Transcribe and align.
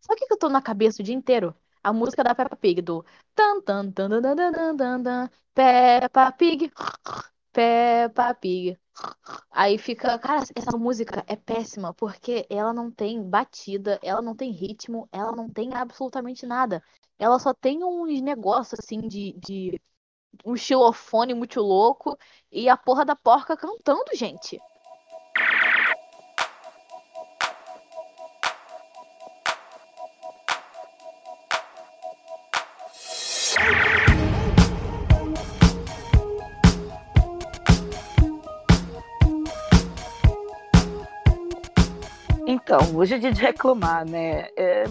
Só 0.00 0.14
que 0.16 0.24
eu 0.30 0.38
tô 0.38 0.48
na 0.48 0.62
cabeça 0.62 1.02
o 1.02 1.04
dia 1.04 1.14
inteiro? 1.14 1.54
A 1.82 1.92
música 1.92 2.22
da 2.24 2.34
Peppa 2.34 2.56
Pig, 2.56 2.82
do 2.82 3.04
tan 3.34 3.60
tan 3.62 3.90
tan 3.92 4.08
tan 4.10 4.36
tan 4.36 4.76
tan 4.76 5.02
tan, 5.02 5.30
Peppa 5.54 6.32
Pig, 6.32 6.70
Peppa 7.52 8.34
Pig. 8.34 8.78
Aí 9.50 9.78
fica, 9.78 10.18
cara, 10.18 10.44
essa 10.56 10.76
música 10.78 11.24
é 11.28 11.36
péssima 11.36 11.94
porque 11.94 12.46
ela 12.50 12.72
não 12.72 12.90
tem 12.90 13.22
batida, 13.28 13.98
ela 14.02 14.22
não 14.22 14.34
tem 14.36 14.50
ritmo, 14.52 15.08
ela 15.12 15.32
não 15.32 15.48
tem 15.50 15.74
absolutamente 15.74 16.46
nada. 16.46 16.82
Ela 17.18 17.38
só 17.38 17.54
tem 17.54 17.84
uns 17.84 18.20
negócios 18.22 18.80
assim 18.80 19.00
de, 19.08 19.32
de 19.34 19.80
um 20.44 20.56
xilofone 20.56 21.34
muito 21.34 21.60
louco 21.60 22.18
e 22.50 22.68
a 22.68 22.76
porra 22.76 23.04
da 23.04 23.16
porca 23.16 23.56
cantando, 23.56 24.04
gente. 24.14 24.60
Então, 42.72 42.96
hoje 42.96 43.16
é 43.16 43.18
dia 43.18 43.32
de 43.32 43.40
reclamar, 43.40 44.08
né? 44.08 44.46
É, 44.56 44.84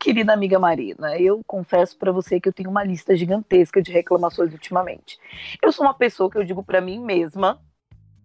querida 0.00 0.32
amiga 0.32 0.58
Marina, 0.58 1.18
eu 1.18 1.42
confesso 1.46 1.98
para 1.98 2.10
você 2.10 2.40
que 2.40 2.48
eu 2.48 2.52
tenho 2.52 2.70
uma 2.70 2.82
lista 2.82 3.14
gigantesca 3.14 3.82
de 3.82 3.92
reclamações 3.92 4.54
ultimamente. 4.54 5.18
Eu 5.62 5.70
sou 5.70 5.84
uma 5.84 5.92
pessoa 5.92 6.30
que 6.30 6.38
eu 6.38 6.44
digo 6.44 6.64
para 6.64 6.80
mim 6.80 6.98
mesma 6.98 7.60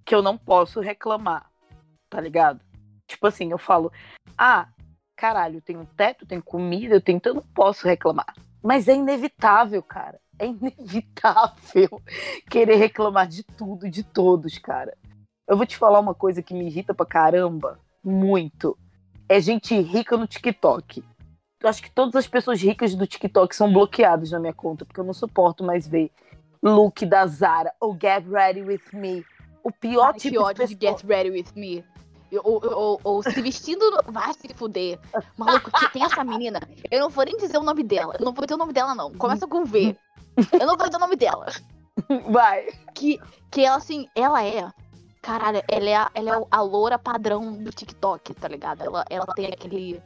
que 0.05 0.15
eu 0.15 0.21
não 0.21 0.37
posso 0.37 0.79
reclamar, 0.79 1.51
tá 2.09 2.21
ligado? 2.21 2.61
Tipo 3.05 3.27
assim, 3.27 3.51
eu 3.51 3.57
falo, 3.57 3.91
ah, 4.37 4.69
caralho, 5.13 5.57
eu 5.57 5.61
tenho 5.61 5.85
teto, 5.97 6.23
eu 6.23 6.27
tenho 6.29 6.41
comida, 6.41 6.95
eu 6.95 7.01
tenho, 7.01 7.17
então 7.17 7.31
eu 7.31 7.41
não 7.41 7.47
posso 7.53 7.85
reclamar. 7.85 8.33
Mas 8.63 8.87
é 8.87 8.95
inevitável, 8.95 9.83
cara. 9.83 10.21
É 10.39 10.45
inevitável 10.47 12.01
querer 12.49 12.75
reclamar 12.75 13.27
de 13.27 13.43
tudo 13.43 13.89
de 13.89 14.05
todos, 14.05 14.57
cara. 14.57 14.97
Eu 15.45 15.57
vou 15.57 15.65
te 15.65 15.75
falar 15.75 15.99
uma 15.99 16.15
coisa 16.15 16.41
que 16.41 16.53
me 16.53 16.67
irrita 16.67 16.93
pra 16.93 17.05
caramba, 17.05 17.77
muito. 18.09 18.77
É 19.27 19.39
gente 19.39 19.79
rica 19.79 20.17
no 20.17 20.27
TikTok. 20.27 21.03
Eu 21.61 21.69
acho 21.69 21.81
que 21.81 21.91
todas 21.91 22.15
as 22.15 22.27
pessoas 22.27 22.61
ricas 22.61 22.95
do 22.95 23.05
TikTok 23.05 23.55
são 23.55 23.71
bloqueadas 23.71 24.31
na 24.31 24.39
minha 24.39 24.53
conta, 24.53 24.85
porque 24.85 24.99
eu 24.99 25.03
não 25.03 25.13
suporto 25.13 25.63
mais 25.63 25.87
ver 25.87 26.11
look 26.63 27.05
da 27.05 27.25
Zara 27.27 27.73
ou 27.79 27.93
Get 27.93 28.25
Ready 28.27 28.61
With 28.61 28.81
Me. 28.93 29.25
O 29.63 29.71
pior 29.71 30.13
Ai, 30.13 30.19
tipo 30.19 30.35
que 30.35 30.39
ódio 30.39 30.67
de, 30.67 30.77
Get 30.79 31.03
Ready 31.03 31.31
With 31.31 31.47
Me. 31.55 31.83
Ou, 32.43 32.61
ou, 32.63 33.01
ou, 33.03 33.23
se 33.23 33.41
vestindo. 33.41 33.83
Vai 34.07 34.33
se 34.33 34.47
fuder. 34.53 34.99
Maluco, 35.37 35.71
que 35.71 35.91
tem 35.91 36.03
essa 36.03 36.23
menina. 36.23 36.59
Eu 36.89 37.01
não 37.01 37.09
vou 37.09 37.25
nem 37.25 37.35
dizer 37.37 37.57
o 37.57 37.63
nome 37.63 37.83
dela. 37.83 38.15
Eu 38.19 38.25
não 38.25 38.33
vou 38.33 38.45
dizer 38.45 38.55
o 38.55 38.57
nome 38.57 38.71
dela, 38.71 38.93
não. 38.93 39.11
Começa 39.13 39.47
com 39.47 39.65
V. 39.65 39.97
Eu 40.53 40.67
não 40.67 40.77
vou 40.77 40.85
dizer 40.85 40.97
o 40.97 40.99
nome 40.99 41.15
dela. 41.15 41.47
Vai. 42.29 42.67
Que, 42.93 43.19
que 43.51 43.61
ela, 43.61 43.77
assim, 43.77 44.07
ela 44.15 44.43
é. 44.43 44.71
Caralho, 45.29 45.61
ela 45.67 45.89
é, 45.89 45.95
a, 45.95 46.11
ela 46.15 46.37
é 46.37 46.47
a 46.49 46.61
loura 46.61 46.97
padrão 46.97 47.53
do 47.53 47.69
TikTok, 47.69 48.33
tá 48.33 48.47
ligado? 48.47 48.81
Ela, 48.81 49.05
ela 49.11 49.27
tem 49.27 49.45
aquele. 49.45 50.01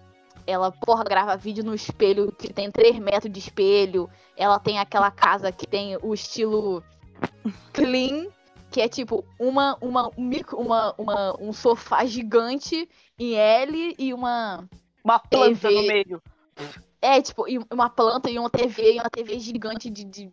Ela, 0.46 0.70
porra, 0.70 1.06
grava 1.06 1.38
vídeo 1.38 1.64
no 1.64 1.74
espelho 1.74 2.30
que 2.34 2.52
tem 2.52 2.70
3 2.70 3.00
metros 3.00 3.32
de 3.32 3.40
espelho. 3.40 4.10
Ela 4.36 4.60
tem 4.60 4.80
aquela 4.80 5.10
casa 5.10 5.50
que 5.50 5.66
tem 5.66 5.98
o 6.04 6.14
estilo 6.14 6.84
clean, 7.72 8.28
que 8.70 8.82
é 8.82 8.90
tipo 8.90 9.24
uma, 9.40 9.78
uma, 9.80 10.12
um 10.18 10.30
uma, 10.58 10.94
uma, 10.98 11.42
um 11.42 11.54
sofá 11.54 12.04
gigante 12.04 12.90
em 13.18 13.36
L 13.36 13.96
e 13.98 14.14
uma. 14.14 14.68
Uma 15.02 15.20
planta 15.20 15.70
TV. 15.70 15.74
no 15.74 15.88
meio. 15.88 16.22
É, 17.02 17.22
tipo, 17.22 17.48
e 17.48 17.60
uma 17.72 17.90
planta 17.90 18.30
e 18.30 18.38
uma 18.38 18.50
TV, 18.50 18.96
e 18.96 19.00
uma 19.00 19.10
TV 19.10 19.40
gigante 19.40 19.90
de, 19.90 20.04
de. 20.04 20.30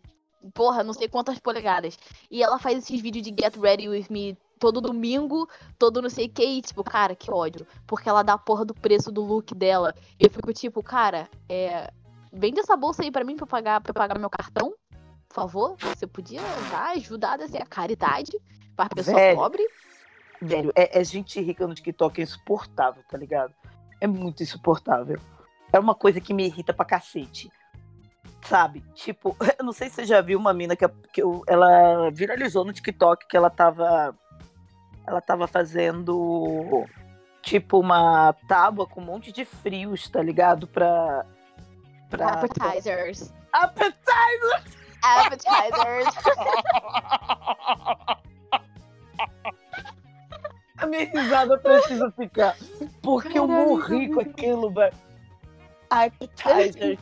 Porra, 0.53 0.83
não 0.83 0.91
sei 0.91 1.07
quantas 1.07 1.39
polegadas. 1.39 1.97
E 2.29 2.43
ela 2.43 2.59
faz 2.59 2.77
esses 2.77 2.99
vídeos 2.99 3.23
de 3.23 3.29
Get 3.29 3.55
Ready 3.55 3.87
With 3.87 4.07
Me 4.09 4.37
todo 4.61 4.79
domingo, 4.79 5.49
todo 5.79 6.03
não 6.03 6.09
sei 6.09 6.27
o 6.27 6.29
que, 6.29 6.45
e 6.45 6.61
tipo, 6.61 6.83
cara, 6.83 7.15
que 7.15 7.31
ódio. 7.31 7.65
Porque 7.87 8.07
ela 8.07 8.21
dá 8.21 8.33
a 8.33 8.37
porra 8.37 8.63
do 8.63 8.75
preço 8.75 9.11
do 9.11 9.21
look 9.23 9.55
dela. 9.55 9.95
E 10.19 10.25
eu 10.25 10.29
fico 10.29 10.53
tipo, 10.53 10.83
cara, 10.83 11.27
é. 11.49 11.91
Vende 12.31 12.59
essa 12.61 12.77
bolsa 12.77 13.01
aí 13.01 13.11
pra 13.11 13.23
mim 13.25 13.35
pra 13.35 13.43
eu 13.43 13.47
pagar, 13.47 13.81
pra 13.81 13.89
eu 13.89 13.93
pagar 13.95 14.19
meu 14.19 14.29
cartão. 14.29 14.73
Por 15.27 15.35
favor, 15.35 15.75
você 15.79 16.05
podia 16.05 16.41
ajudar 16.91 17.41
a 17.41 17.47
ser 17.47 17.61
a 17.61 17.65
caridade 17.65 18.39
pra 18.75 18.87
pessoa 18.87 19.17
Velho. 19.17 19.37
pobre. 19.37 19.67
Velho, 20.41 20.71
é, 20.75 20.99
é 20.99 21.03
gente 21.03 21.41
rica 21.41 21.65
no 21.67 21.73
TikTok, 21.73 22.21
é 22.21 22.23
insuportável, 22.23 23.03
tá 23.09 23.17
ligado? 23.17 23.53
É 23.99 24.05
muito 24.07 24.43
insuportável. 24.43 25.19
É 25.73 25.79
uma 25.79 25.95
coisa 25.95 26.21
que 26.21 26.33
me 26.33 26.45
irrita 26.45 26.73
pra 26.73 26.85
cacete. 26.85 27.51
Sabe? 28.43 28.83
Tipo, 28.93 29.35
eu 29.59 29.63
não 29.65 29.71
sei 29.73 29.89
se 29.89 29.95
você 29.95 30.05
já 30.05 30.21
viu 30.21 30.37
uma 30.39 30.53
mina 30.53 30.75
que, 30.75 30.87
que 31.13 31.21
eu- 31.21 31.43
ela 31.47 32.09
viralizou 32.11 32.63
no 32.65 32.73
TikTok 32.73 33.27
que 33.27 33.35
ela 33.37 33.49
tava. 33.49 34.15
Ela 35.05 35.21
tava 35.21 35.47
fazendo 35.47 36.85
tipo 37.41 37.79
uma 37.79 38.33
tábua 38.47 38.85
com 38.85 39.01
um 39.01 39.05
monte 39.05 39.31
de 39.31 39.43
frios, 39.45 40.07
tá 40.09 40.21
ligado? 40.21 40.67
Pra. 40.67 41.25
pra 42.09 42.27
Appetizers. 42.29 43.33
Appetizer! 43.51 44.63
Appetizers. 45.03 46.15
A 50.77 50.87
minha 50.87 51.05
risada 51.05 51.57
precisa 51.57 52.11
ficar. 52.11 52.55
Porque 53.01 53.37
eu 53.37 53.47
Caralho, 53.47 53.69
morri 53.69 54.07
que 54.07 54.13
com 54.13 54.19
aquilo, 54.21 54.71
velho. 54.71 54.95
Appetizer, 55.89 56.97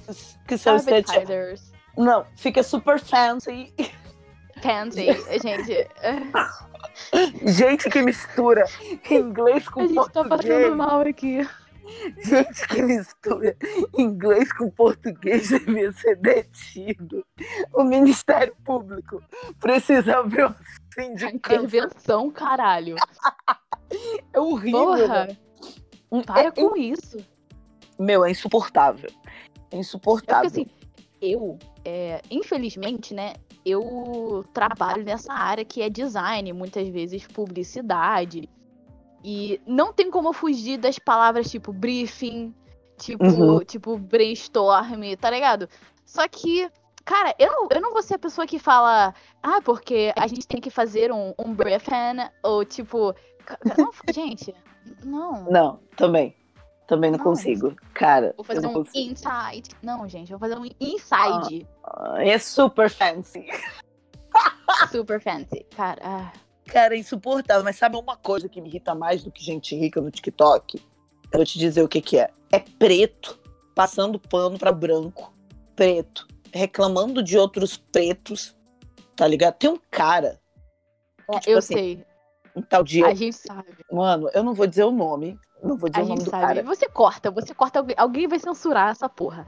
que, 0.48 0.58
são. 0.58 0.76
Appetizers. 0.78 1.72
Não, 1.98 2.26
fica 2.36 2.64
super 2.64 3.00
fancy. 3.00 3.74
Pansy. 4.62 5.08
Gente, 5.42 5.88
Gente 7.46 7.90
que 7.90 8.02
mistura 8.02 8.64
inglês 9.10 9.68
com 9.68 9.82
a 9.82 9.88
gente 9.88 9.96
tá 9.96 10.24
português. 10.24 10.62
passando 10.64 10.76
mal 10.76 11.02
aqui. 11.02 11.48
Gente 12.24 12.68
que 12.68 12.82
mistura 12.84 13.56
inglês 13.98 14.54
com 14.54 14.70
português 14.70 15.50
devia 15.50 15.92
ser 15.92 16.16
detido. 16.18 17.26
O 17.74 17.84
Ministério 17.84 18.56
Público 18.64 19.24
precisa 19.60 20.20
abrir 20.20 20.46
uma 20.46 20.56
sindicância. 20.94 21.36
Intervenção, 21.58 22.30
caralho. 22.32 22.96
É 24.32 24.40
horrível. 24.40 24.86
Porra, 24.86 25.26
velho. 25.26 26.24
para 26.24 26.42
É- 26.44 26.52
com 26.52 26.78
isso. 26.78 27.18
Meu, 27.98 28.24
é 28.24 28.30
insuportável. 28.30 29.10
É 29.10 29.16
É 29.16 29.60
porque 29.64 29.78
insuportável. 29.78 30.46
assim, 30.48 30.68
eu, 31.20 31.58
é, 31.84 32.22
infelizmente, 32.30 33.16
né, 33.16 33.34
eu 33.70 34.44
trabalho 34.54 35.04
nessa 35.04 35.34
área 35.34 35.64
que 35.66 35.82
é 35.82 35.90
design, 35.90 36.52
muitas 36.54 36.88
vezes 36.90 37.26
publicidade. 37.28 38.50
E 39.24 39.60
não 39.68 39.92
tem 39.94 40.10
como 40.10 40.32
fugir 40.34 40.78
das 40.78 40.98
palavras 40.98 41.50
tipo 41.52 41.74
briefing, 41.74 42.54
tipo, 42.98 43.24
Uhum. 43.26 43.60
tipo 43.60 43.98
brainstorm, 43.98 45.02
tá 45.20 45.30
ligado? 45.30 45.68
Só 46.06 46.28
que, 46.28 46.70
cara, 47.04 47.36
eu, 47.38 47.52
não- 47.52 47.68
eu 47.72 47.82
não 47.82 47.92
vou 47.94 48.02
ser 48.02 48.16
a 48.16 48.20
pessoa 48.20 48.48
que 48.48 48.58
fala, 48.60 49.14
ah, 49.44 49.62
porque 49.64 50.14
a 50.18 50.26
gente 50.28 50.48
tem 50.48 50.62
que 50.62 50.70
fazer 50.70 51.12
um, 51.12 51.34
um 51.38 51.54
briefing, 51.54 52.30
ou 52.44 52.64
tipo, 52.64 53.14
não, 53.66 53.92
gente, 54.14 54.56
não. 55.04 55.44
Não, 55.52 55.80
também. 55.98 56.36
Também 56.90 57.12
não, 57.12 57.20
Não. 57.20 57.24
consigo. 57.24 57.76
Cara, 57.94 58.34
Vou 58.36 58.44
fazer 58.44 58.62
não 58.62 58.72
um 58.72 58.74
consigo. 58.84 59.12
inside. 59.12 59.70
Não, 59.82 60.10
gente, 60.10 60.32
vou 60.32 60.40
fazer 60.40 60.58
um 60.58 60.66
inside. 60.66 61.68
Ah, 61.86 62.16
É 62.18 62.38
super 62.40 62.90
fancy. 62.90 63.46
Super 64.92 65.22
fancy. 65.22 65.66
Cara, 65.76 66.00
ah, 66.04 66.32
Cara, 66.66 66.96
é 66.96 66.98
insuportável. 67.00 67.64
Mas 67.64 67.76
sabe 67.78 67.96
uma 67.96 68.16
coisa 68.18 68.50
que 68.50 68.60
me 68.60 68.70
irrita 68.70 68.94
mais 68.96 69.24
do 69.24 69.32
que 69.32 69.44
gente 69.44 69.76
rica 69.76 70.02
no 70.02 70.10
TikTok? 70.12 70.78
Eu 71.32 71.38
vou 71.40 71.46
te 71.46 71.58
dizer 71.60 71.84
o 71.84 71.88
que 71.88 72.02
que 72.02 72.18
é. 72.18 72.32
É 72.52 72.60
preto 72.60 73.40
passando 73.76 74.20
pano 74.20 74.58
pra 74.58 74.72
branco. 74.72 75.32
Preto. 75.76 76.28
Reclamando 76.52 77.22
de 77.22 77.38
outros 77.38 77.78
pretos. 77.78 78.56
Tá 79.16 79.28
ligado? 79.28 79.56
Tem 79.56 79.70
um 79.70 79.80
cara, 79.92 80.40
tipo 81.42 81.50
eu 81.52 81.58
assim, 81.60 81.74
sei. 81.74 82.06
um 82.56 82.62
tal 82.62 82.84
de... 82.84 83.04
A 83.04 83.14
gente 83.14 83.36
sabe. 83.36 83.68
Mano, 83.92 84.30
eu 84.34 84.44
não 84.44 84.54
vou 84.54 84.66
dizer 84.66 84.86
o 84.86 84.92
nome. 84.92 85.38
Não 85.64 85.76
vou 85.78 85.90
dizer 85.90 86.02
A 86.02 86.06
o 86.06 86.08
nome 86.08 86.20
gente 86.20 86.26
do 86.26 86.32
sabe. 86.32 86.44
cara. 86.46 86.64
Você 86.64 86.88
corta, 86.88 87.32
você 87.32 87.54
corta. 87.54 87.86
Alguém, 87.98 88.28
vai 88.28 88.40
censurar 88.40 88.92
essa 88.92 89.10
porra. 89.10 89.48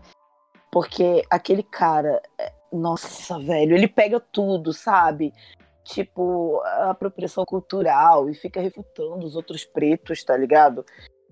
Porque 0.71 1.23
aquele 1.29 1.63
cara, 1.63 2.21
é, 2.39 2.53
nossa, 2.71 3.37
velho, 3.39 3.75
ele 3.75 3.87
pega 3.87 4.19
tudo, 4.19 4.71
sabe? 4.73 5.33
Tipo, 5.83 6.61
a 6.63 6.91
apropriação 6.91 7.43
cultural 7.43 8.29
e 8.29 8.33
fica 8.33 8.61
refutando 8.61 9.25
os 9.25 9.35
outros 9.35 9.65
pretos, 9.65 10.23
tá 10.23 10.37
ligado? 10.37 10.85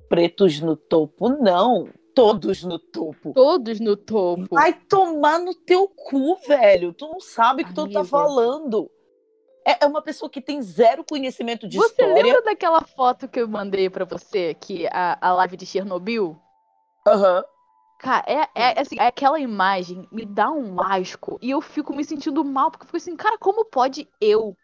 Pretos 0.10 0.60
no 0.60 0.76
topo, 0.76 1.30
não. 1.30 1.88
Todos 2.16 2.64
no 2.64 2.78
topo. 2.80 3.32
Todos 3.34 3.80
no 3.80 3.96
topo. 3.96 4.48
Vai 4.52 4.74
tomar 4.74 5.40
no 5.40 5.54
teu 5.54 5.88
cu, 5.88 6.36
velho. 6.48 6.92
Tu 6.92 7.08
não 7.08 7.20
sabe 7.22 7.64
o 7.64 7.66
que 7.68 7.74
tu 7.74 7.90
tá 7.90 8.04
falando. 8.04 8.92
É 9.70 9.86
é 9.86 9.88
uma 9.88 10.02
pessoa 10.02 10.30
que 10.30 10.42
tem 10.42 10.62
zero 10.62 11.04
conhecimento 11.04 11.68
de 11.68 11.78
você 11.78 12.02
história. 12.02 12.24
lembra 12.24 12.42
daquela 12.42 12.82
foto 12.82 13.28
que 13.28 13.40
eu 13.40 13.48
mandei 13.48 13.90
pra 13.90 14.04
você, 14.04 14.56
que 14.56 14.88
a, 14.88 15.18
a 15.22 15.34
live 15.34 15.56
de 15.58 15.66
Chernobyl? 15.66 16.36
Aham. 17.06 17.44
Cara, 18.00 18.24
é, 18.28 18.48
é, 18.56 18.80
assim, 18.80 18.98
aquela 19.00 19.40
imagem 19.40 20.08
me 20.12 20.26
dá 20.26 20.50
um 20.50 20.82
asco 20.82 21.38
e 21.42 21.52
eu 21.52 21.62
fico 21.62 21.94
me 21.94 22.04
sentindo 22.04 22.44
mal, 22.46 22.72
porque 22.72 22.84
eu 22.84 22.88
fico 22.88 22.98
assim, 22.98 23.16
cara, 23.16 23.38
como 23.38 23.66
pode 23.66 24.08
eu, 24.22 24.58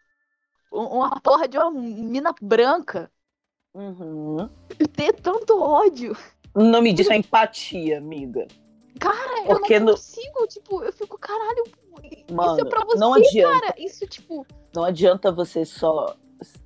uma 0.72 1.20
porra 1.20 1.46
de 1.46 1.58
uma 1.58 1.70
mina 1.70 2.34
branca, 2.40 3.10
Uhum. 3.74 4.48
ter 4.94 5.12
tanto 5.20 5.60
ódio? 5.60 6.16
O 6.54 6.62
nome 6.62 6.92
disso 6.92 7.12
é 7.12 7.16
empatia, 7.16 7.98
amiga. 7.98 8.46
Cara, 8.98 9.44
Porque 9.46 9.74
eu 9.74 9.80
não 9.80 9.86
no- 9.86 9.92
consigo, 9.92 10.46
tipo, 10.48 10.82
eu 10.82 10.92
fico, 10.92 11.18
caralho, 11.18 11.64
isso 12.02 12.34
Mano, 12.34 12.60
é 12.60 12.64
pra 12.64 12.84
você, 12.84 12.98
não 12.98 13.14
adianta. 13.14 13.60
cara. 13.60 13.74
Isso, 13.78 14.06
tipo, 14.06 14.46
Não 14.74 14.84
adianta 14.84 15.30
você 15.32 15.64
só 15.64 16.14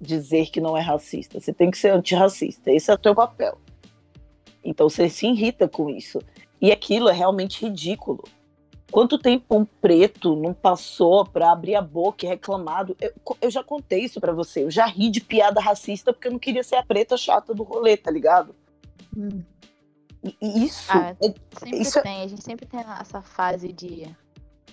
dizer 0.00 0.46
que 0.50 0.60
não 0.60 0.76
é 0.76 0.80
racista. 0.80 1.40
Você 1.40 1.52
tem 1.52 1.70
que 1.70 1.78
ser 1.78 1.90
antirracista. 1.90 2.70
Esse 2.72 2.90
é 2.90 2.94
o 2.94 2.98
teu 2.98 3.14
papel. 3.14 3.58
Então 4.64 4.88
você 4.88 5.08
se 5.08 5.26
irrita 5.26 5.68
com 5.68 5.88
isso. 5.88 6.18
E 6.60 6.70
aquilo 6.72 7.08
é 7.08 7.12
realmente 7.12 7.64
ridículo. 7.64 8.22
Quanto 8.90 9.16
tempo 9.18 9.56
um 9.56 9.64
preto 9.64 10.34
não 10.34 10.52
passou 10.52 11.24
pra 11.24 11.52
abrir 11.52 11.76
a 11.76 11.80
boca 11.80 12.26
e 12.26 12.28
reclamado? 12.28 12.96
Eu, 13.00 13.12
eu 13.42 13.50
já 13.50 13.62
contei 13.62 14.00
isso 14.00 14.20
pra 14.20 14.32
você. 14.32 14.64
Eu 14.64 14.70
já 14.70 14.84
ri 14.86 15.08
de 15.10 15.20
piada 15.20 15.60
racista 15.60 16.12
porque 16.12 16.26
eu 16.26 16.32
não 16.32 16.38
queria 16.40 16.64
ser 16.64 16.74
a 16.76 16.82
preta 16.82 17.16
chata 17.16 17.54
do 17.54 17.62
rolê, 17.62 17.96
tá 17.96 18.10
ligado? 18.10 18.54
E 19.16 19.40
isso 20.40 20.90
Ah, 20.92 21.10
é 21.20 21.34
sempre 21.58 21.80
Isso 21.80 21.98
é- 21.98 22.02
tem, 22.02 22.22
a 22.22 22.28
gente 22.28 22.42
sempre 22.44 22.66
tem 22.66 22.80
essa 23.00 23.22
fase 23.22 23.72
de 23.72 24.14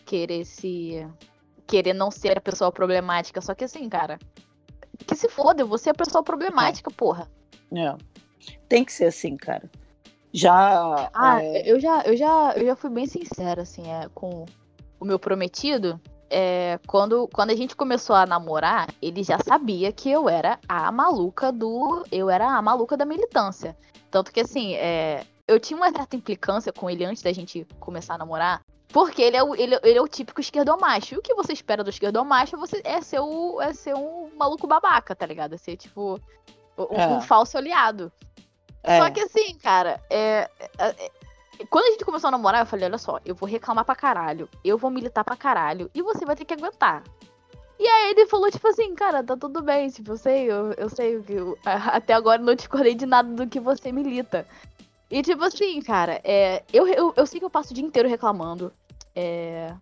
querer 0.06 0.46
se. 0.46 1.08
querer 1.66 1.94
não 1.94 2.10
ser 2.12 2.38
a 2.38 2.42
pessoa 2.42 2.72
problemática. 2.72 3.42
Só 3.42 3.54
que 3.54 3.64
assim, 3.66 3.88
cara, 3.90 4.18
que 5.06 5.16
se 5.16 5.28
foda, 5.30 5.66
você 5.66 5.90
é 5.90 5.92
a 5.92 5.96
pessoa 5.96 6.24
problemática, 6.24 6.90
porra. 6.92 7.30
É. 7.74 7.96
Tem 8.70 8.84
que 8.86 8.92
ser 8.94 9.06
assim, 9.06 9.36
cara. 9.36 9.70
Já. 10.34 11.10
Ah, 11.14 11.42
é, 11.44 11.70
eu, 11.70 11.80
já, 11.80 12.02
eu, 12.04 12.16
já, 12.16 12.54
eu 12.56 12.66
já 12.66 12.76
fui 12.76 12.90
bem 12.90 13.06
sincera, 13.06 13.62
assim, 13.64 13.90
é, 13.92 14.08
com 14.14 14.46
o 15.00 15.06
meu 15.06 15.18
prometido. 15.20 16.00
É, 16.30 16.78
quando, 16.86 17.28
quando 17.34 17.52
a 17.52 17.56
gente 17.56 17.76
começou 17.76 18.16
a 18.16 18.26
namorar, 18.26 18.88
ele 19.02 19.24
já 19.24 19.38
sabia 19.40 19.92
que 19.92 20.10
eu 20.10 20.28
era 20.30 20.60
a 20.68 20.92
maluca 20.92 21.52
do. 21.52 22.04
Eu 22.12 22.30
era 22.30 22.50
a 22.50 22.62
maluca 22.62 22.96
da 22.98 23.06
militância. 23.06 23.78
Tanto 24.12 24.32
que, 24.32 24.42
assim, 24.42 24.74
é, 24.76 25.26
eu 25.48 25.60
tinha 25.60 25.78
uma 25.78 25.92
certa 25.92 26.16
implicância 26.16 26.74
com 26.74 26.90
ele 26.90 27.06
antes 27.06 27.22
da 27.24 27.32
gente 27.32 27.66
começar 27.80 28.16
a 28.16 28.18
namorar. 28.18 28.62
Porque 28.90 29.22
ele 29.22 29.36
é 29.38 29.44
o, 29.44 29.54
ele, 29.54 29.78
ele 29.84 29.98
é 29.98 30.02
o 30.02 30.08
típico 30.08 30.40
esquerdomacho. 30.42 31.14
E 31.16 31.18
o 31.18 31.22
que 31.22 31.34
você 31.36 31.54
espera 31.54 31.84
do 31.84 31.90
esquerdomacho 31.90 32.56
é 32.56 32.60
você, 32.60 32.82
é, 32.84 33.02
ser 33.02 33.20
o, 33.20 33.62
é 33.62 33.74
ser 33.74 33.94
um 33.96 34.30
maluco 34.38 34.66
babaca, 34.66 35.14
tá 35.16 35.26
ligado? 35.26 35.54
É 35.56 35.58
ser, 35.58 35.76
tipo, 35.76 36.20
um, 36.78 36.84
É. 36.96 37.08
um 37.08 37.22
falso 37.22 37.58
aliado. 37.58 38.12
é, 38.84 39.00
Só 39.00 39.10
que 39.10 39.20
assim, 39.20 39.58
cara, 39.58 40.02
é, 40.10 40.50
é- 40.80 41.06
é- 41.06 41.12
quando 41.70 41.86
a 41.86 41.92
gente 41.92 42.06
começou 42.06 42.30
a 42.30 42.32
namorar, 42.32 42.62
eu 42.62 42.66
falei, 42.66 42.86
olha 42.86 42.98
só, 42.98 43.20
eu 43.26 43.36
vou 43.36 43.50
reclamar 43.50 43.84
pra 43.84 43.96
caralho, 43.96 44.48
eu 44.64 44.78
vou 44.78 44.90
militar 44.90 45.24
pra 45.24 45.36
caralho, 45.36 45.90
e 45.94 46.02
você 46.02 46.24
vai 46.26 46.36
ter 46.36 46.46
que 46.46 46.54
aguentar. 46.54 47.04
E 47.80 47.86
aí 47.88 48.12
ele 48.12 48.26
falou, 48.28 48.50
tipo 48.50 48.68
assim, 48.68 48.96
cara, 48.96 49.24
tá 49.24 49.36
tudo 49.36 49.62
bem, 49.62 49.90
tipo, 49.90 50.12
eu 50.14 50.18
sei, 50.18 50.46
eu, 50.52 50.72
eu 50.74 50.90
sei 50.90 51.22
que. 51.22 51.36
até 51.66 52.14
agora 52.14 52.42
eu 52.42 52.46
não 52.46 52.56
discordei 52.56 52.96
de 52.96 53.06
nada 53.06 53.28
do 53.34 53.48
que 53.48 53.60
você 53.60 53.92
milita. 53.92 54.48
E 55.10 55.22
tipo 55.22 55.44
assim, 55.44 55.82
cara, 55.82 56.20
é, 56.24 56.64
eu, 56.74 56.88
eu, 56.88 57.14
eu 57.16 57.26
sei 57.26 57.40
que 57.40 57.46
eu 57.46 57.50
passo 57.50 57.72
o 57.72 57.74
dia 57.74 57.84
inteiro 57.86 58.10
reclamando. 58.10 58.74
É, 59.16 59.74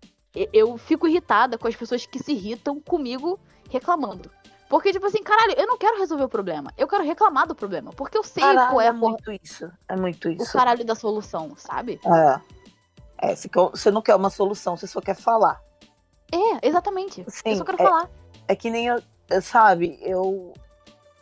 eu 0.54 0.77
fico 0.77 1.07
irritada 1.07 1.57
com 1.57 1.68
as 1.68 1.75
pessoas 1.75 2.06
que 2.06 2.19
se 2.19 2.31
irritam 2.33 2.80
comigo 2.80 3.39
reclamando. 3.69 4.30
Porque, 4.69 4.92
tipo 4.92 5.06
assim, 5.06 5.22
caralho, 5.24 5.54
eu 5.57 5.68
não 5.68 5.77
quero 5.77 5.98
resolver 5.98 6.24
o 6.24 6.30
problema. 6.30 6.72
Eu 6.77 6.88
quero 6.88 7.04
reclamar 7.04 7.48
do 7.48 7.56
problema. 7.56 7.92
Porque 7.94 8.18
eu 8.18 8.24
sei 8.24 8.44
caralho, 8.44 8.69
qual 8.69 8.81
é 8.81 8.86
é 8.86 8.89
a 8.89 8.94
porra 8.94 9.10
muito 9.12 9.31
isso. 9.44 9.72
É 9.88 9.95
muito 9.95 10.27
o 10.27 10.31
isso. 10.31 10.51
caralho 10.54 10.83
da 10.83 10.95
solução, 10.95 11.56
sabe? 11.56 12.00
É. 12.06 13.31
É, 13.31 13.36
você 13.36 13.92
não 13.92 14.01
quer 14.01 14.16
uma 14.16 14.30
solução, 14.30 14.75
você 14.75 14.88
só 14.88 15.00
quer 15.00 15.16
falar. 15.16 15.62
É, 16.31 16.68
exatamente. 16.68 17.21
eu 17.21 17.31
Sim, 17.31 17.56
só 17.56 17.63
quero 17.63 17.81
é, 17.81 17.83
falar. 17.83 18.10
é 18.48 18.56
que 18.56 18.69
nem 18.69 18.88
eu, 18.88 19.01
eu- 19.30 19.42
sabe, 19.42 19.98
eu 20.01 20.54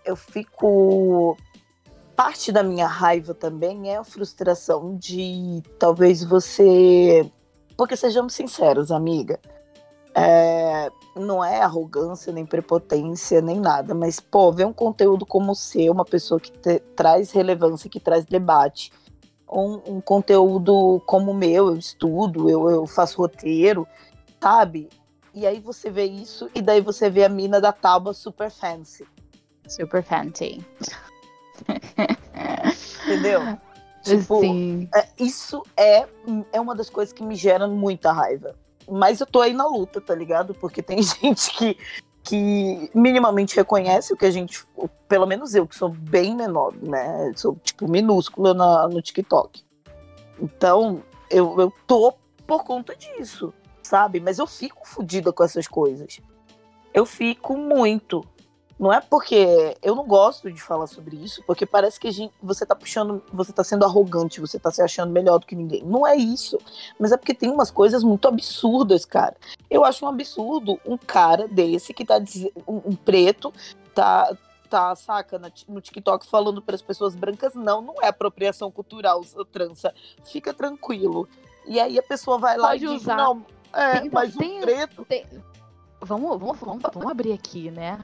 eu 0.05 0.15
fico 0.15 1.37
parte 2.15 2.51
da 2.51 2.63
minha 2.63 2.87
raiva 2.87 3.33
também 3.33 3.89
é 3.91 3.97
a 3.97 4.03
frustração 4.03 4.95
de 4.97 5.61
talvez 5.79 6.23
você, 6.23 7.29
porque 7.77 7.95
sejamos 7.95 8.33
sinceros, 8.33 8.91
amiga, 8.91 9.39
é, 10.15 10.91
não 11.15 11.43
é 11.43 11.61
arrogância 11.61 12.31
nem 12.31 12.45
prepotência 12.45 13.41
nem 13.41 13.59
nada, 13.59 13.95
mas 13.95 14.19
pô, 14.19 14.51
ver 14.51 14.65
um 14.65 14.73
conteúdo 14.73 15.25
como 15.25 15.51
o 15.51 15.55
seu, 15.55 15.91
uma 15.91 16.05
pessoa 16.05 16.39
que 16.39 16.51
te- 16.51 16.79
traz 16.95 17.31
relevância, 17.31 17.89
que 17.89 17.99
traz 17.99 18.25
debate, 18.25 18.91
um, 19.51 19.95
um 19.95 20.01
conteúdo 20.01 21.01
como 21.05 21.31
o 21.31 21.35
meu, 21.35 21.67
eu 21.69 21.77
estudo, 21.77 22.49
eu, 22.49 22.69
eu 22.69 22.85
faço 22.87 23.17
roteiro, 23.17 23.87
sabe? 24.41 24.89
E 25.33 25.47
aí 25.47 25.59
você 25.59 25.89
vê 25.89 26.05
isso, 26.05 26.49
e 26.53 26.61
daí 26.61 26.79
você 26.79 27.09
vê 27.09 27.23
a 27.25 27.29
mina 27.29 27.59
da 27.59 27.71
tábua 27.71 28.13
super 28.13 28.51
fancy, 28.51 29.05
Super 29.67 30.03
fancy. 30.03 30.63
Entendeu? 33.05 33.41
Tipo, 34.03 34.41
Sim. 34.41 34.89
é, 34.93 35.07
isso 35.17 35.63
é, 35.77 36.05
é 36.51 36.59
uma 36.59 36.75
das 36.75 36.89
coisas 36.89 37.13
que 37.13 37.23
me 37.23 37.35
gera 37.35 37.69
muita 37.69 38.11
raiva. 38.11 38.53
Mas 38.89 39.21
eu 39.21 39.25
tô 39.25 39.39
aí 39.39 39.53
na 39.53 39.65
luta, 39.65 40.01
tá 40.01 40.13
ligado? 40.13 40.53
Porque 40.53 40.81
tem 40.83 40.99
gente 41.01 41.51
que, 41.55 41.77
que 42.21 42.91
minimamente 42.93 43.55
reconhece 43.55 44.13
o 44.13 44.17
que 44.17 44.25
a 44.25 44.31
gente. 44.31 44.65
Pelo 45.07 45.25
menos 45.25 45.55
eu, 45.55 45.65
que 45.65 45.75
sou 45.75 45.87
bem 45.87 46.35
menor, 46.35 46.73
né? 46.81 47.31
Sou, 47.35 47.55
tipo, 47.63 47.87
minúscula 47.89 48.53
na, 48.53 48.89
no 48.89 49.01
TikTok. 49.01 49.63
Então, 50.37 51.01
eu, 51.29 51.57
eu 51.59 51.73
tô 51.87 52.13
por 52.45 52.65
conta 52.65 52.93
disso, 52.97 53.53
sabe? 53.81 54.19
Mas 54.19 54.37
eu 54.37 54.45
fico 54.45 54.85
fodida 54.85 55.31
com 55.31 55.45
essas 55.45 55.67
coisas. 55.67 56.19
Eu 56.93 57.05
fico 57.05 57.57
muito. 57.57 58.21
Não 58.79 58.91
é 58.91 58.99
porque 58.99 59.77
eu 59.81 59.95
não 59.95 60.05
gosto 60.05 60.51
de 60.51 60.61
falar 60.61 60.87
sobre 60.87 61.15
isso, 61.15 61.43
porque 61.45 61.65
parece 61.65 61.99
que 61.99 62.11
gente, 62.11 62.33
você 62.41 62.65
tá 62.65 62.75
puxando, 62.75 63.23
você 63.31 63.53
tá 63.53 63.63
sendo 63.63 63.85
arrogante, 63.85 64.41
você 64.41 64.57
tá 64.59 64.71
se 64.71 64.81
achando 64.81 65.11
melhor 65.11 65.39
do 65.39 65.45
que 65.45 65.55
ninguém. 65.55 65.83
Não 65.83 66.05
é 66.05 66.15
isso. 66.15 66.57
Mas 66.99 67.11
é 67.11 67.17
porque 67.17 67.33
tem 67.33 67.49
umas 67.49 67.69
coisas 67.71 68.03
muito 68.03 68.27
absurdas, 68.27 69.05
cara. 69.05 69.35
Eu 69.69 69.85
acho 69.85 70.05
um 70.05 70.09
absurdo 70.09 70.79
um 70.85 70.97
cara 70.97 71.47
desse 71.47 71.93
que 71.93 72.03
tá 72.03 72.19
dizendo, 72.19 72.53
um, 72.67 72.81
um 72.91 72.95
preto 72.95 73.53
tá 73.93 74.35
tá, 74.69 74.95
saca, 74.95 75.39
no 75.67 75.79
TikTok 75.79 76.25
falando 76.25 76.59
para 76.59 76.73
as 76.73 76.81
pessoas 76.81 77.15
brancas, 77.15 77.53
não, 77.53 77.79
não 77.79 77.93
é 78.01 78.07
apropriação 78.07 78.71
cultural, 78.71 79.21
trança. 79.51 79.93
Fica 80.25 80.51
tranquilo. 80.51 81.29
E 81.67 81.79
aí 81.79 81.99
a 81.99 82.01
pessoa 82.01 82.39
vai 82.39 82.57
lá 82.57 82.69
Pode 82.69 82.83
e 82.83 82.87
diz, 82.87 83.01
usar. 83.03 83.15
não, 83.17 83.45
é, 83.71 84.09
mas 84.09 84.35
tem- 84.35 84.57
um 84.57 84.61
preto 84.61 85.05
Tem- 85.05 85.27
Vamos, 86.01 86.39
vamos, 86.39 86.59
vamos, 86.59 86.83
vamos 86.91 87.11
abrir 87.11 87.33
aqui, 87.33 87.69
né? 87.69 87.99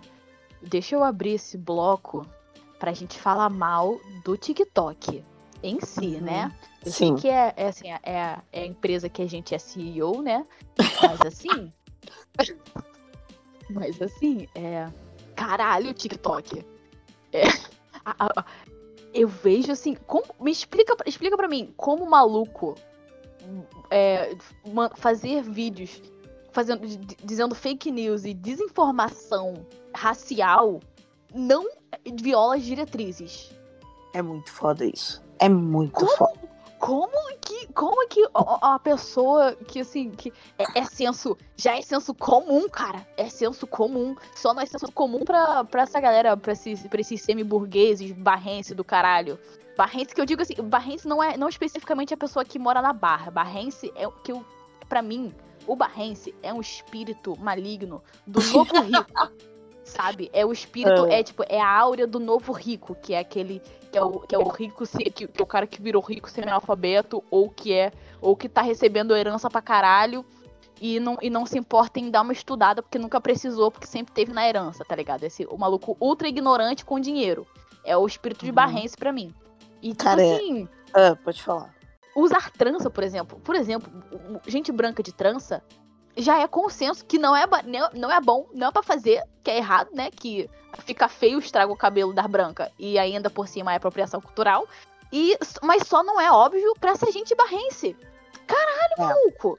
Deixa 0.61 0.95
eu 0.95 1.03
abrir 1.03 1.31
esse 1.35 1.57
bloco 1.57 2.25
pra 2.79 2.93
gente 2.93 3.19
falar 3.19 3.49
mal 3.49 3.99
do 4.23 4.37
TikTok 4.37 5.23
em 5.63 5.79
si, 5.81 6.15
Uhum. 6.15 6.21
né? 6.21 6.55
Eu 6.85 6.91
Sim. 6.91 7.17
sei 7.17 7.21
que 7.21 7.29
é, 7.29 7.53
é 7.57 7.67
assim, 7.67 7.87
é, 8.03 8.21
a- 8.21 8.41
é 8.51 8.61
a 8.61 8.65
empresa 8.65 9.09
que 9.09 9.21
a 9.21 9.27
gente 9.27 9.53
é 9.53 9.57
CEO, 9.57 10.21
né? 10.21 10.45
Mas 11.01 11.21
assim. 11.21 11.71
mas 13.69 14.01
assim, 14.01 14.47
é. 14.55 14.87
Caralho, 15.35 15.93
TikTok. 15.93 16.65
É, 17.31 17.43
a- 18.05 18.15
a- 18.39 18.45
eu 19.13 19.27
vejo 19.27 19.71
assim. 19.71 19.95
Como, 20.07 20.25
me 20.39 20.51
explica, 20.51 20.95
explica 21.05 21.35
pra 21.37 21.47
mim 21.47 21.73
como 21.77 22.03
o 22.03 22.09
maluco 22.09 22.75
é, 23.89 24.35
ma- 24.67 24.91
fazer 24.95 25.41
vídeos 25.43 26.01
fazendo, 26.59 26.85
di- 26.85 27.17
dizendo 27.23 27.55
fake 27.55 27.89
news 27.89 28.25
e 28.25 28.33
desinformação 28.33 29.65
racial 29.95 30.81
não 31.33 31.65
viola 32.21 32.55
as 32.57 32.63
diretrizes. 32.63 33.51
É 34.13 34.21
muito 34.21 34.51
foda 34.51 34.83
isso. 34.85 35.23
É 35.39 35.47
muito 35.47 35.93
Como? 35.93 36.11
foda. 36.17 36.49
Como 36.79 37.37
que, 37.41 37.67
como 37.73 38.07
que 38.07 38.25
a, 38.33 38.75
a 38.75 38.79
pessoa 38.79 39.53
que 39.55 39.81
assim, 39.81 40.11
que 40.11 40.31
é, 40.57 40.79
é 40.79 40.83
senso, 40.85 41.37
já 41.57 41.77
é 41.77 41.81
senso 41.81 42.13
comum, 42.13 42.67
cara, 42.69 43.05
é 43.17 43.27
senso 43.29 43.67
comum, 43.67 44.15
só 44.35 44.53
não 44.53 44.61
é 44.61 44.65
senso 44.65 44.89
comum 44.91 45.19
pra, 45.25 45.63
pra 45.65 45.81
essa 45.83 45.99
galera, 45.99 46.35
pra 46.37 46.53
esses, 46.53 46.85
pra 46.87 47.01
esses 47.01 47.21
semi-burgueses, 47.21 48.11
barrense 48.13 48.73
do 48.73 48.83
caralho. 48.83 49.37
Barrense 49.77 50.13
que 50.15 50.21
eu 50.21 50.25
digo 50.25 50.41
assim, 50.41 50.55
barrense 50.63 51.05
não 51.07 51.21
é 51.21 51.37
não 51.37 51.49
especificamente 51.49 52.13
a 52.13 52.17
pessoa 52.17 52.43
que 52.45 52.57
mora 52.57 52.81
na 52.81 52.93
barra, 52.93 53.29
barrense 53.29 53.91
é 53.95 54.07
o 54.07 54.11
que 54.11 54.31
eu, 54.31 54.43
pra 54.87 55.01
mim, 55.01 55.33
o 55.67 55.75
barrense 55.75 56.33
é 56.43 56.53
um 56.53 56.61
espírito 56.61 57.35
maligno 57.39 58.01
do 58.25 58.41
novo 58.41 58.81
rico. 58.81 59.31
Sabe? 59.83 60.29
É 60.33 60.45
o 60.45 60.51
espírito, 60.51 61.05
É. 61.07 61.19
é 61.19 61.23
tipo, 61.23 61.43
é 61.49 61.59
a 61.59 61.67
áurea 61.67 62.05
do 62.05 62.19
novo 62.19 62.51
rico, 62.51 62.93
que 63.01 63.13
é 63.13 63.19
aquele 63.19 63.59
que 63.91 63.97
é 63.97 64.03
o, 64.03 64.19
que 64.19 64.35
é 64.35 64.37
o 64.37 64.47
rico, 64.47 64.83
que, 64.85 65.09
que 65.09 65.23
é 65.41 65.43
o 65.43 65.47
cara 65.47 65.65
que 65.65 65.81
virou 65.81 65.99
rico 66.01 66.29
semi-analfabeto, 66.29 67.23
ou 67.31 67.49
que 67.49 67.73
é, 67.73 67.91
ou 68.21 68.35
que 68.35 68.47
tá 68.47 68.61
recebendo 68.61 69.15
herança 69.15 69.49
pra 69.49 69.63
caralho 69.63 70.23
e 70.79 70.99
não, 70.99 71.17
e 71.23 71.29
não 71.31 71.43
se 71.43 71.57
importa 71.57 71.99
em 71.99 72.11
dar 72.11 72.21
uma 72.21 72.31
estudada 72.33 72.83
porque 72.83 72.99
nunca 72.99 73.19
precisou, 73.19 73.71
porque 73.71 73.87
sempre 73.87 74.13
teve 74.13 74.31
na 74.31 74.47
herança, 74.47 74.85
tá 74.85 74.95
ligado? 74.95 75.23
Esse, 75.23 75.43
o 75.47 75.57
maluco 75.57 75.97
ultra 75.99 76.27
ignorante 76.27 76.85
com 76.85 76.99
dinheiro. 76.99 77.47
É 77.83 77.97
o 77.97 78.05
espírito 78.05 78.43
de 78.45 78.51
Uhum. 78.51 78.55
barrense 78.55 78.95
pra 78.95 79.11
mim. 79.11 79.33
E 79.81 79.89
tipo 79.89 80.03
Cara, 80.03 80.21
é- 80.21 80.35
assim, 80.35 80.69
Ah, 80.93 81.15
pode 81.23 81.41
falar. 81.41 81.73
Usar 82.15 82.51
trança, 82.51 82.89
por 82.89 83.03
exemplo. 83.03 83.39
Por 83.39 83.55
exemplo, 83.55 83.91
gente 84.47 84.71
branca 84.71 85.01
de 85.03 85.13
trança 85.13 85.63
já 86.17 86.39
é 86.39 86.47
consenso 86.47 87.05
que 87.05 87.17
não 87.17 87.35
é, 87.35 87.45
não 87.93 88.11
é 88.11 88.19
bom, 88.19 88.47
não 88.53 88.67
é 88.67 88.71
pra 88.71 88.83
fazer, 88.83 89.23
que 89.43 89.51
é 89.51 89.57
errado, 89.57 89.89
né? 89.93 90.11
Que 90.11 90.49
fica 90.79 91.07
feio, 91.07 91.39
estraga 91.39 91.71
o 91.71 91.77
cabelo 91.77 92.13
da 92.13 92.27
branca 92.27 92.71
e 92.77 92.99
ainda 92.99 93.29
por 93.29 93.47
cima 93.47 93.73
é 93.73 93.77
apropriação 93.77 94.21
cultural. 94.21 94.67
E, 95.11 95.37
mas 95.63 95.87
só 95.87 96.03
não 96.03 96.19
é 96.19 96.31
óbvio 96.31 96.73
pra 96.79 96.91
essa 96.91 97.11
gente 97.11 97.33
barrense. 97.35 97.95
Caralho, 98.45 98.93
é. 98.97 99.01
maluco! 99.01 99.57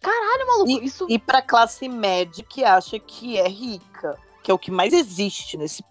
Caralho, 0.00 0.46
maluco! 0.46 0.70
E, 0.70 0.84
isso... 0.84 1.06
e 1.08 1.18
pra 1.18 1.42
classe 1.42 1.88
média 1.88 2.44
que 2.48 2.64
acha 2.64 2.98
que 2.98 3.38
é 3.38 3.48
rica, 3.48 4.16
que 4.42 4.50
é 4.50 4.54
o 4.54 4.58
que 4.58 4.70
mais 4.70 4.92
existe 4.92 5.56
nesse 5.56 5.82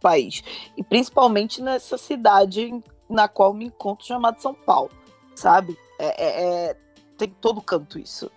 país. 0.00 0.42
E 0.76 0.82
principalmente 0.82 1.60
nessa 1.60 1.98
cidade 1.98 2.82
na 3.08 3.28
qual 3.28 3.52
me 3.52 3.66
encontro, 3.66 4.06
chamada 4.06 4.38
São 4.40 4.54
Paulo. 4.54 4.90
Sabe? 5.36 5.78
É, 5.98 6.24
é, 6.24 6.70
é 6.70 6.76
tem 7.16 7.28
todo 7.28 7.62
canto 7.62 7.98
isso. 7.98 8.30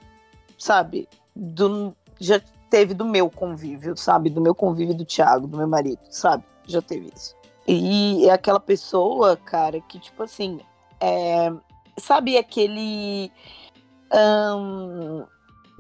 Sabe? 0.58 1.08
Do, 1.36 1.96
já 2.20 2.41
teve 2.70 2.94
do 2.94 3.06
meu 3.06 3.29
convívio, 3.29 3.96
sabe? 3.98 4.29
Do 4.29 4.41
meu 4.41 4.53
convívio 4.53 4.94
do 4.94 5.06
Thiago, 5.06 5.48
do 5.48 5.58
meu 5.58 5.68
marido, 5.68 6.01
sabe? 6.12 6.44
Já 6.68 6.82
teve 6.82 7.10
isso. 7.15 7.34
E 7.68 8.27
é 8.27 8.32
aquela 8.32 8.60
pessoa, 8.60 9.38
cara, 9.38 9.79
que, 9.82 10.00
tipo 10.00 10.24
assim, 10.24 10.60
é, 11.00 11.51
sabe 11.98 12.38
aquele. 12.38 13.32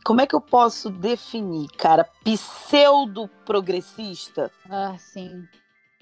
como 0.03 0.21
é 0.21 0.27
que 0.27 0.35
eu 0.35 0.41
posso 0.41 0.89
definir, 0.89 1.67
cara? 1.77 2.07
Pseudo-progressista? 2.23 4.51
Ah, 4.69 4.95
sim. 4.97 5.47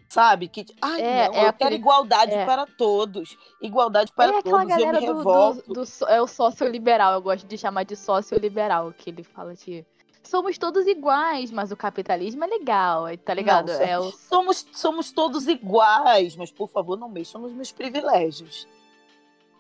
Sabe? 0.10 0.48
Que, 0.48 0.66
ai, 0.82 1.02
é, 1.02 1.28
não, 1.28 1.36
é 1.36 1.44
eu 1.44 1.50
aquele... 1.50 1.54
quero 1.54 1.76
igualdade 1.76 2.34
é. 2.34 2.46
para 2.46 2.66
todos. 2.66 3.38
Igualdade 3.62 4.12
para 4.14 4.38
é 4.38 4.42
todos. 4.42 4.70
Eu 4.78 4.94
me 4.94 5.06
do. 5.06 5.24
Do, 5.24 5.74
do, 5.74 6.08
é 6.08 6.22
o 6.22 6.28
sócio 6.28 6.68
liberal, 6.68 7.14
eu 7.14 7.22
gosto 7.22 7.46
de 7.46 7.58
chamar 7.58 7.84
de 7.84 7.96
sócio 7.96 8.38
liberal, 8.40 8.94
que 8.98 9.10
ele 9.10 9.24
fala 9.24 9.54
de 9.54 9.86
somos 10.28 10.58
todos 10.58 10.86
iguais, 10.86 11.52
mas 11.52 11.72
o 11.72 11.78
capitalismo 11.78 12.44
é 12.44 12.48
legal, 12.48 13.06
tá 13.24 13.34
ligado? 13.34 13.72
Não, 13.72 13.82
é 13.82 13.98
o... 13.98 14.12
somos, 14.12 14.66
somos 14.74 15.12
todos 15.12 15.48
iguais, 15.48 16.36
mas 16.36 16.52
por 16.52 16.68
favor 16.70 16.98
não 16.98 17.10
mexam 17.10 17.42
nos 17.42 17.54
meus 17.54 17.72
privilégios. 17.72 18.68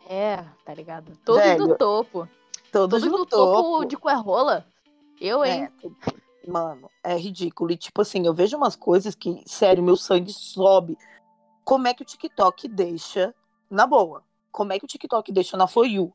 É, 0.09 0.43
tá 0.65 0.73
ligado? 0.73 1.17
Todos 1.23 1.41
Velho, 1.41 1.67
no 1.67 1.77
topo. 1.77 2.27
Todos, 2.71 3.01
todos 3.01 3.03
no, 3.03 3.19
no 3.19 3.25
topo. 3.25 3.61
topo 3.61 3.85
de 3.85 3.95
rola. 3.95 4.65
Eu, 5.19 5.43
hein? 5.43 5.69
É, 5.83 5.89
mano, 6.47 6.89
é 7.03 7.17
ridículo. 7.17 7.71
E 7.71 7.77
tipo 7.77 8.01
assim, 8.01 8.25
eu 8.25 8.33
vejo 8.33 8.57
umas 8.57 8.75
coisas 8.75 9.13
que, 9.13 9.43
sério, 9.45 9.83
meu 9.83 9.95
sangue 9.95 10.31
sobe. 10.31 10.97
Como 11.63 11.87
é 11.87 11.93
que 11.93 12.01
o 12.01 12.05
TikTok 12.05 12.67
deixa, 12.67 13.35
na 13.69 13.85
boa, 13.85 14.23
como 14.51 14.73
é 14.73 14.79
que 14.79 14.85
o 14.85 14.87
TikTok 14.87 15.31
deixa 15.31 15.57
na 15.57 15.67
For 15.67 15.85
You 15.85 16.13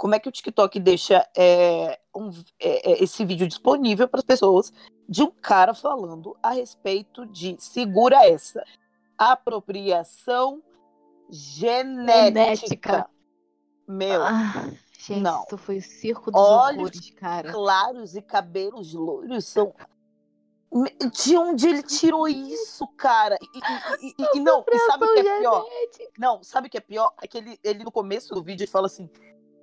como 0.00 0.14
é 0.14 0.18
que 0.18 0.30
o 0.30 0.32
TikTok 0.32 0.80
deixa 0.80 1.28
é, 1.36 2.00
um, 2.16 2.30
é, 2.58 2.90
é 2.90 3.04
esse 3.04 3.22
vídeo 3.22 3.46
disponível 3.46 4.08
para 4.08 4.20
as 4.20 4.24
pessoas 4.24 4.72
de 5.06 5.22
um 5.22 5.30
cara 5.30 5.74
falando 5.74 6.34
a 6.42 6.52
respeito 6.52 7.26
de 7.26 7.54
segura 7.58 8.24
essa 8.24 8.64
apropriação 9.18 10.62
genética. 11.28 12.54
genética. 12.54 13.10
Meu, 13.86 14.22
ah, 14.22 14.70
gente, 15.06 15.20
não. 15.20 15.44
isso 15.44 15.58
foi 15.58 15.78
o 15.78 15.82
circo 15.82 16.30
dos 16.30 16.40
Olhos 16.40 16.78
horrores, 16.78 17.10
cara. 17.12 17.52
claros 17.52 18.16
e 18.16 18.22
cabelos 18.22 18.94
loiros 18.94 19.46
são 19.46 19.74
de 21.12 21.36
onde 21.36 21.68
ele 21.68 21.82
tirou 21.82 22.28
isso, 22.28 22.86
cara? 22.96 23.36
E, 23.42 24.06
e, 24.06 24.14
e, 24.16 24.36
e 24.36 24.40
não, 24.40 24.64
e 24.68 24.78
sabe 24.80 25.04
o 25.04 25.14
que 25.14 25.20
é 25.20 25.38
pior? 25.40 25.66
Não, 26.16 26.42
sabe 26.44 26.68
o 26.68 26.70
que 26.70 26.76
é 26.76 26.80
pior? 26.80 27.12
É 27.20 27.26
que 27.26 27.38
ele, 27.38 27.58
ele 27.64 27.82
no 27.82 27.90
começo 27.90 28.32
do 28.32 28.42
vídeo 28.42 28.62
ele 28.62 28.70
fala 28.70 28.86
assim: 28.86 29.10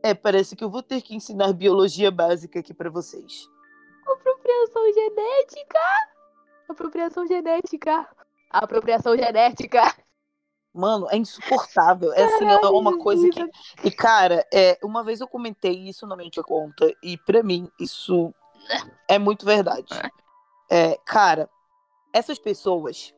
é, 0.03 0.13
parece 0.13 0.55
que 0.55 0.63
eu 0.63 0.69
vou 0.69 0.83
ter 0.83 1.01
que 1.01 1.15
ensinar 1.15 1.53
biologia 1.53 2.11
básica 2.11 2.59
aqui 2.59 2.73
para 2.73 2.89
vocês. 2.89 3.47
Apropriação 4.05 4.93
genética? 4.93 5.79
Apropriação 6.67 7.27
genética. 7.27 8.09
Apropriação 8.49 9.17
genética. 9.17 9.95
Mano, 10.77 11.07
é 11.09 11.17
insuportável. 11.17 12.13
É 12.13 12.23
assim, 12.23 12.45
é 12.45 12.67
uma 12.67 12.99
coisa 12.99 13.27
que. 13.29 13.43
E, 13.83 13.89
cara, 13.89 14.45
é, 14.53 14.77
uma 14.83 15.03
vez 15.03 15.19
eu 15.19 15.27
comentei 15.27 15.73
isso 15.73 16.05
na 16.05 16.15
minha 16.15 16.29
conta, 16.45 16.93
e 17.01 17.17
para 17.17 17.41
mim, 17.41 17.67
isso 17.79 18.33
é 19.07 19.17
muito 19.17 19.43
verdade. 19.43 19.87
É, 20.69 20.99
cara, 21.03 21.49
essas 22.13 22.37
pessoas, 22.37 23.13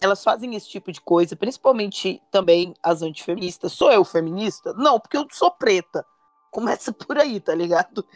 elas 0.00 0.22
fazem 0.22 0.54
esse 0.54 0.68
tipo 0.68 0.92
de 0.92 1.00
coisa, 1.00 1.34
principalmente 1.34 2.22
também 2.30 2.72
as 2.80 3.02
antifeministas. 3.02 3.72
Sou 3.72 3.90
eu 3.90 4.04
feminista? 4.04 4.72
Não, 4.74 5.00
porque 5.00 5.16
eu 5.16 5.26
sou 5.32 5.50
preta. 5.50 6.06
Começa 6.52 6.92
por 6.94 7.18
aí, 7.18 7.40
tá 7.40 7.54
ligado? 7.54 8.06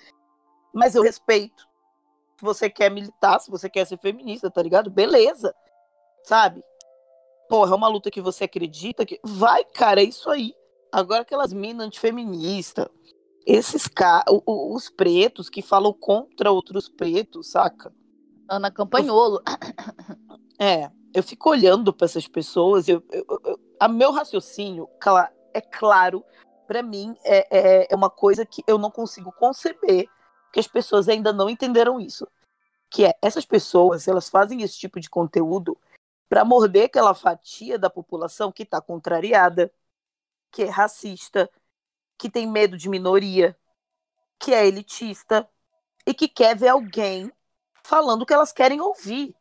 Mas 0.72 0.94
eu 0.94 1.02
respeito. 1.02 1.66
Se 2.38 2.44
você 2.44 2.70
quer 2.70 2.90
militar, 2.90 3.40
se 3.40 3.50
você 3.50 3.68
quer 3.68 3.84
ser 3.84 3.98
feminista, 3.98 4.48
tá 4.48 4.62
ligado? 4.62 4.90
Beleza. 4.90 5.54
Sabe? 6.22 6.62
Porra, 7.48 7.72
é 7.72 7.76
uma 7.76 7.88
luta 7.88 8.10
que 8.10 8.20
você 8.20 8.44
acredita 8.44 9.06
que. 9.06 9.20
Vai, 9.22 9.64
cara, 9.64 10.00
é 10.00 10.04
isso 10.04 10.30
aí. 10.30 10.54
Agora 10.90 11.22
aquelas 11.22 11.52
minas 11.52 11.86
antifeministas, 11.86 12.88
esses 13.46 13.86
caras, 13.86 14.24
os 14.46 14.88
pretos 14.88 15.48
que 15.48 15.62
falam 15.62 15.92
contra 15.92 16.50
outros 16.50 16.88
pretos, 16.88 17.50
saca? 17.50 17.92
Ana 18.48 18.70
Campanholo. 18.70 19.40
É, 20.58 20.90
eu 21.12 21.22
fico 21.22 21.50
olhando 21.50 21.92
para 21.92 22.06
essas 22.06 22.26
pessoas, 22.26 22.88
eu, 22.88 23.04
eu, 23.12 23.26
eu, 23.44 23.60
a 23.78 23.86
meu 23.88 24.10
raciocínio, 24.10 24.88
é 25.52 25.60
claro 25.60 26.24
para 26.66 26.82
mim, 26.82 27.14
é, 27.24 27.46
é, 27.50 27.88
é 27.90 27.94
uma 27.94 28.10
coisa 28.10 28.44
que 28.44 28.62
eu 28.66 28.78
não 28.78 28.90
consigo 28.90 29.30
conceber 29.32 30.08
que 30.52 30.60
as 30.60 30.66
pessoas 30.66 31.08
ainda 31.08 31.32
não 31.32 31.48
entenderam 31.48 32.00
isso. 32.00 32.26
Que 32.90 33.04
é, 33.04 33.14
essas 33.22 33.44
pessoas, 33.44 34.08
elas 34.08 34.28
fazem 34.28 34.62
esse 34.62 34.78
tipo 34.78 34.98
de 34.98 35.08
conteúdo 35.08 35.76
para 36.28 36.44
morder 36.44 36.86
aquela 36.86 37.14
fatia 37.14 37.78
da 37.78 37.88
população 37.88 38.50
que 38.50 38.62
está 38.62 38.80
contrariada, 38.80 39.72
que 40.50 40.62
é 40.62 40.68
racista, 40.68 41.50
que 42.18 42.30
tem 42.30 42.46
medo 42.46 42.76
de 42.76 42.88
minoria, 42.88 43.56
que 44.38 44.52
é 44.52 44.66
elitista 44.66 45.48
e 46.06 46.14
que 46.14 46.28
quer 46.28 46.56
ver 46.56 46.68
alguém 46.68 47.30
falando 47.82 48.22
o 48.22 48.26
que 48.26 48.34
elas 48.34 48.52
querem 48.52 48.80
ouvir. 48.80 49.34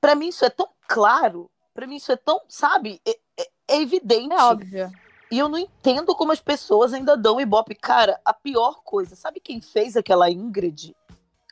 Para 0.00 0.14
mim 0.14 0.28
isso 0.28 0.44
é 0.44 0.50
tão 0.50 0.68
claro, 0.86 1.50
para 1.74 1.86
mim 1.86 1.96
isso 1.96 2.12
é 2.12 2.16
tão, 2.16 2.40
sabe, 2.48 3.00
é, 3.06 3.18
é, 3.38 3.50
é 3.68 3.82
evidente. 3.82 4.34
É 4.34 4.42
óbvio. 4.42 4.92
E 5.30 5.38
eu 5.38 5.48
não 5.48 5.58
entendo 5.58 6.14
como 6.14 6.32
as 6.32 6.40
pessoas 6.40 6.92
ainda 6.92 7.16
dão 7.16 7.40
ibope. 7.40 7.74
Cara, 7.74 8.20
a 8.24 8.32
pior 8.32 8.82
coisa, 8.84 9.16
sabe 9.16 9.40
quem 9.40 9.60
fez 9.60 9.96
aquela 9.96 10.30
Ingrid? 10.30 10.94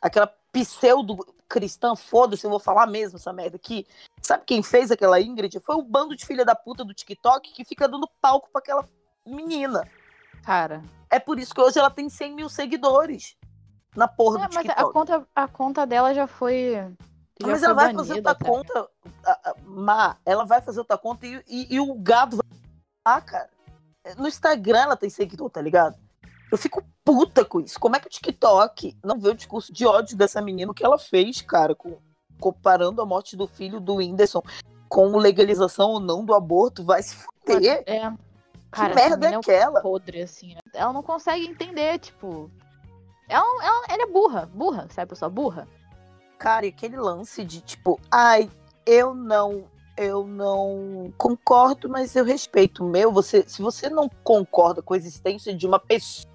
Aquela 0.01 0.33
pseudo-cristã, 0.55 1.97
foda-se, 1.97 2.47
eu 2.47 2.51
vou 2.51 2.61
falar 2.61 2.87
mesmo 2.87 3.17
essa 3.17 3.33
merda 3.33 3.57
aqui. 3.57 3.85
Sabe 4.23 4.45
quem 4.47 4.63
fez 4.63 4.93
aquela 4.93 5.21
Ingrid? 5.21 5.59
Foi 5.61 5.75
o 5.75 5.83
bando 5.83 6.15
de 6.15 6.25
filha 6.25 6.45
da 6.45 6.55
puta 6.55 6.85
do 6.85 6.95
TikTok 6.95 7.53
que 7.53 7.65
fica 7.65 7.89
dando 7.89 8.09
palco 8.21 8.49
pra 8.53 8.61
aquela 8.61 8.89
menina. 9.27 9.87
Cara. 10.45 10.83
É 11.11 11.19
por 11.19 11.39
isso 11.41 11.53
que 11.53 11.61
hoje 11.61 11.79
ela 11.79 11.91
tem 11.91 12.09
100 12.09 12.35
mil 12.35 12.49
seguidores 12.49 13.37
na 13.97 14.07
porra 14.07 14.39
é, 14.39 14.43
do 14.43 14.51
TikTok. 14.51 14.69
Mas 14.77 14.89
a 14.89 14.93
conta, 14.93 15.29
a 15.35 15.49
conta 15.49 15.87
dela 15.87 16.15
já 16.15 16.27
foi. 16.27 16.75
Já 17.41 17.49
mas 17.49 17.61
foi 17.61 17.65
ela 17.65 17.75
vai 17.75 17.95
fazer 17.95 18.15
outra 18.15 18.33
até. 18.33 18.45
conta. 18.45 18.89
Má, 19.65 20.17
ela 20.25 20.45
vai 20.45 20.61
fazer 20.61 20.79
outra 20.79 20.97
conta 20.97 21.27
e, 21.27 21.43
e, 21.49 21.75
e 21.75 21.81
o 21.81 21.95
gado 21.95 22.37
vai. 22.37 22.47
Ah, 23.05 23.21
cara. 23.21 23.51
No 24.17 24.29
Instagram 24.29 24.81
ela 24.81 24.97
tem 24.97 25.11
seguidor, 25.11 25.51
tá 25.51 25.61
ligado? 25.61 25.99
Eu 26.55 26.59
fico 26.59 26.85
puta 27.05 27.45
com 27.45 27.61
isso. 27.61 27.81
Como 27.81 27.97
é 27.97 27.99
que 27.99 28.07
o 28.07 28.11
TikTok 28.11 28.97
não 29.03 29.19
vê 29.19 29.31
o 29.31 29.35
discurso 29.35 29.73
de 29.73 29.85
ódio 29.85 30.17
dessa 30.17 30.41
menina, 30.41 30.71
o 30.71 30.75
que 30.75 30.85
ela 30.85 30.97
fez, 30.97 31.43
cara, 31.43 31.75
com, 31.75 31.99
comparando 32.39 33.03
a 33.03 33.05
morte 33.05 33.37
do 33.37 33.49
filho 33.49 33.81
do 33.81 33.97
Whindersson 33.97 34.41
com 34.89 35.17
legalização 35.17 35.91
ou 35.91 35.99
não 35.99 36.25
do 36.25 36.33
aborto, 36.33 36.85
vai 36.85 37.03
se 37.03 37.17
fuder. 37.17 37.83
É. 37.89 38.09
Cara, 38.71 38.89
que 38.89 38.95
merda 38.95 39.31
é 39.31 39.35
aquela? 39.35 39.81
É 39.81 39.83
podre, 39.83 40.23
assim. 40.23 40.55
Ela 40.73 40.93
não 40.93 41.03
consegue 41.03 41.45
entender, 41.45 41.99
tipo. 41.99 42.49
Ela, 43.29 43.65
ela, 43.65 43.87
ela 43.89 44.03
é 44.05 44.13
burra, 44.13 44.49
burra, 44.55 44.87
sabe, 44.91 45.09
pessoal? 45.09 45.33
Burra. 45.33 45.67
Cara, 46.39 46.67
e 46.67 46.69
aquele 46.69 46.97
lance 46.97 47.43
de 47.43 47.61
tipo, 47.63 47.99
ai, 48.09 48.49
eu 48.87 49.13
não 49.13 49.65
eu 49.97 50.25
não 50.25 51.13
concordo, 51.19 51.89
mas 51.89 52.15
eu 52.15 52.25
respeito 52.25 52.85
o 52.85 52.89
meu. 52.89 53.11
Você, 53.11 53.45
se 53.45 53.61
você 53.61 53.91
não 53.91 54.09
concorda 54.23 54.81
com 54.81 54.95
a 54.95 54.97
existência 54.97 55.53
de 55.53 55.67
uma 55.67 55.81
pessoa, 55.81 56.33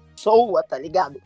tá 0.62 0.78
ligado? 0.78 1.20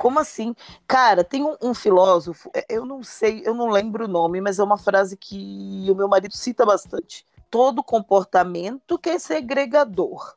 Como 0.00 0.18
assim? 0.18 0.54
Cara, 0.88 1.22
tem 1.22 1.44
um, 1.44 1.56
um, 1.60 1.74
filósofo, 1.74 2.50
é, 2.54 2.64
eu 2.70 2.86
não 2.86 3.02
sei, 3.02 3.42
eu 3.44 3.52
não 3.52 3.68
lembro 3.68 4.06
o 4.06 4.08
nome, 4.08 4.40
mas 4.40 4.58
é 4.58 4.64
uma 4.64 4.78
frase 4.78 5.14
que 5.14 5.86
o 5.90 5.94
meu 5.94 6.08
marido 6.08 6.34
cita 6.34 6.64
bastante. 6.64 7.26
Todo 7.50 7.82
comportamento 7.82 8.98
que 8.98 9.10
é 9.10 9.18
segregador. 9.18 10.34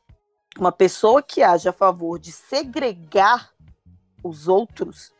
Uma 0.58 0.70
pessoa 0.70 1.22
que 1.22 1.42
age 1.42 1.66
a 1.66 1.72
favor 1.72 2.18
de 2.18 2.30
segregar 2.30 3.52
os 4.22 4.48
outros, 4.48 5.12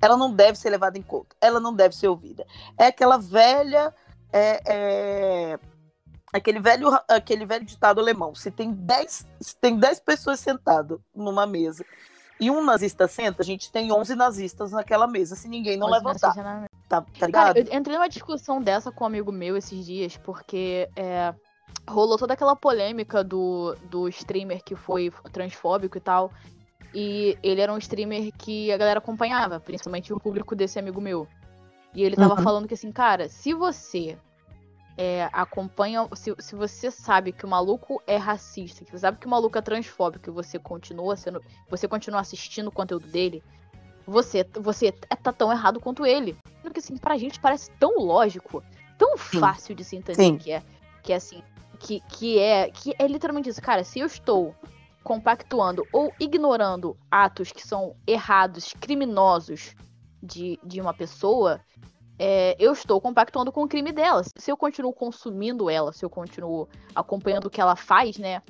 ela 0.00 0.16
não 0.16 0.32
deve 0.32 0.56
ser 0.56 0.70
levada 0.70 0.96
em 0.96 1.02
conta, 1.02 1.34
ela 1.40 1.58
não 1.58 1.74
deve 1.74 1.96
ser 1.96 2.06
ouvida. 2.06 2.46
É 2.78 2.86
aquela 2.86 3.18
velha 3.18 3.92
é, 4.32 4.62
é, 4.66 5.58
aquele 6.32 6.60
velho, 6.60 6.88
aquele 7.08 7.44
velho 7.44 7.64
ditado 7.64 8.00
alemão: 8.00 8.34
se 8.34 8.50
tem 8.50 8.72
10, 8.72 9.26
se 9.40 9.56
tem 9.56 9.76
10 9.76 10.00
pessoas 10.00 10.40
sentadas 10.40 10.98
numa 11.14 11.46
mesa 11.46 11.84
e 12.40 12.50
um 12.50 12.64
nazista 12.64 13.06
senta, 13.06 13.42
a 13.42 13.44
gente 13.44 13.70
tem 13.70 13.92
11 13.92 14.14
nazistas 14.14 14.72
naquela 14.72 15.06
mesa, 15.06 15.36
se 15.36 15.46
ninguém 15.46 15.76
não 15.76 15.88
levantar. 15.88 16.34
Tá, 16.88 17.02
tá 17.02 17.26
ligado? 17.26 17.54
Cara, 17.54 17.58
eu 17.58 17.78
entrei 17.78 17.96
numa 17.96 18.08
discussão 18.08 18.60
dessa 18.62 18.90
com 18.90 19.04
um 19.04 19.06
amigo 19.06 19.30
meu 19.30 19.56
esses 19.56 19.84
dias, 19.84 20.16
porque 20.16 20.88
é, 20.96 21.34
rolou 21.88 22.16
toda 22.16 22.34
aquela 22.34 22.56
polêmica 22.56 23.22
do, 23.22 23.76
do 23.90 24.08
streamer 24.08 24.64
que 24.64 24.74
foi 24.74 25.12
transfóbico 25.32 25.98
e 25.98 26.00
tal. 26.00 26.32
E 26.94 27.38
ele 27.42 27.60
era 27.60 27.72
um 27.72 27.78
streamer 27.78 28.32
que 28.36 28.72
a 28.72 28.76
galera 28.76 28.98
acompanhava, 28.98 29.60
principalmente 29.60 30.12
o 30.12 30.18
público 30.18 30.56
desse 30.56 30.78
amigo 30.78 31.00
meu. 31.00 31.28
E 31.94 32.02
ele 32.02 32.16
tava 32.16 32.34
uhum. 32.34 32.42
falando 32.42 32.66
que 32.66 32.74
assim, 32.74 32.90
cara, 32.90 33.28
se 33.28 33.52
você 33.52 34.18
é, 34.96 35.28
acompanha. 35.32 36.08
Se, 36.14 36.34
se 36.38 36.54
você 36.54 36.90
sabe 36.90 37.32
que 37.32 37.44
o 37.44 37.48
maluco 37.48 38.02
é 38.06 38.16
racista, 38.16 38.84
que 38.84 38.90
você 38.90 38.98
sabe 38.98 39.18
que 39.18 39.26
o 39.26 39.30
maluco 39.30 39.56
é 39.56 39.62
transfóbico 39.62 40.30
e 40.30 40.32
você 40.32 40.58
continua 40.58 41.16
sendo. 41.16 41.42
Você 41.68 41.88
continua 41.88 42.20
assistindo 42.20 42.68
o 42.68 42.72
conteúdo 42.72 43.06
dele, 43.06 43.42
você, 44.06 44.44
você 44.54 44.92
tá 44.92 45.32
tão 45.32 45.52
errado 45.52 45.80
quanto 45.80 46.04
ele. 46.04 46.36
Porque 46.62 46.80
assim, 46.80 46.96
pra 46.96 47.16
gente 47.16 47.40
parece 47.40 47.70
tão 47.72 47.98
lógico, 47.98 48.62
tão 48.98 49.16
Sim. 49.16 49.38
fácil 49.38 49.74
de 49.74 49.84
se 49.84 49.96
entender 49.96 50.24
Sim. 50.24 50.38
que 50.38 50.52
é. 50.52 50.62
Que 51.02 51.12
é 51.12 51.16
assim. 51.16 51.42
Que, 51.78 52.00
que 52.00 52.38
é. 52.38 52.70
Que 52.70 52.94
é 52.98 53.06
literalmente 53.06 53.48
isso. 53.48 53.62
Cara, 53.62 53.84
se 53.84 54.00
eu 54.00 54.06
estou 54.06 54.54
compactuando 55.02 55.86
ou 55.92 56.12
ignorando 56.20 56.96
atos 57.10 57.52
que 57.52 57.66
são 57.66 57.96
errados, 58.06 58.74
criminosos 58.78 59.74
de, 60.22 60.58
de 60.62 60.80
uma 60.80 60.92
pessoa, 60.92 61.60
é, 62.22 62.54
eu 62.58 62.74
estou 62.74 63.00
compactuando 63.00 63.50
com 63.50 63.62
o 63.62 63.68
crime 63.68 63.92
dela. 63.92 64.22
Se 64.36 64.52
eu 64.52 64.56
continuo 64.56 64.92
consumindo 64.92 65.70
ela, 65.70 65.90
se 65.90 66.04
eu 66.04 66.10
continuo 66.10 66.68
acompanhando 66.94 67.46
o 67.46 67.50
que 67.50 67.62
ela 67.62 67.74
faz, 67.74 68.18
né? 68.18 68.42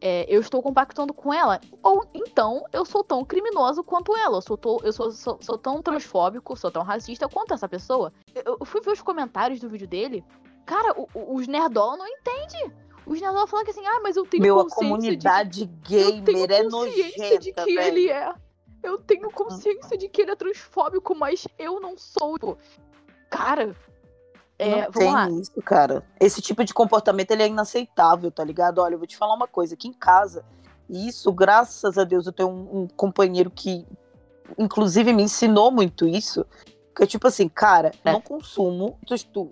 É, 0.00 0.26
eu 0.28 0.40
estou 0.40 0.60
compactuando 0.60 1.14
com 1.14 1.32
ela. 1.32 1.60
Ou 1.80 2.04
então 2.12 2.64
eu 2.72 2.84
sou 2.84 3.04
tão 3.04 3.24
criminoso 3.24 3.84
quanto 3.84 4.16
ela. 4.16 4.38
Eu 4.38 4.42
sou, 4.42 4.58
tô, 4.58 4.80
eu 4.82 4.92
sou, 4.92 5.12
sou, 5.12 5.38
sou, 5.40 5.56
tão 5.56 5.80
transfóbico, 5.80 6.56
sou 6.56 6.72
tão 6.72 6.82
racista 6.82 7.28
quanto 7.28 7.54
essa 7.54 7.68
pessoa. 7.68 8.12
Eu, 8.34 8.56
eu 8.58 8.66
fui 8.66 8.80
ver 8.80 8.90
os 8.90 9.00
comentários 9.00 9.60
do 9.60 9.68
vídeo 9.68 9.86
dele. 9.86 10.24
Cara, 10.66 10.92
o, 11.00 11.08
o, 11.14 11.36
os 11.36 11.46
nerdola 11.46 11.96
não 11.96 12.08
entendem. 12.08 12.72
Os 13.06 13.20
nerdola 13.20 13.46
falam 13.46 13.64
que 13.64 13.70
assim, 13.70 13.86
ah, 13.86 14.00
mas 14.02 14.16
eu 14.16 14.26
tenho 14.26 14.42
Meu, 14.42 14.56
consciência. 14.56 14.82
Meu, 14.82 14.94
a 14.94 14.98
comunidade 14.98 15.66
de, 15.66 15.88
gamer 15.88 16.50
é 16.50 16.62
nojenta, 16.64 17.38
de 17.38 17.52
que 17.52 17.74
velho. 17.76 17.80
ele 17.80 18.10
é. 18.10 18.34
Eu 18.82 18.98
tenho 18.98 19.30
consciência 19.30 19.96
de 19.96 20.08
que 20.08 20.22
ele 20.22 20.32
é 20.32 20.36
transfóbico, 20.36 21.14
mas 21.14 21.46
eu 21.56 21.78
não 21.78 21.96
sou. 21.96 22.58
Cara. 23.36 23.74
É, 24.58 24.82
não 24.82 24.92
tem 24.92 25.12
lá. 25.12 25.28
isso, 25.30 25.60
cara. 25.62 26.04
Esse 26.20 26.40
tipo 26.40 26.64
de 26.64 26.72
comportamento 26.72 27.30
ele 27.32 27.42
é 27.42 27.48
inaceitável, 27.48 28.30
tá 28.30 28.44
ligado? 28.44 28.78
Olha, 28.78 28.94
eu 28.94 28.98
vou 28.98 29.06
te 29.06 29.16
falar 29.16 29.34
uma 29.34 29.48
coisa. 29.48 29.74
Aqui 29.74 29.88
em 29.88 29.92
casa, 29.92 30.44
isso, 30.88 31.32
graças 31.32 31.98
a 31.98 32.04
Deus, 32.04 32.26
eu 32.26 32.32
tenho 32.32 32.48
um, 32.48 32.82
um 32.82 32.88
companheiro 32.88 33.50
que, 33.50 33.84
inclusive, 34.56 35.12
me 35.12 35.24
ensinou 35.24 35.70
muito 35.72 36.06
isso. 36.06 36.46
Porque, 36.94 37.08
tipo 37.08 37.26
assim, 37.26 37.48
cara, 37.48 37.90
é. 38.04 38.12
não 38.12 38.20
consumo. 38.20 38.96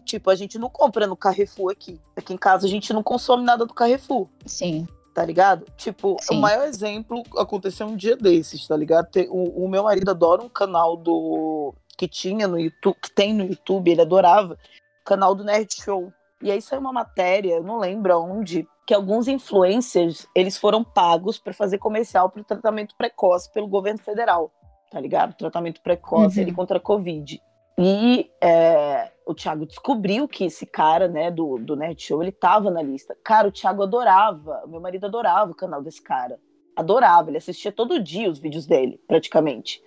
Tipo, 0.05 0.31
a 0.31 0.37
gente 0.37 0.57
não 0.59 0.71
compra 0.71 1.09
no 1.09 1.17
Carrefour 1.17 1.73
aqui. 1.73 2.01
Aqui 2.17 2.33
em 2.33 2.39
casa 2.39 2.67
a 2.67 2.71
gente 2.71 2.93
não 2.93 3.03
consome 3.03 3.43
nada 3.43 3.67
do 3.67 3.75
Carrefour. 3.75 4.29
Sim. 4.47 4.87
Tá 5.13 5.25
ligado? 5.25 5.67
Tipo, 5.77 6.17
Sim. 6.21 6.37
o 6.37 6.41
maior 6.41 6.67
exemplo 6.67 7.23
aconteceu 7.37 7.87
um 7.87 7.97
dia 7.97 8.17
desses, 8.17 8.67
tá 8.67 8.77
ligado? 8.77 9.09
O, 9.29 9.65
o 9.65 9.69
meu 9.69 9.83
marido 9.83 10.11
adora 10.11 10.41
um 10.41 10.49
canal 10.49 10.97
do 10.97 11.75
que 11.97 12.09
tinha 12.09 12.49
no 12.49 12.59
YouTube, 12.59 12.97
que 13.01 13.15
tem 13.15 13.35
no 13.35 13.45
YouTube, 13.45 13.91
ele 13.91 14.03
adorava, 14.03 14.55
o 14.55 15.05
canal 15.05 15.35
do 15.35 15.45
Nerd 15.45 15.73
Show. 15.75 16.13
E 16.41 16.51
aí 16.51 16.61
saiu 16.61 16.81
uma 16.81 16.93
matéria, 16.93 17.55
eu 17.55 17.63
não 17.63 17.79
lembro 17.79 18.13
aonde, 18.13 18.67
que 18.87 18.93
alguns 18.93 19.29
influencers, 19.29 20.27
eles 20.35 20.57
foram 20.57 20.83
pagos 20.83 21.39
para 21.39 21.53
fazer 21.53 21.79
comercial 21.79 22.29
para 22.29 22.43
o 22.43 22.45
tratamento 22.45 22.97
precoce 22.97 23.53
pelo 23.53 23.69
governo 23.69 24.01
federal, 24.01 24.51
tá 24.91 24.99
ligado? 24.99 25.37
Tratamento 25.37 25.81
precoce 25.81 26.39
uhum. 26.39 26.43
ele 26.43 26.53
contra 26.53 26.79
a 26.79 26.81
Covid. 26.81 27.41
E 27.79 28.31
é, 28.41 29.13
o 29.25 29.35
Thiago 29.35 29.67
descobriu 29.67 30.27
que 30.27 30.45
esse 30.45 30.67
cara, 30.67 31.07
né, 31.07 31.31
do, 31.31 31.59
do 31.59 31.77
Nerd 31.77 32.03
Show, 32.03 32.23
ele 32.23 32.33
tava 32.33 32.71
na 32.71 32.83
lista. 32.83 33.17
Cara, 33.25 33.49
o 33.49 33.53
Thiago 33.53 33.83
adorava, 33.83 34.65
meu 34.67 34.81
marido 34.81 35.07
adorava 35.07 35.53
o 35.53 35.57
canal 35.57 35.81
desse 35.83 36.03
cara. 36.03 36.39
Adorava, 36.75 37.31
ele 37.31 37.39
assistia 37.39 37.71
todo 37.71 38.03
dia 38.03 38.31
os 38.31 38.39
vídeos 38.39 38.67
dele, 38.67 39.01
praticamente 39.07 39.81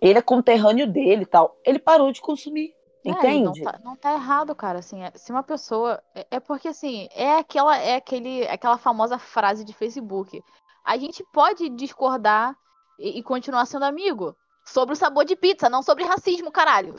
ele 0.00 0.18
é 0.18 0.22
conterrâneo 0.22 0.86
dele 0.86 1.22
e 1.22 1.26
tal. 1.26 1.58
Ele 1.64 1.78
parou 1.78 2.12
de 2.12 2.20
consumir. 2.20 2.74
É, 3.04 3.10
entende? 3.10 3.62
Não 3.62 3.72
tá, 3.72 3.80
não 3.84 3.96
tá, 3.96 4.12
errado, 4.12 4.54
cara. 4.54 4.78
Assim, 4.78 5.02
é, 5.02 5.12
se 5.14 5.30
uma 5.32 5.42
pessoa. 5.42 6.02
É, 6.14 6.26
é, 6.32 6.40
porque, 6.40 6.68
assim, 6.68 7.08
é 7.12 7.36
aquela, 7.36 7.76
é 7.76 7.96
aquele, 7.96 8.46
aquela 8.48 8.78
famosa 8.78 9.18
frase 9.18 9.64
de 9.64 9.72
Facebook. 9.72 10.42
A 10.84 10.96
gente 10.96 11.24
pode 11.32 11.68
discordar 11.70 12.56
e, 12.98 13.18
e 13.18 13.22
continuar 13.22 13.66
sendo 13.66 13.84
amigo 13.84 14.36
sobre 14.64 14.92
o 14.92 14.96
sabor 14.96 15.24
de 15.24 15.36
pizza, 15.36 15.68
não 15.68 15.82
sobre 15.82 16.04
racismo, 16.04 16.50
caralho. 16.50 16.94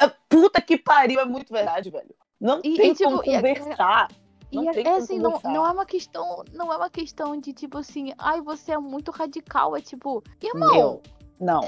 É, 0.00 0.08
puta 0.28 0.60
que 0.60 0.76
pariu, 0.76 1.20
é 1.20 1.24
muito 1.24 1.52
verdade, 1.52 1.90
velho. 1.90 2.14
Não 2.40 2.58
e, 2.62 2.76
tem 2.76 2.90
e, 2.90 2.94
tipo, 2.94 3.10
como 3.10 3.22
conversar. 3.22 4.08
Não 4.52 4.64
e 4.64 4.68
é 4.68 4.96
assim, 4.96 5.18
não, 5.18 5.40
não 5.44 5.66
é 5.66 5.70
uma 5.70 5.86
questão, 5.86 6.44
não 6.52 6.70
é 6.70 6.76
uma 6.76 6.90
questão 6.90 7.40
de 7.40 7.54
tipo 7.54 7.78
assim, 7.78 8.12
ai, 8.18 8.42
você 8.42 8.72
é 8.72 8.78
muito 8.78 9.10
radical, 9.10 9.74
é 9.74 9.80
tipo, 9.80 10.22
irmão, 10.42 10.74
Meu, 10.74 11.02
não. 11.40 11.62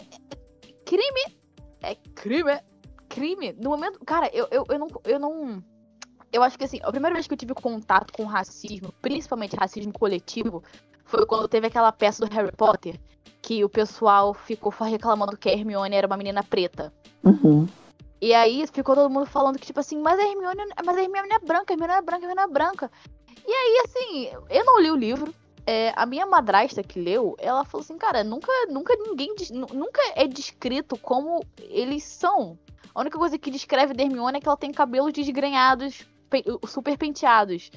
É, 0.84 0.86
crime 0.86 1.44
é 1.84 1.94
crime. 2.14 2.60
Crime. 3.08 3.52
No 3.58 3.70
momento. 3.70 4.00
Cara, 4.04 4.30
eu, 4.32 4.48
eu, 4.50 4.64
eu 4.68 4.78
não. 4.78 4.88
Eu 5.04 5.18
não. 5.18 5.64
Eu 6.32 6.42
acho 6.42 6.58
que 6.58 6.64
assim, 6.64 6.80
a 6.82 6.90
primeira 6.90 7.14
vez 7.14 7.28
que 7.28 7.34
eu 7.34 7.38
tive 7.38 7.54
contato 7.54 8.12
com 8.12 8.24
racismo, 8.24 8.92
principalmente 9.00 9.54
racismo 9.54 9.92
coletivo, 9.92 10.64
foi 11.04 11.24
quando 11.26 11.46
teve 11.46 11.68
aquela 11.68 11.92
peça 11.92 12.26
do 12.26 12.34
Harry 12.34 12.50
Potter, 12.50 12.98
que 13.40 13.62
o 13.62 13.68
pessoal 13.68 14.34
ficou 14.34 14.72
reclamando 14.80 15.36
que 15.36 15.48
a 15.48 15.52
Hermione 15.52 15.94
era 15.94 16.08
uma 16.08 16.16
menina 16.16 16.42
preta. 16.42 16.92
Uhum. 17.22 17.68
E 18.20 18.34
aí 18.34 18.66
ficou 18.66 18.96
todo 18.96 19.10
mundo 19.10 19.26
falando 19.26 19.58
que, 19.58 19.66
tipo 19.66 19.78
assim, 19.78 20.00
mas 20.00 20.18
a 20.18 20.24
Hermione, 20.24 20.64
mas 20.84 20.96
a 20.96 21.02
Hermione 21.02 21.28
é 21.30 21.38
branca, 21.38 21.72
a 21.72 21.74
Hermione 21.74 21.92
é 21.92 22.02
branca, 22.02 22.26
a 22.26 22.28
Hermione 22.28 22.50
é 22.50 22.52
branca. 22.52 22.90
E 23.46 23.52
aí, 23.52 23.82
assim, 23.84 24.30
eu 24.50 24.64
não 24.64 24.80
li 24.80 24.90
o 24.90 24.96
livro, 24.96 25.32
é, 25.66 25.92
a 25.96 26.04
minha 26.06 26.26
madrasta 26.26 26.82
que 26.82 27.00
leu, 27.00 27.34
ela 27.38 27.64
falou 27.64 27.82
assim, 27.82 27.96
cara, 27.96 28.22
nunca, 28.22 28.50
nunca 28.68 28.94
ninguém, 28.96 29.34
nunca 29.72 30.00
é 30.14 30.26
descrito 30.26 30.96
como 30.98 31.44
eles 31.58 32.04
são. 32.04 32.58
A 32.94 33.00
única 33.00 33.18
coisa 33.18 33.38
que 33.38 33.50
descreve 33.50 33.94
Hermione 34.00 34.38
é 34.38 34.40
que 34.40 34.48
ela 34.48 34.56
tem 34.56 34.70
cabelos 34.70 35.12
desgrenhados, 35.12 36.06
super 36.66 36.96
penteados. 36.96 37.70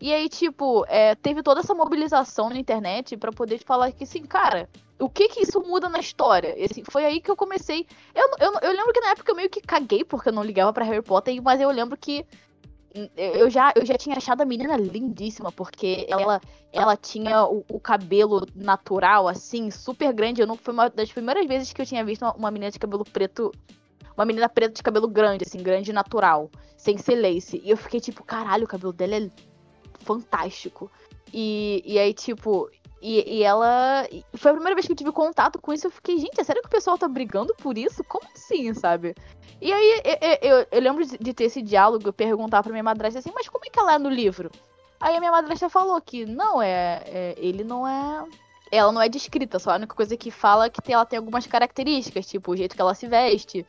E 0.00 0.12
aí, 0.12 0.28
tipo, 0.28 0.84
é, 0.88 1.14
teve 1.14 1.42
toda 1.42 1.60
essa 1.60 1.74
mobilização 1.74 2.50
na 2.50 2.58
internet 2.58 3.16
para 3.16 3.32
poder 3.32 3.58
falar 3.58 3.92
que, 3.92 4.04
assim, 4.04 4.22
cara, 4.22 4.68
o 4.98 5.08
que 5.08 5.28
que 5.28 5.42
isso 5.42 5.60
muda 5.60 5.88
na 5.88 5.98
história? 5.98 6.54
Assim, 6.64 6.82
foi 6.84 7.04
aí 7.04 7.20
que 7.20 7.30
eu 7.30 7.36
comecei. 7.36 7.86
Eu, 8.14 8.28
eu, 8.38 8.52
eu 8.60 8.72
lembro 8.72 8.92
que 8.92 9.00
na 9.00 9.10
época 9.10 9.32
eu 9.32 9.36
meio 9.36 9.48
que 9.48 9.60
caguei 9.60 10.04
porque 10.04 10.28
eu 10.28 10.32
não 10.32 10.42
ligava 10.42 10.72
para 10.72 10.84
Harry 10.84 11.02
Potter, 11.02 11.40
mas 11.42 11.60
eu 11.60 11.70
lembro 11.70 11.96
que 11.96 12.26
eu 13.16 13.50
já, 13.50 13.72
eu 13.74 13.84
já 13.84 13.94
tinha 13.98 14.16
achado 14.16 14.42
a 14.42 14.44
menina 14.44 14.76
lindíssima, 14.76 15.50
porque 15.50 16.06
ela, 16.08 16.40
ela 16.72 16.96
tinha 16.96 17.44
o, 17.44 17.64
o, 17.68 17.80
cabelo 17.80 18.46
natural, 18.54 19.26
assim, 19.26 19.68
super 19.70 20.12
grande. 20.12 20.40
Eu 20.40 20.46
não 20.46 20.56
foi 20.56 20.72
uma 20.72 20.88
das 20.88 21.10
primeiras 21.10 21.44
vezes 21.46 21.72
que 21.72 21.82
eu 21.82 21.86
tinha 21.86 22.04
visto 22.04 22.22
uma, 22.22 22.34
uma, 22.34 22.50
menina 22.52 22.70
de 22.70 22.78
cabelo 22.78 23.04
preto. 23.04 23.50
Uma 24.16 24.24
menina 24.24 24.48
preta 24.48 24.74
de 24.74 24.82
cabelo 24.82 25.08
grande, 25.08 25.44
assim, 25.44 25.60
grande 25.60 25.92
natural, 25.92 26.48
sem 26.76 26.96
ser 26.96 27.16
lace. 27.16 27.60
E 27.64 27.70
eu 27.70 27.76
fiquei 27.76 28.00
tipo, 28.00 28.22
caralho, 28.22 28.64
o 28.64 28.68
cabelo 28.68 28.92
dela 28.92 29.16
é 29.16 29.28
fantástico. 29.98 30.88
E, 31.32 31.82
e 31.84 31.98
aí, 31.98 32.14
tipo, 32.14 32.70
e, 33.06 33.40
e, 33.40 33.42
ela. 33.42 34.08
Foi 34.32 34.50
a 34.50 34.54
primeira 34.54 34.74
vez 34.74 34.86
que 34.86 34.92
eu 34.92 34.96
tive 34.96 35.12
contato 35.12 35.60
com 35.60 35.74
isso. 35.74 35.86
Eu 35.86 35.90
fiquei, 35.90 36.18
gente, 36.18 36.40
é 36.40 36.42
sério 36.42 36.62
que 36.62 36.68
o 36.68 36.70
pessoal 36.70 36.96
tá 36.96 37.06
brigando 37.06 37.54
por 37.54 37.76
isso? 37.76 38.02
Como 38.02 38.26
assim, 38.34 38.72
sabe? 38.72 39.14
E 39.60 39.70
aí 39.70 40.02
eu, 40.40 40.50
eu, 40.50 40.66
eu 40.72 40.80
lembro 40.80 41.04
de 41.04 41.34
ter 41.34 41.44
esse 41.44 41.60
diálogo, 41.60 42.08
eu 42.08 42.14
perguntar 42.14 42.62
pra 42.62 42.72
minha 42.72 42.82
madrasta 42.82 43.18
assim, 43.18 43.30
mas 43.34 43.46
como 43.46 43.66
é 43.66 43.68
que 43.68 43.78
ela 43.78 43.96
é 43.96 43.98
no 43.98 44.08
livro? 44.08 44.50
Aí 44.98 45.14
a 45.14 45.20
minha 45.20 45.30
madrasta 45.30 45.68
falou 45.68 46.00
que 46.00 46.24
não, 46.24 46.62
é, 46.62 47.02
é 47.04 47.34
ele 47.36 47.62
não 47.62 47.86
é. 47.86 48.24
Ela 48.72 48.90
não 48.90 49.02
é 49.02 49.08
descrita, 49.08 49.58
só 49.58 49.72
a 49.72 49.76
única 49.76 49.94
coisa 49.94 50.16
que 50.16 50.30
fala 50.30 50.64
é 50.64 50.70
que 50.70 50.90
ela 50.90 51.04
tem 51.04 51.18
algumas 51.18 51.46
características, 51.46 52.26
tipo 52.26 52.52
o 52.52 52.56
jeito 52.56 52.74
que 52.74 52.80
ela 52.80 52.94
se 52.94 53.06
veste, 53.06 53.66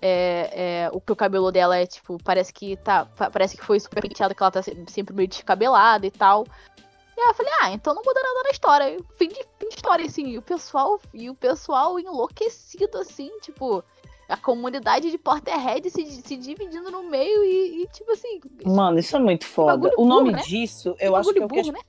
é, 0.00 0.84
é, 0.84 0.90
o 0.92 1.00
que 1.00 1.12
o 1.12 1.16
cabelo 1.16 1.50
dela 1.50 1.76
é, 1.76 1.86
tipo, 1.86 2.18
parece 2.22 2.52
que 2.52 2.76
tá. 2.76 3.06
Parece 3.32 3.56
que 3.56 3.64
foi 3.64 3.80
super 3.80 4.00
penteado, 4.00 4.32
que 4.32 4.42
ela 4.42 4.52
tá 4.52 4.62
sempre 4.62 5.12
meio 5.12 5.28
descabelada 5.28 6.06
e 6.06 6.10
tal. 6.10 6.46
E 7.16 7.20
aí 7.20 7.28
eu 7.28 7.34
falei, 7.34 7.52
ah, 7.62 7.70
então 7.72 7.94
não 7.94 8.02
muda 8.02 8.20
nada 8.22 8.42
na 8.44 8.50
história. 8.50 8.98
Fim 9.16 9.28
de, 9.28 9.42
fim 9.58 9.68
de 9.68 9.76
história, 9.76 10.04
assim. 10.04 10.26
E 10.28 10.38
o 10.38 10.42
pessoal, 10.42 11.00
e 11.14 11.30
o 11.30 11.34
pessoal 11.34 11.98
enlouquecido, 11.98 12.98
assim, 12.98 13.30
tipo 13.40 13.82
a 14.28 14.36
comunidade 14.36 15.10
de 15.10 15.18
Potterhead 15.18 15.88
se, 15.88 16.04
se 16.04 16.36
dividindo 16.36 16.90
no 16.90 17.04
meio 17.04 17.44
e, 17.44 17.82
e, 17.82 17.86
tipo 17.88 18.10
assim. 18.12 18.40
Mano, 18.64 18.98
isso 18.98 19.16
é 19.16 19.20
muito 19.20 19.46
foda. 19.46 19.90
O 19.96 20.04
nome 20.04 20.30
burro, 20.30 20.36
né? 20.36 20.42
disso, 20.42 20.96
eu 20.98 21.14
acho 21.14 21.32
que, 21.32 21.38
é 21.38 21.44
o 21.44 21.48
que, 21.48 21.60
as, 21.60 21.68
né? 21.68 21.80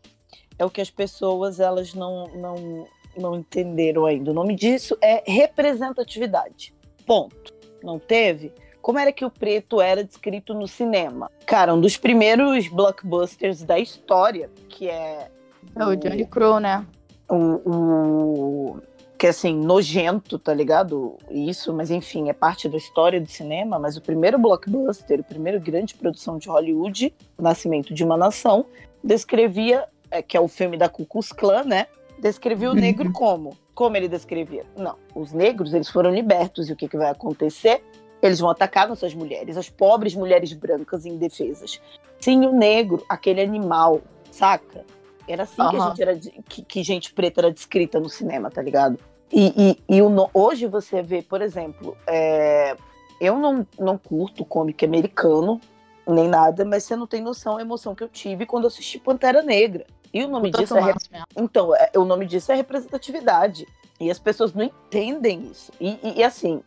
é 0.59 0.65
o 0.65 0.69
que 0.69 0.81
as 0.81 0.91
pessoas 0.91 1.59
elas 1.59 1.93
não, 1.93 2.27
não, 2.27 2.87
não 3.17 3.35
entenderam 3.35 4.05
ainda. 4.05 4.31
O 4.31 4.33
nome 4.33 4.55
disso 4.55 4.95
é 5.01 5.23
representatividade. 5.25 6.73
Ponto. 7.05 7.53
Não 7.83 7.97
teve? 7.97 8.53
Como 8.87 8.99
era 8.99 9.11
que 9.11 9.25
o 9.25 9.29
preto 9.29 9.81
era 9.81 10.01
descrito 10.01 10.53
no 10.53 10.65
cinema? 10.65 11.29
Cara, 11.45 11.73
um 11.73 11.81
dos 11.81 11.97
primeiros 11.97 12.69
blockbusters 12.69 13.61
da 13.61 13.77
história, 13.77 14.49
que 14.69 14.87
é. 14.87 15.29
É 15.75 15.85
o 15.85 15.93
Johnny 15.93 16.25
Crow, 16.25 16.57
né? 16.57 16.85
O, 17.27 17.35
o, 17.69 18.81
que 19.19 19.27
é 19.27 19.31
assim, 19.31 19.53
nojento, 19.53 20.39
tá 20.39 20.53
ligado? 20.53 21.17
Isso, 21.29 21.73
mas 21.73 21.91
enfim, 21.91 22.29
é 22.29 22.33
parte 22.33 22.69
da 22.69 22.77
história 22.77 23.19
do 23.19 23.29
cinema. 23.29 23.77
Mas 23.77 23.97
o 23.97 24.01
primeiro 24.01 24.39
blockbuster, 24.39 25.19
o 25.19 25.23
primeiro 25.25 25.59
grande 25.59 25.93
produção 25.93 26.37
de 26.37 26.47
Hollywood, 26.47 27.13
O 27.37 27.41
Nascimento 27.43 27.93
de 27.93 28.05
uma 28.05 28.15
Nação, 28.15 28.67
descrevia, 29.03 29.83
é, 30.09 30.21
que 30.21 30.37
é 30.37 30.39
o 30.39 30.47
filme 30.47 30.77
da 30.77 30.87
Ku 30.87 31.05
Klux 31.05 31.33
Klan, 31.33 31.65
né? 31.65 31.87
Descrevia 32.17 32.69
o 32.69 32.73
uhum. 32.73 32.79
negro 32.79 33.11
como? 33.11 33.57
Como 33.75 33.97
ele 33.97 34.07
descrevia? 34.07 34.65
Não, 34.77 34.95
os 35.13 35.33
negros, 35.33 35.73
eles 35.73 35.89
foram 35.89 36.09
libertos 36.09 36.69
e 36.69 36.71
o 36.71 36.75
que, 36.77 36.87
que 36.87 36.95
vai 36.95 37.11
acontecer? 37.11 37.83
Eles 38.21 38.39
vão 38.39 38.49
atacar 38.49 38.87
nossas 38.87 39.13
mulheres, 39.13 39.57
as 39.57 39.69
pobres 39.69 40.15
mulheres 40.15 40.53
brancas 40.53 41.05
indefesas. 41.05 41.81
Sim, 42.19 42.45
o 42.45 42.51
negro, 42.51 43.05
aquele 43.07 43.41
animal, 43.41 44.01
saca? 44.31 44.83
Era 45.27 45.43
assim 45.43 45.61
uhum. 45.61 45.69
que, 45.69 45.79
gente 45.79 46.01
era, 46.01 46.17
que, 46.17 46.61
que, 46.63 46.83
gente 46.83 47.13
preta 47.13 47.41
era 47.41 47.51
descrita 47.51 47.99
no 47.99 48.09
cinema, 48.09 48.49
tá 48.49 48.61
ligado? 48.61 48.97
E, 49.31 49.77
e, 49.89 49.97
e 49.97 50.01
o, 50.01 50.29
hoje 50.33 50.67
você 50.67 51.01
vê, 51.01 51.21
por 51.21 51.41
exemplo, 51.41 51.97
é, 52.07 52.75
eu 53.19 53.37
não, 53.37 53.67
não 53.77 53.97
curto 53.97 54.45
comic 54.45 54.85
americano, 54.85 55.59
nem 56.07 56.27
nada, 56.29 56.63
mas 56.63 56.83
você 56.83 56.95
não 56.95 57.05
tem 57.05 57.21
noção 57.21 57.55
da 57.55 57.61
emoção 57.61 57.93
que 57.93 58.03
eu 58.03 58.07
tive 58.07 58.45
quando 58.45 58.63
eu 58.63 58.69
assisti 58.69 58.97
Pantera 58.97 59.41
Negra. 59.41 59.85
E 60.13 60.23
o 60.23 60.27
nome 60.29 60.49
disso 60.51 60.77
é. 60.77 60.93
Então, 61.35 61.75
é, 61.75 61.91
o 61.95 62.05
nome 62.05 62.25
disso 62.25 62.51
é 62.51 62.55
representatividade. 62.55 63.67
E 63.99 64.09
as 64.09 64.19
pessoas 64.19 64.53
não 64.53 64.63
entendem 64.63 65.49
isso. 65.51 65.71
E, 65.81 65.99
e, 66.01 66.19
e 66.19 66.23
assim, 66.23 66.61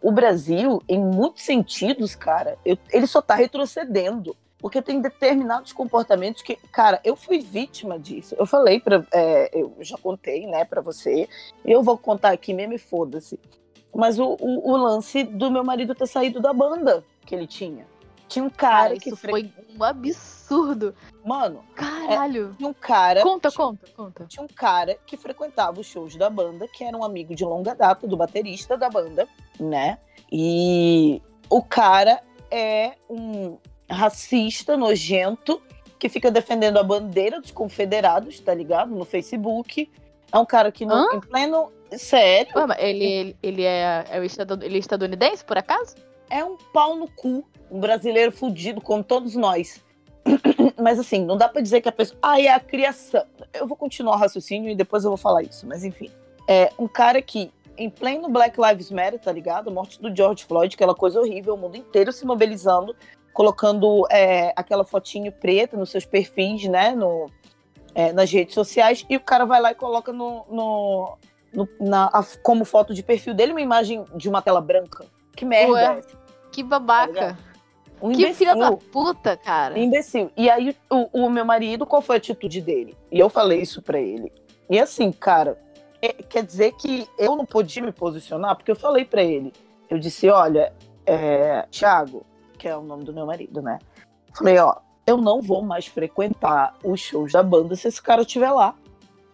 o 0.00 0.10
Brasil, 0.10 0.82
em 0.88 0.98
muitos 0.98 1.42
sentidos, 1.42 2.14
cara, 2.14 2.56
eu, 2.64 2.78
ele 2.90 3.06
só 3.06 3.20
tá 3.20 3.34
retrocedendo. 3.34 4.36
Porque 4.58 4.80
tem 4.80 4.98
determinados 4.98 5.74
comportamentos 5.74 6.40
que, 6.40 6.56
cara, 6.72 6.98
eu 7.04 7.14
fui 7.14 7.40
vítima 7.40 7.98
disso. 7.98 8.34
Eu 8.38 8.46
falei 8.46 8.80
para, 8.80 9.06
é, 9.12 9.50
eu 9.52 9.76
já 9.80 9.98
contei, 9.98 10.46
né, 10.46 10.64
para 10.64 10.80
você. 10.80 11.28
Eu 11.62 11.82
vou 11.82 11.98
contar 11.98 12.30
aqui 12.30 12.54
mesmo, 12.54 12.78
foda-se. 12.78 13.38
Mas 13.94 14.18
o, 14.18 14.38
o, 14.40 14.72
o, 14.72 14.76
lance 14.76 15.22
do 15.22 15.50
meu 15.50 15.62
marido 15.62 15.94
ter 15.94 16.06
saído 16.06 16.40
da 16.40 16.54
banda 16.54 17.04
que 17.26 17.34
ele 17.34 17.46
tinha. 17.46 17.86
Tinha 18.28 18.44
um 18.44 18.50
cara, 18.50 18.88
cara 18.88 18.98
que 18.98 19.08
isso 19.10 19.16
foi 19.16 19.52
um 19.76 19.84
absurdo. 19.84 20.94
Mano, 21.24 21.64
caralho. 21.74 22.50
É, 22.52 22.56
tinha 22.56 22.68
um 22.68 22.74
cara. 22.74 23.22
Conta, 23.22 23.50
tinha, 23.50 23.66
conta, 23.66 23.86
conta. 23.96 24.26
Tinha 24.26 24.42
um 24.42 24.48
cara 24.48 24.98
que 25.06 25.16
frequentava 25.16 25.80
os 25.80 25.86
shows 25.86 26.16
da 26.16 26.28
banda, 26.28 26.66
que 26.68 26.84
era 26.84 26.96
um 26.96 27.04
amigo 27.04 27.34
de 27.34 27.44
longa 27.44 27.74
data 27.74 28.06
do 28.06 28.16
baterista 28.16 28.76
da 28.76 28.88
banda, 28.88 29.28
né? 29.58 29.98
E 30.32 31.22
o 31.48 31.62
cara 31.62 32.22
é 32.50 32.94
um 33.08 33.58
racista, 33.88 34.76
nojento, 34.76 35.62
que 35.98 36.08
fica 36.08 36.30
defendendo 36.30 36.78
a 36.78 36.82
bandeira 36.82 37.40
dos 37.40 37.50
confederados, 37.50 38.40
tá 38.40 38.54
ligado? 38.54 38.94
No 38.94 39.04
Facebook. 39.04 39.90
É 40.32 40.38
um 40.38 40.44
cara 40.44 40.72
que, 40.72 40.84
no, 40.84 41.14
em 41.14 41.20
pleno. 41.20 41.72
Sério? 41.92 42.52
ele, 42.78 43.04
ele, 43.04 43.36
ele, 43.42 43.62
é, 43.62 44.04
é 44.10 44.16
ele 44.16 44.76
é 44.76 44.78
estadunidense, 44.78 45.44
por 45.44 45.56
acaso? 45.56 45.94
É 46.28 46.44
um 46.44 46.56
pau 46.72 46.96
no 46.96 47.08
cu. 47.08 47.46
Um 47.74 47.80
brasileiro 47.80 48.30
fudido, 48.30 48.80
como 48.80 49.02
todos 49.02 49.34
nós. 49.34 49.82
mas 50.80 50.98
assim, 50.98 51.24
não 51.24 51.36
dá 51.36 51.48
para 51.48 51.60
dizer 51.60 51.80
que 51.80 51.88
a 51.88 51.92
pessoa. 51.92 52.18
Ah, 52.22 52.40
é 52.40 52.48
a 52.48 52.60
criação. 52.60 53.24
Eu 53.52 53.66
vou 53.66 53.76
continuar 53.76 54.14
o 54.14 54.18
raciocínio 54.18 54.70
e 54.70 54.74
depois 54.74 55.04
eu 55.04 55.10
vou 55.10 55.18
falar 55.18 55.42
isso, 55.42 55.66
mas 55.66 55.84
enfim. 55.84 56.10
É 56.46 56.70
um 56.78 56.86
cara 56.86 57.20
que, 57.20 57.50
em 57.76 57.90
pleno 57.90 58.28
Black 58.28 58.58
Lives 58.60 58.90
Matter, 58.90 59.18
tá 59.18 59.32
ligado? 59.32 59.68
A 59.68 59.72
morte 59.72 60.00
do 60.00 60.14
George 60.14 60.44
Floyd, 60.44 60.74
aquela 60.74 60.94
coisa 60.94 61.18
horrível, 61.18 61.54
o 61.54 61.58
mundo 61.58 61.76
inteiro 61.76 62.12
se 62.12 62.24
mobilizando 62.24 62.94
colocando 63.34 64.06
é, 64.10 64.52
aquela 64.56 64.84
fotinho 64.84 65.32
preta 65.32 65.76
nos 65.76 65.90
seus 65.90 66.06
perfis, 66.06 66.66
né, 66.68 66.92
no, 66.92 67.28
é, 67.92 68.12
nas 68.12 68.30
redes 68.30 68.54
sociais, 68.54 69.04
e 69.10 69.16
o 69.16 69.20
cara 69.20 69.44
vai 69.44 69.60
lá 69.60 69.72
e 69.72 69.74
coloca 69.74 70.12
no, 70.12 70.44
no, 70.48 71.18
no 71.52 71.68
na, 71.80 72.06
a, 72.06 72.24
como 72.42 72.64
foto 72.64 72.94
de 72.94 73.02
perfil 73.02 73.34
dele 73.34 73.50
uma 73.50 73.60
imagem 73.60 74.04
de 74.14 74.28
uma 74.28 74.40
tela 74.40 74.60
branca. 74.60 75.04
Que 75.36 75.44
merda! 75.44 75.72
Ué, 75.72 76.00
que 76.52 76.62
babaca! 76.62 77.36
Tá 77.36 77.53
um 78.08 78.12
que 78.12 78.34
filha 78.34 78.54
da 78.54 78.72
puta, 78.72 79.36
cara! 79.36 79.78
Imbecil. 79.78 80.30
E 80.36 80.50
aí, 80.50 80.76
o, 80.90 81.24
o 81.24 81.30
meu 81.30 81.44
marido, 81.44 81.86
qual 81.86 82.02
foi 82.02 82.16
a 82.16 82.18
atitude 82.18 82.60
dele? 82.60 82.96
E 83.10 83.18
eu 83.18 83.30
falei 83.30 83.60
isso 83.60 83.80
para 83.80 83.98
ele. 83.98 84.30
E 84.68 84.78
assim, 84.78 85.10
cara, 85.10 85.58
é, 86.02 86.12
quer 86.12 86.44
dizer 86.44 86.72
que 86.74 87.08
eu 87.18 87.34
não 87.34 87.46
podia 87.46 87.82
me 87.82 87.92
posicionar, 87.92 88.56
porque 88.56 88.70
eu 88.70 88.76
falei 88.76 89.06
para 89.06 89.22
ele. 89.22 89.52
Eu 89.88 89.98
disse: 89.98 90.28
olha, 90.28 90.72
é, 91.06 91.62
Thiago, 91.70 92.26
que 92.58 92.68
é 92.68 92.76
o 92.76 92.82
nome 92.82 93.04
do 93.04 93.12
meu 93.14 93.24
marido, 93.24 93.62
né? 93.62 93.78
Falei, 94.36 94.58
ó, 94.58 94.76
eu 95.06 95.16
não 95.16 95.40
vou 95.40 95.62
mais 95.62 95.86
frequentar 95.86 96.76
os 96.84 97.00
shows 97.00 97.32
da 97.32 97.42
banda 97.42 97.74
se 97.74 97.88
esse 97.88 98.02
cara 98.02 98.22
estiver 98.22 98.50
lá. 98.50 98.74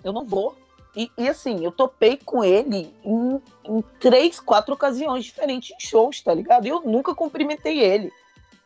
Eu 0.05 0.13
não 0.13 0.25
vou. 0.25 0.55
E, 0.97 1.11
e, 1.17 1.29
assim, 1.29 1.65
eu 1.65 1.71
topei 1.71 2.17
com 2.17 2.43
ele 2.43 2.93
em, 3.05 3.41
em, 3.65 3.83
três, 4.01 4.41
quatro 4.41 4.75
ocasiões 4.75 5.25
diferentes 5.25 5.71
em 5.71 5.81
shows, 5.81 6.21
tá 6.21 6.35
ligado? 6.35 6.67
E 6.67 6.69
eu 6.69 6.81
nunca 6.81 7.15
cumprimentei 7.15 7.81
ele. 7.81 8.13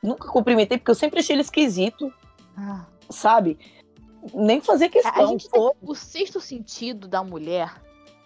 Nunca 0.04 0.28
cumprimentei, 0.28 0.76
porque 0.78 0.90
eu 0.90 0.94
sempre 0.94 1.20
achei 1.20 1.34
ele 1.34 1.42
esquisito. 1.42 2.12
Ah. 2.56 2.84
Sabe? 3.08 3.58
Nem 4.32 4.60
fazer 4.60 4.88
questão. 4.88 5.24
A 5.24 5.26
gente 5.26 5.48
tem, 5.48 5.70
o 5.82 5.94
sexto 5.94 6.40
sentido 6.40 7.08
da 7.08 7.22
mulher 7.22 7.74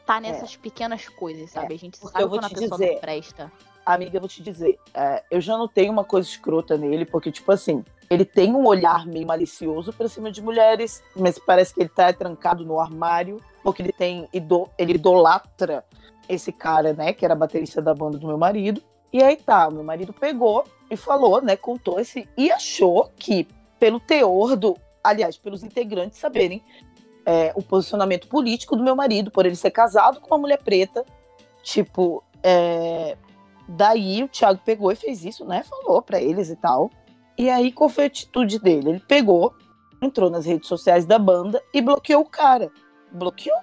tá 0.04 0.20
nessas 0.20 0.54
é. 0.54 0.58
pequenas 0.58 1.08
coisas, 1.08 1.50
sabe? 1.50 1.74
É. 1.74 1.76
A 1.76 1.78
gente 1.78 1.98
sabe 1.98 2.26
quando 2.26 2.44
a 2.44 2.50
pessoa 2.50 2.78
dizer, 2.78 2.92
não 2.92 3.00
presta 3.00 3.52
amiga, 3.94 4.16
eu 4.16 4.20
vou 4.20 4.28
te 4.28 4.42
dizer, 4.42 4.78
é, 4.92 5.22
eu 5.30 5.40
já 5.40 5.56
notei 5.56 5.88
uma 5.88 6.04
coisa 6.04 6.28
escrota 6.28 6.76
nele, 6.76 7.04
porque, 7.06 7.32
tipo 7.32 7.50
assim, 7.50 7.84
ele 8.10 8.24
tem 8.24 8.54
um 8.54 8.66
olhar 8.66 9.06
meio 9.06 9.26
malicioso 9.26 9.92
pra 9.92 10.08
cima 10.08 10.30
de 10.30 10.42
mulheres, 10.42 11.02
mas 11.16 11.38
parece 11.38 11.74
que 11.74 11.80
ele 11.80 11.88
tá 11.88 12.12
trancado 12.12 12.64
no 12.64 12.78
armário, 12.78 13.40
porque 13.62 13.82
ele 13.82 13.92
tem, 13.92 14.28
ele 14.32 14.94
idolatra 14.94 15.84
esse 16.28 16.52
cara, 16.52 16.92
né, 16.92 17.12
que 17.12 17.24
era 17.24 17.34
baterista 17.34 17.80
da 17.80 17.94
banda 17.94 18.18
do 18.18 18.26
meu 18.26 18.36
marido. 18.36 18.82
E 19.12 19.22
aí 19.22 19.36
tá, 19.36 19.70
meu 19.70 19.82
marido 19.82 20.12
pegou 20.12 20.64
e 20.90 20.96
falou, 20.96 21.40
né, 21.40 21.56
contou 21.56 21.98
esse, 21.98 22.28
e 22.36 22.50
achou 22.50 23.10
que, 23.16 23.46
pelo 23.78 24.00
teor 24.00 24.56
do, 24.56 24.76
aliás, 25.02 25.36
pelos 25.36 25.62
integrantes 25.62 26.18
saberem 26.18 26.62
é, 27.24 27.52
o 27.54 27.62
posicionamento 27.62 28.28
político 28.28 28.76
do 28.76 28.82
meu 28.82 28.96
marido, 28.96 29.30
por 29.30 29.46
ele 29.46 29.56
ser 29.56 29.70
casado 29.70 30.20
com 30.20 30.28
uma 30.28 30.38
mulher 30.38 30.62
preta, 30.62 31.04
tipo, 31.62 32.22
é, 32.42 33.16
Daí 33.68 34.24
o 34.24 34.28
Thiago 34.28 34.60
pegou 34.64 34.90
e 34.90 34.96
fez 34.96 35.22
isso, 35.26 35.44
né? 35.44 35.62
Falou 35.62 36.00
para 36.00 36.18
eles 36.18 36.48
e 36.48 36.56
tal. 36.56 36.90
E 37.36 37.50
aí 37.50 37.70
qual 37.70 37.90
foi 37.90 38.04
a 38.04 38.06
atitude 38.06 38.58
dele? 38.58 38.88
Ele 38.88 39.02
pegou, 39.06 39.54
entrou 40.00 40.30
nas 40.30 40.46
redes 40.46 40.66
sociais 40.66 41.04
da 41.04 41.18
banda 41.18 41.62
e 41.74 41.82
bloqueou 41.82 42.22
o 42.22 42.28
cara. 42.28 42.72
Bloqueou 43.12 43.58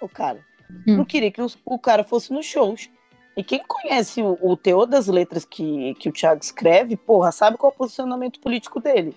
o 0.00 0.08
cara. 0.08 0.44
Hum. 0.68 0.96
Não 0.96 1.04
queria 1.04 1.30
que 1.30 1.40
o, 1.40 1.46
o, 1.64 1.78
cara 1.78 2.02
fosse 2.02 2.32
nos 2.32 2.44
shows. 2.44 2.90
E 3.36 3.44
quem 3.44 3.62
conhece 3.66 4.20
o, 4.22 4.56
teor 4.56 4.86
das 4.86 5.06
letras 5.06 5.44
que, 5.44 5.94
que 5.94 6.08
o 6.08 6.12
Thiago 6.12 6.42
escreve, 6.42 6.96
porra, 6.96 7.30
sabe 7.32 7.56
qual 7.56 7.70
é 7.70 7.74
o 7.74 7.78
posicionamento 7.78 8.40
político 8.40 8.80
dele. 8.80 9.16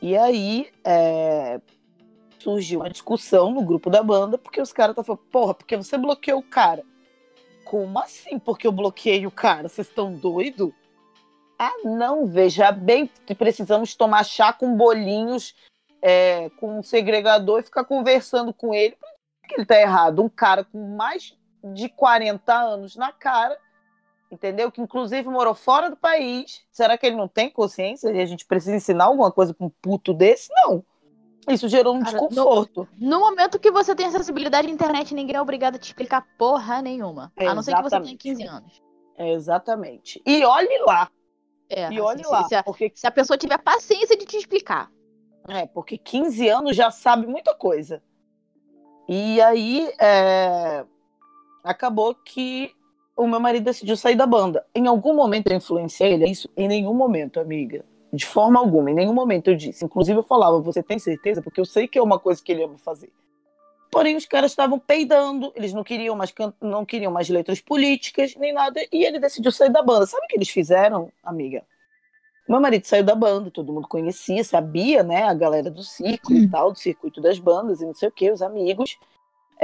E 0.00 0.16
aí 0.16 0.70
é, 0.84 1.60
surgiu 2.38 2.80
uma 2.80 2.90
discussão 2.90 3.50
no 3.50 3.62
grupo 3.62 3.90
da 3.90 4.02
banda, 4.02 4.38
porque 4.38 4.60
os 4.60 4.72
caras 4.72 4.92
estavam 4.92 5.16
falando, 5.16 5.30
porra, 5.30 5.54
porque 5.54 5.76
você 5.76 5.98
bloqueou 5.98 6.38
o 6.38 6.42
cara. 6.42 6.84
Como 7.64 7.98
assim? 7.98 8.38
Porque 8.38 8.66
eu 8.66 8.72
bloqueei 8.72 9.26
o 9.26 9.30
cara? 9.30 9.68
Vocês 9.68 9.88
estão 9.88 10.12
doidos? 10.12 10.70
Ah, 11.58 11.72
não, 11.84 12.26
veja 12.26 12.70
bem, 12.70 13.10
precisamos 13.38 13.94
tomar 13.94 14.24
chá 14.24 14.52
com 14.52 14.76
bolinhos, 14.76 15.54
é, 16.02 16.50
com 16.50 16.78
um 16.78 16.82
segregador 16.82 17.60
e 17.60 17.64
ficar 17.64 17.84
conversando 17.84 18.52
com 18.52 18.74
ele. 18.74 18.96
Por 18.96 19.48
que 19.48 19.54
ele 19.54 19.66
tá 19.66 19.80
errado? 19.80 20.22
Um 20.22 20.28
cara 20.28 20.64
com 20.64 20.96
mais 20.96 21.34
de 21.72 21.88
40 21.88 22.52
anos 22.52 22.96
na 22.96 23.12
cara, 23.12 23.58
entendeu? 24.30 24.70
Que 24.70 24.80
inclusive 24.80 25.28
morou 25.28 25.54
fora 25.54 25.88
do 25.88 25.96
país. 25.96 26.62
Será 26.70 26.98
que 26.98 27.06
ele 27.06 27.16
não 27.16 27.28
tem 27.28 27.50
consciência 27.50 28.10
e 28.10 28.20
a 28.20 28.26
gente 28.26 28.44
precisa 28.44 28.76
ensinar 28.76 29.04
alguma 29.04 29.32
coisa 29.32 29.54
com 29.54 29.66
um 29.66 29.72
puto 29.80 30.12
desse? 30.12 30.48
Não. 30.52 30.84
Isso 31.48 31.68
gerou 31.68 31.94
um 31.94 32.02
Cara, 32.02 32.12
desconforto. 32.12 32.88
No, 32.98 33.10
no, 33.10 33.20
momento 33.20 33.58
que 33.58 33.70
você 33.70 33.94
tem 33.94 34.06
acessibilidade 34.06 34.66
à 34.66 34.70
internet, 34.70 35.14
ninguém 35.14 35.36
é 35.36 35.42
obrigado 35.42 35.76
a 35.76 35.78
te 35.78 35.84
explicar 35.84 36.26
porra 36.38 36.80
nenhuma. 36.80 37.32
É, 37.36 37.46
a 37.46 37.54
não 37.54 37.62
ser 37.62 37.76
que 37.76 37.82
você 37.82 38.00
tenha 38.00 38.16
15 38.16 38.42
anos. 38.44 38.82
É, 39.16 39.32
exatamente. 39.32 40.22
E 40.24 40.44
olhe 40.44 40.78
lá. 40.86 41.10
É, 41.68 41.92
e 41.92 42.00
olhe 42.00 42.22
assim, 42.22 42.30
lá. 42.30 42.44
Se 42.44 42.54
a, 42.54 42.62
porque... 42.62 42.92
se 42.94 43.06
a 43.06 43.10
pessoa 43.10 43.36
tiver 43.36 43.58
paciência 43.58 44.16
de 44.16 44.24
te 44.24 44.36
explicar. 44.36 44.90
É, 45.46 45.66
porque 45.66 45.98
15 45.98 46.48
anos 46.48 46.76
já 46.76 46.90
sabe 46.90 47.26
muita 47.26 47.54
coisa. 47.54 48.02
E 49.06 49.40
aí, 49.42 49.92
é... 50.00 50.84
acabou 51.64 52.14
que 52.14 52.70
o 53.16 53.26
meu 53.26 53.40
marido 53.40 53.64
decidiu 53.64 53.96
sair 53.96 54.14
da 54.14 54.26
banda. 54.26 54.64
Em 54.74 54.86
algum 54.86 55.14
momento 55.14 55.48
eu 55.48 55.56
influenciei 55.56 56.12
ele? 56.12 56.28
Isso? 56.28 56.48
Em 56.56 56.68
nenhum 56.68 56.92
momento, 56.92 57.40
amiga. 57.40 57.84
De 58.12 58.26
forma 58.26 58.60
alguma, 58.60 58.90
em 58.90 58.94
nenhum 58.94 59.14
momento 59.14 59.48
eu 59.48 59.56
disse. 59.56 59.84
Inclusive 59.84 60.18
eu 60.18 60.22
falava, 60.22 60.60
você 60.60 60.82
tem 60.82 60.98
certeza? 60.98 61.42
Porque 61.42 61.60
eu 61.60 61.64
sei 61.64 61.88
que 61.88 61.98
é 61.98 62.02
uma 62.02 62.18
coisa 62.18 62.42
que 62.42 62.52
ele 62.52 62.62
ama 62.62 62.78
fazer. 62.78 63.10
Porém, 63.90 64.16
os 64.16 64.26
caras 64.26 64.50
estavam 64.50 64.78
peidando, 64.78 65.52
eles 65.54 65.72
não 65.72 65.84
queriam 65.84 66.16
mais 66.16 66.34
não 66.60 66.84
queriam 66.84 67.12
mais 67.12 67.28
letras 67.28 67.60
políticas, 67.60 68.34
nem 68.34 68.52
nada, 68.52 68.80
e 68.92 69.04
ele 69.04 69.20
decidiu 69.20 69.52
sair 69.52 69.70
da 69.70 69.82
banda. 69.82 70.04
Sabe 70.04 70.24
o 70.24 70.28
que 70.28 70.36
eles 70.36 70.48
fizeram, 70.48 71.10
amiga? 71.22 71.62
Meu 72.48 72.60
marido 72.60 72.84
saiu 72.84 73.04
da 73.04 73.14
banda, 73.14 73.50
todo 73.50 73.72
mundo 73.72 73.88
conhecia, 73.88 74.44
sabia, 74.44 75.02
né? 75.02 75.22
A 75.22 75.32
galera 75.32 75.70
do 75.70 75.82
círculo 75.82 76.38
e 76.38 76.48
tal, 76.48 76.72
do 76.72 76.78
circuito 76.78 77.20
das 77.20 77.38
bandas 77.38 77.80
e 77.80 77.86
não 77.86 77.94
sei 77.94 78.08
o 78.08 78.12
que, 78.12 78.30
os 78.30 78.42
amigos. 78.42 78.98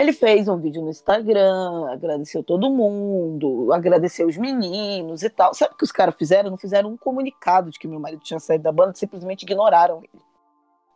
Ele 0.00 0.14
fez 0.14 0.48
um 0.48 0.56
vídeo 0.56 0.80
no 0.80 0.88
Instagram, 0.88 1.90
agradeceu 1.90 2.42
todo 2.42 2.70
mundo, 2.70 3.70
agradeceu 3.70 4.26
os 4.26 4.38
meninos 4.38 5.22
e 5.22 5.28
tal. 5.28 5.52
Sabe 5.52 5.74
o 5.74 5.76
que 5.76 5.84
os 5.84 5.92
caras 5.92 6.14
fizeram? 6.14 6.48
Não 6.48 6.56
fizeram 6.56 6.90
um 6.90 6.96
comunicado 6.96 7.70
de 7.70 7.78
que 7.78 7.86
meu 7.86 8.00
marido 8.00 8.22
tinha 8.22 8.40
saído 8.40 8.64
da 8.64 8.72
banda, 8.72 8.94
simplesmente 8.94 9.42
ignoraram 9.42 9.98
ele. 9.98 10.22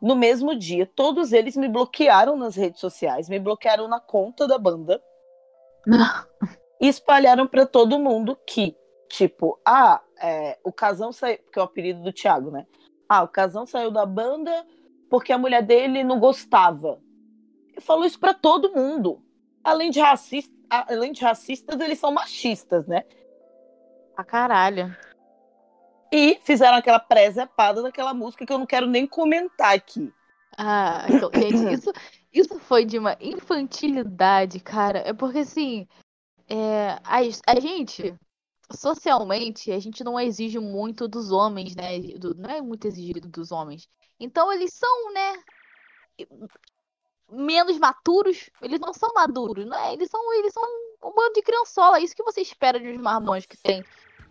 No 0.01 0.17
mesmo 0.17 0.57
dia, 0.59 0.87
todos 0.87 1.35
eles 1.35 1.55
me 1.55 1.69
bloquearam 1.69 2.35
nas 2.35 2.57
redes 2.57 2.81
sociais, 2.81 3.29
me 3.29 3.39
bloquearam 3.39 3.89
na 3.89 4.01
conta 4.01 4.49
da 4.49 4.57
banda 4.57 4.99
e 6.81 6.89
espalharam 6.89 7.47
para 7.47 7.67
todo 7.67 7.99
mundo 7.99 8.39
que, 8.47 8.75
tipo, 9.11 9.61
ah, 9.67 10.01
é, 10.19 10.59
o 10.65 10.73
Casão 10.73 11.13
saiu, 11.13 11.37
porque 11.45 11.59
é 11.59 11.63
o 11.63 11.67
apelido 11.67 12.03
do 12.03 12.13
Thiago, 12.13 12.51
né? 12.51 12.67
Ah, 13.07 13.23
o 13.23 13.29
Casão 13.29 13.67
saiu 13.67 13.91
da 13.91 14.07
banda 14.07 14.65
porque 15.11 15.31
a 15.31 15.37
mulher 15.37 15.63
dele 15.63 16.03
não 16.03 16.19
gostava. 16.19 17.04
Eu 17.75 17.83
falo 17.83 18.05
isso 18.05 18.19
para 18.19 18.35
todo 18.35 18.73
mundo. 18.73 19.23
Além 19.63 19.91
de 19.91 20.01
racista, 20.01 20.55
além 20.69 21.13
de 21.13 21.23
racistas, 21.23 21.79
eles 21.81 21.99
são 21.99 22.13
machistas, 22.13 22.87
né? 22.87 23.05
A 24.17 24.23
caralho. 24.23 24.97
E 26.13 26.39
fizeram 26.45 26.77
aquela 26.77 27.01
presepada 27.01 27.83
daquela 27.83 28.15
música 28.15 28.47
que 28.47 28.53
eu 28.53 28.59
não 28.59 28.67
quero 28.67 28.87
nem 28.87 29.07
comentar 29.07 29.75
aqui. 29.75 30.13
Ah, 30.57 31.07
então, 31.09 31.31
gente, 31.35 31.75
isso, 31.75 31.93
isso 32.33 32.59
foi 32.61 32.85
de 32.85 32.99
uma 32.99 33.17
infantilidade, 33.21 34.61
cara. 34.61 35.01
É 35.01 35.13
porque, 35.13 35.39
assim, 35.39 35.89
é, 36.49 36.91
a, 37.03 37.19
a 37.47 37.61
gente, 37.61 38.15
socialmente, 38.71 39.73
a 39.73 39.79
gente 39.79 40.05
não 40.05 40.21
exige 40.21 40.59
muito 40.59 41.09
dos 41.09 41.33
homens, 41.33 41.75
né? 41.75 41.99
Do, 42.19 42.35
não 42.35 42.51
é 42.51 42.61
muito 42.61 42.87
exigido 42.87 43.29
dos 43.29 43.51
homens. 43.51 43.89
Então, 44.21 44.53
eles 44.53 44.73
são, 44.73 45.13
né? 45.13 45.43
Menos 47.31 47.79
maturos. 47.79 48.51
Eles 48.61 48.81
não 48.81 48.93
são 48.93 49.13
maduros, 49.15 49.67
não 49.67 49.77
é? 49.77 49.93
Eles 49.93 50.11
são, 50.11 50.33
eles 50.35 50.53
são 50.53 50.63
um 51.03 51.13
bando 51.15 51.33
de 51.35 51.43
criançola. 51.43 51.99
É 51.99 52.03
isso 52.03 52.15
que 52.15 52.23
você 52.23 52.41
espera 52.41 52.79
de 52.79 52.89
uns 52.89 53.01
marmões 53.01 53.47
que 53.47 53.57
tem 53.57 53.85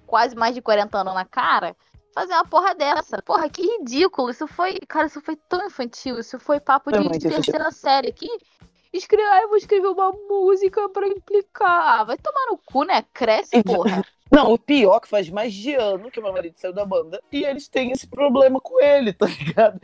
quase 0.05 0.35
mais 0.35 0.53
de 0.53 0.61
40 0.61 0.97
anos 0.97 1.13
na 1.13 1.25
cara, 1.25 1.75
fazer 2.13 2.33
uma 2.33 2.45
porra 2.45 2.75
dessa. 2.75 3.21
Porra, 3.21 3.49
que 3.49 3.61
ridículo. 3.61 4.29
Isso 4.29 4.47
foi. 4.47 4.79
Cara, 4.87 5.07
isso 5.07 5.21
foi 5.21 5.35
tão 5.35 5.65
infantil. 5.65 6.19
Isso 6.19 6.39
foi 6.39 6.59
papo 6.59 6.91
de, 6.91 7.09
de 7.17 7.29
terceira 7.29 7.71
série 7.71 8.09
aqui. 8.09 8.29
Escrever, 8.93 9.27
ah, 9.27 9.41
eu 9.41 9.47
vou 9.47 9.57
escrever 9.57 9.87
uma 9.87 10.11
música 10.11 10.87
pra 10.89 11.07
implicar. 11.07 11.99
Ah, 11.99 12.03
vai 12.03 12.17
tomar 12.17 12.45
no 12.51 12.59
cu, 12.59 12.83
né? 12.83 13.03
Cresce, 13.11 13.63
porra. 13.63 14.05
Não, 14.31 14.51
o 14.51 14.57
pior 14.57 14.97
é 14.97 14.99
que 14.99 15.07
faz 15.07 15.29
mais 15.29 15.53
de 15.53 15.75
ano 15.75 16.09
que 16.09 16.19
o 16.19 16.23
meu 16.23 16.33
marido 16.33 16.55
saiu 16.57 16.73
da 16.73 16.83
banda 16.83 17.21
e 17.31 17.43
eles 17.43 17.67
têm 17.67 17.91
esse 17.91 18.07
problema 18.07 18.59
com 18.59 18.81
ele, 18.81 19.13
tá 19.13 19.27
ligado? 19.27 19.79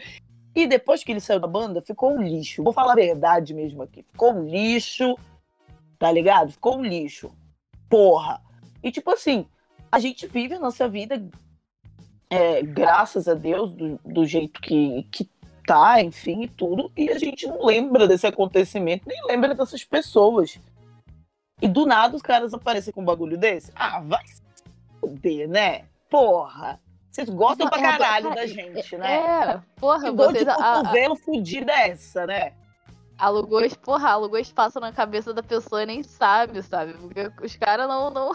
E 0.59 0.67
depois 0.67 1.05
que 1.05 1.13
ele 1.13 1.21
saiu 1.21 1.39
da 1.39 1.47
banda, 1.47 1.81
ficou 1.81 2.11
um 2.11 2.21
lixo. 2.21 2.61
Vou 2.61 2.73
falar 2.73 2.91
a 2.91 2.95
verdade 2.95 3.53
mesmo 3.53 3.81
aqui. 3.81 4.03
Ficou 4.03 4.33
um 4.33 4.43
lixo, 4.45 5.17
tá 5.97 6.11
ligado? 6.11 6.51
Ficou 6.51 6.79
um 6.79 6.83
lixo. 6.83 7.31
Porra. 7.89 8.41
E 8.83 8.91
tipo 8.91 9.09
assim, 9.09 9.47
a 9.89 9.99
gente 9.99 10.27
vive 10.27 10.55
a 10.55 10.59
nossa 10.59 10.85
vida, 10.89 11.25
é, 12.29 12.61
graças 12.61 13.29
a 13.29 13.35
Deus, 13.35 13.71
do, 13.71 13.97
do 14.03 14.25
jeito 14.25 14.59
que, 14.59 15.07
que 15.09 15.29
tá, 15.65 16.01
enfim, 16.01 16.43
e 16.43 16.49
tudo, 16.49 16.91
e 16.97 17.09
a 17.09 17.17
gente 17.17 17.47
não 17.47 17.65
lembra 17.65 18.05
desse 18.05 18.27
acontecimento, 18.27 19.07
nem 19.07 19.23
lembra 19.27 19.55
dessas 19.55 19.85
pessoas. 19.85 20.59
E 21.61 21.69
do 21.69 21.85
nada 21.85 22.17
os 22.17 22.21
caras 22.21 22.53
aparecem 22.53 22.91
com 22.91 22.99
um 22.99 23.05
bagulho 23.05 23.37
desse? 23.37 23.71
Ah, 23.73 24.01
vai 24.01 24.27
se 24.27 24.41
foder, 24.99 25.47
né? 25.47 25.85
Porra! 26.09 26.81
Vocês 27.11 27.29
gostam 27.29 27.65
não, 27.65 27.71
pra 27.71 27.79
é, 27.79 27.91
caralho 27.91 28.31
é, 28.31 28.35
da 28.35 28.45
gente, 28.45 28.97
né? 28.97 29.15
É, 29.15 29.61
porra, 29.79 30.03
que 30.03 30.11
vocês... 30.11 30.45
de 30.45 30.53
cotovelo 30.53 31.13
a, 31.13 31.17
fudida 31.17 31.71
é 31.71 31.89
essa, 31.89 32.25
né? 32.27 32.53
Alugou, 33.17 33.61
porra, 33.83 34.11
alugou 34.11 34.39
espaço 34.39 34.79
na 34.79 34.91
cabeça 34.91 35.33
da 35.33 35.43
pessoa 35.43 35.83
e 35.83 35.85
nem 35.87 36.03
sabe, 36.03 36.61
sabe? 36.61 36.93
Porque 36.93 37.31
os 37.43 37.55
caras 37.57 37.87
não, 37.87 38.09
não, 38.09 38.31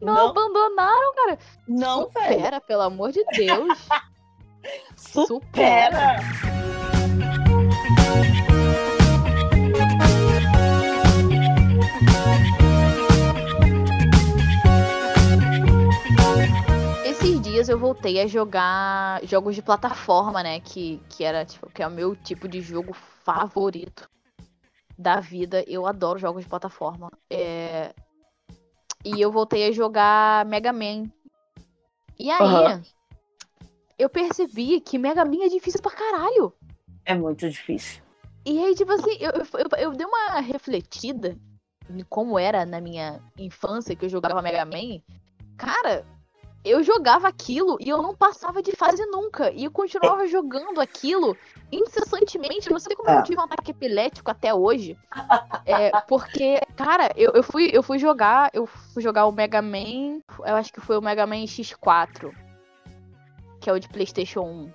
não, 0.00 0.14
não 0.14 0.30
abandonaram, 0.30 1.14
cara. 1.14 1.38
Não, 1.68 2.02
Supera, 2.04 2.50
velho. 2.50 2.60
pelo 2.62 2.82
amor 2.82 3.12
de 3.12 3.22
Deus. 3.36 3.78
Supera. 4.96 5.26
Supera. 6.20 6.73
Eu 17.74 17.78
voltei 17.78 18.20
a 18.20 18.26
jogar 18.28 19.20
jogos 19.24 19.56
de 19.56 19.62
plataforma, 19.62 20.44
né? 20.44 20.60
Que, 20.60 21.02
que 21.08 21.24
era 21.24 21.44
tipo, 21.44 21.68
que 21.70 21.82
é 21.82 21.86
o 21.86 21.90
meu 21.90 22.14
tipo 22.14 22.46
de 22.46 22.60
jogo 22.60 22.92
favorito 23.24 24.08
da 24.96 25.18
vida. 25.18 25.64
Eu 25.66 25.84
adoro 25.84 26.18
jogos 26.18 26.44
de 26.44 26.48
plataforma. 26.48 27.10
É, 27.28 27.92
e 29.04 29.20
eu 29.20 29.32
voltei 29.32 29.68
a 29.68 29.72
jogar 29.72 30.46
Mega 30.46 30.72
Man. 30.72 31.10
E 32.16 32.30
aí, 32.30 32.74
uhum. 32.74 32.82
eu 33.98 34.08
percebi 34.08 34.80
que 34.80 34.96
Mega 34.96 35.24
Man 35.24 35.42
é 35.42 35.48
difícil 35.48 35.82
pra 35.82 35.90
caralho. 35.90 36.54
É 37.04 37.14
muito 37.14 37.50
difícil. 37.50 38.00
E 38.46 38.64
aí, 38.64 38.74
tipo 38.76 38.92
assim, 38.92 39.16
eu, 39.18 39.32
eu, 39.32 39.78
eu 39.78 39.92
dei 39.92 40.06
uma 40.06 40.38
refletida 40.38 41.36
em 41.90 42.04
como 42.04 42.38
era 42.38 42.64
na 42.64 42.80
minha 42.80 43.20
infância 43.36 43.96
que 43.96 44.04
eu 44.04 44.08
jogava 44.08 44.40
Mega 44.40 44.64
Man. 44.64 45.02
Cara, 45.56 46.06
eu 46.64 46.82
jogava 46.82 47.28
aquilo 47.28 47.76
e 47.78 47.88
eu 47.90 48.00
não 48.00 48.14
passava 48.14 48.62
de 48.62 48.72
fase 48.72 49.04
nunca. 49.06 49.50
E 49.50 49.64
eu 49.64 49.70
continuava 49.70 50.26
jogando 50.26 50.80
aquilo 50.80 51.36
incessantemente. 51.70 52.70
Não 52.70 52.78
sei 52.78 52.96
como 52.96 53.10
eu 53.10 53.18
é. 53.18 53.22
tive 53.22 53.38
um 53.38 53.44
ataque 53.44 53.70
epilético 53.70 54.30
até 54.30 54.54
hoje. 54.54 54.96
É, 55.66 55.90
porque, 56.08 56.60
cara, 56.76 57.10
eu, 57.16 57.32
eu, 57.32 57.42
fui, 57.42 57.70
eu 57.72 57.82
fui 57.82 57.98
jogar. 57.98 58.50
Eu 58.52 58.66
fui 58.66 59.02
jogar 59.02 59.26
o 59.26 59.32
Mega 59.32 59.60
Man. 59.60 60.20
Eu 60.40 60.56
acho 60.56 60.72
que 60.72 60.80
foi 60.80 60.96
o 60.96 61.02
Mega 61.02 61.26
Man 61.26 61.44
X4. 61.44 62.34
Que 63.60 63.68
é 63.68 63.72
o 63.72 63.78
de 63.78 63.88
Playstation 63.88 64.42
1. 64.42 64.72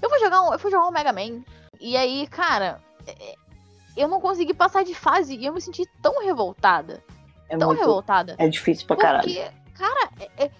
Eu 0.00 0.08
fui 0.08 0.18
jogar 0.18 0.42
um, 0.42 0.52
eu 0.52 0.58
fui 0.58 0.70
jogar 0.70 0.88
um 0.88 0.92
Mega 0.92 1.12
Man. 1.12 1.42
E 1.80 1.96
aí, 1.96 2.26
cara, 2.28 2.80
é, 3.06 3.34
eu 3.96 4.08
não 4.08 4.20
consegui 4.20 4.54
passar 4.54 4.84
de 4.84 4.94
fase 4.94 5.36
e 5.36 5.46
eu 5.46 5.52
me 5.52 5.60
senti 5.60 5.84
tão 6.00 6.24
revoltada. 6.24 7.02
É 7.48 7.56
tão 7.56 7.68
muito, 7.68 7.80
revoltada. 7.80 8.34
É 8.38 8.48
difícil 8.48 8.86
pra 8.86 8.96
caralho. 8.96 9.24
Porque, 9.24 9.50
cara, 9.74 10.10
é, 10.18 10.44
é 10.44 10.50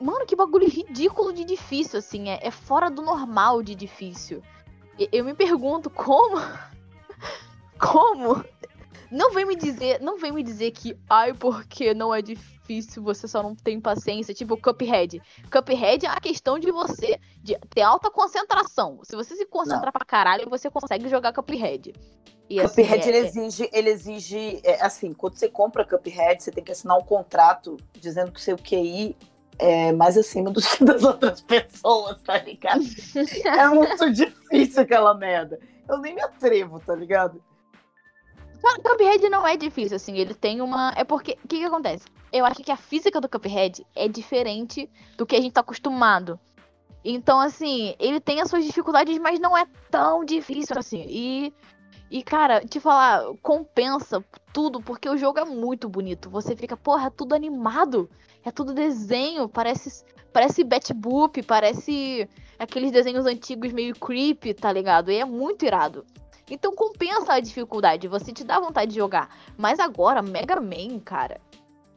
Mano, 0.00 0.26
que 0.26 0.36
bagulho 0.36 0.68
ridículo 0.68 1.32
de 1.32 1.44
difícil, 1.44 1.98
assim. 1.98 2.28
É, 2.28 2.38
é 2.42 2.50
fora 2.50 2.88
do 2.90 3.02
normal 3.02 3.62
de 3.62 3.74
difícil. 3.74 4.42
E, 4.98 5.08
eu 5.12 5.24
me 5.24 5.34
pergunto 5.34 5.90
como. 5.90 6.36
como? 7.78 8.44
Não 9.10 9.32
vem 9.32 9.46
me 9.46 9.56
dizer, 9.56 10.00
não 10.00 10.18
vem 10.18 10.32
me 10.32 10.42
dizer 10.42 10.70
que, 10.70 10.96
ai, 11.08 11.32
porque 11.32 11.94
não 11.94 12.14
é 12.14 12.20
difícil, 12.20 13.02
você 13.02 13.26
só 13.26 13.42
não 13.42 13.54
tem 13.54 13.80
paciência, 13.80 14.34
tipo 14.34 14.60
Cuphead. 14.60 15.22
Cuphead 15.50 16.04
é 16.04 16.10
a 16.10 16.20
questão 16.20 16.58
de 16.58 16.70
você 16.70 17.18
de 17.42 17.58
ter 17.70 17.80
alta 17.80 18.10
concentração. 18.10 19.00
Se 19.04 19.16
você 19.16 19.34
se 19.34 19.46
concentrar 19.46 19.86
não. 19.86 19.92
pra 19.92 20.04
caralho, 20.04 20.48
você 20.50 20.70
consegue 20.70 21.08
jogar 21.08 21.32
Cuphead. 21.32 21.94
E, 22.50 22.60
assim, 22.60 22.82
Cuphead 22.82 23.00
assim, 23.00 23.10
é, 23.10 23.16
ele 23.16 23.26
exige, 23.26 23.70
ele 23.72 23.90
exige, 23.90 24.60
é, 24.62 24.82
assim, 24.82 25.14
quando 25.14 25.36
você 25.36 25.48
compra 25.48 25.86
Cuphead, 25.86 26.42
você 26.42 26.50
tem 26.50 26.62
que 26.62 26.72
assinar 26.72 26.98
um 26.98 27.04
contrato 27.04 27.78
dizendo 27.94 28.30
que 28.30 28.38
o 28.38 28.42
seu 28.42 28.58
QI 28.58 29.16
é, 29.58 29.92
mais 29.92 30.16
acima 30.16 30.50
do 30.50 30.60
que 30.60 30.84
das 30.84 31.02
outras 31.02 31.40
pessoas, 31.40 32.20
tá 32.22 32.38
ligado? 32.38 32.82
é 33.44 33.68
muito 33.68 34.10
difícil 34.12 34.82
aquela 34.82 35.14
merda. 35.14 35.58
Eu 35.88 35.98
nem 35.98 36.14
me 36.14 36.22
atrevo, 36.22 36.80
tá 36.80 36.94
ligado? 36.94 37.42
Cuphead 38.82 39.28
não 39.30 39.46
é 39.46 39.56
difícil, 39.56 39.96
assim, 39.96 40.18
ele 40.18 40.34
tem 40.34 40.60
uma. 40.60 40.92
É 40.96 41.04
porque. 41.04 41.38
O 41.44 41.48
que, 41.48 41.58
que 41.58 41.64
acontece? 41.64 42.04
Eu 42.32 42.44
acho 42.44 42.62
que 42.62 42.70
a 42.70 42.76
física 42.76 43.20
do 43.20 43.28
Cuphead 43.28 43.86
é 43.94 44.08
diferente 44.08 44.90
do 45.16 45.24
que 45.24 45.36
a 45.36 45.40
gente 45.40 45.52
tá 45.52 45.60
acostumado. 45.60 46.38
Então, 47.04 47.40
assim, 47.40 47.94
ele 47.98 48.20
tem 48.20 48.40
as 48.40 48.50
suas 48.50 48.64
dificuldades, 48.64 49.16
mas 49.18 49.38
não 49.40 49.56
é 49.56 49.64
tão 49.90 50.24
difícil 50.24 50.76
assim. 50.76 51.06
E 51.08 51.54
e, 52.10 52.22
cara, 52.22 52.64
te 52.64 52.80
falar, 52.80 53.22
compensa 53.42 54.24
tudo, 54.52 54.80
porque 54.80 55.08
o 55.08 55.16
jogo 55.16 55.38
é 55.40 55.44
muito 55.44 55.88
bonito. 55.88 56.30
Você 56.30 56.56
fica, 56.56 56.76
porra, 56.76 57.10
tudo 57.10 57.34
animado. 57.34 58.08
É 58.48 58.50
tudo 58.50 58.72
desenho, 58.72 59.46
parece 59.46 60.02
parece 60.32 60.64
Bat 60.64 60.94
Boop, 60.94 61.42
parece 61.42 62.26
aqueles 62.58 62.90
desenhos 62.90 63.26
antigos 63.26 63.72
meio 63.72 63.94
creepy, 63.94 64.54
tá 64.54 64.72
ligado? 64.72 65.10
E 65.10 65.16
é 65.16 65.24
muito 65.24 65.66
irado. 65.66 66.06
Então 66.50 66.74
compensa 66.74 67.34
a 67.34 67.40
dificuldade, 67.40 68.08
você 68.08 68.32
te 68.32 68.44
dá 68.44 68.58
vontade 68.58 68.92
de 68.92 68.96
jogar. 68.96 69.28
Mas 69.54 69.78
agora, 69.78 70.22
Mega 70.22 70.58
Man, 70.58 70.98
cara, 71.04 71.42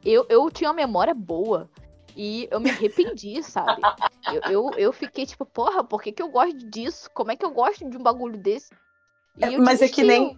eu, 0.03 0.25
eu 0.27 0.51
tinha 0.51 0.69
uma 0.69 0.75
memória 0.75 1.13
boa. 1.13 1.69
E 2.17 2.49
eu 2.51 2.59
me 2.59 2.69
arrependi, 2.69 3.41
sabe? 3.43 3.81
Eu, 4.27 4.51
eu, 4.51 4.71
eu, 4.77 4.91
fiquei 4.91 5.25
tipo, 5.25 5.45
porra, 5.45 5.81
por 5.81 6.03
que, 6.03 6.11
que 6.11 6.21
eu 6.21 6.27
gosto 6.27 6.69
disso? 6.69 7.09
Como 7.13 7.31
é 7.31 7.37
que 7.37 7.45
eu 7.45 7.51
gosto 7.51 7.89
de 7.89 7.95
um 7.95 8.03
bagulho 8.03 8.37
desse? 8.37 8.73
É, 9.39 9.57
mas 9.57 9.81
é 9.81 9.87
que 9.87 10.03
nem. 10.03 10.37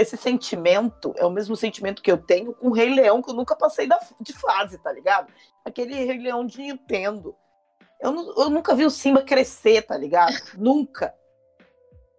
Esse 0.00 0.16
sentimento 0.16 1.12
é 1.16 1.26
o 1.26 1.30
mesmo 1.30 1.54
sentimento 1.54 2.00
que 2.00 2.10
eu 2.10 2.16
tenho 2.16 2.54
com 2.54 2.68
o 2.68 2.72
Rei 2.72 2.94
Leão, 2.94 3.20
que 3.20 3.30
eu 3.30 3.34
nunca 3.34 3.54
passei 3.54 3.86
da, 3.86 4.00
de 4.18 4.32
fase, 4.32 4.78
tá 4.78 4.90
ligado? 4.90 5.30
Aquele 5.62 5.94
Rei 5.94 6.18
Leão 6.18 6.46
de 6.46 6.58
Nintendo. 6.58 7.36
Eu, 8.00 8.14
eu 8.38 8.48
nunca 8.48 8.74
vi 8.74 8.86
o 8.86 8.90
Simba 8.90 9.22
crescer, 9.22 9.82
tá 9.82 9.96
ligado? 9.98 10.34
nunca. 10.56 11.14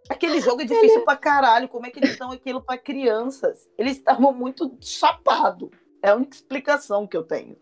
Aquele 0.08 0.40
jogo 0.40 0.62
é 0.62 0.66
difícil 0.66 0.98
Ele... 0.98 1.06
pra 1.06 1.16
caralho. 1.16 1.68
Como 1.70 1.88
é 1.88 1.90
que 1.90 1.98
eles 1.98 2.20
dão 2.20 2.32
aquilo 2.32 2.62
pra 2.62 2.78
crianças? 2.78 3.68
Eles 3.78 3.98
estavam 3.98 4.32
muito 4.32 4.78
chapados. 4.80 5.70
É 6.04 6.10
a 6.10 6.16
única 6.16 6.36
explicação 6.36 7.08
que 7.08 7.18
eu 7.18 7.24
tenho. 7.24 7.58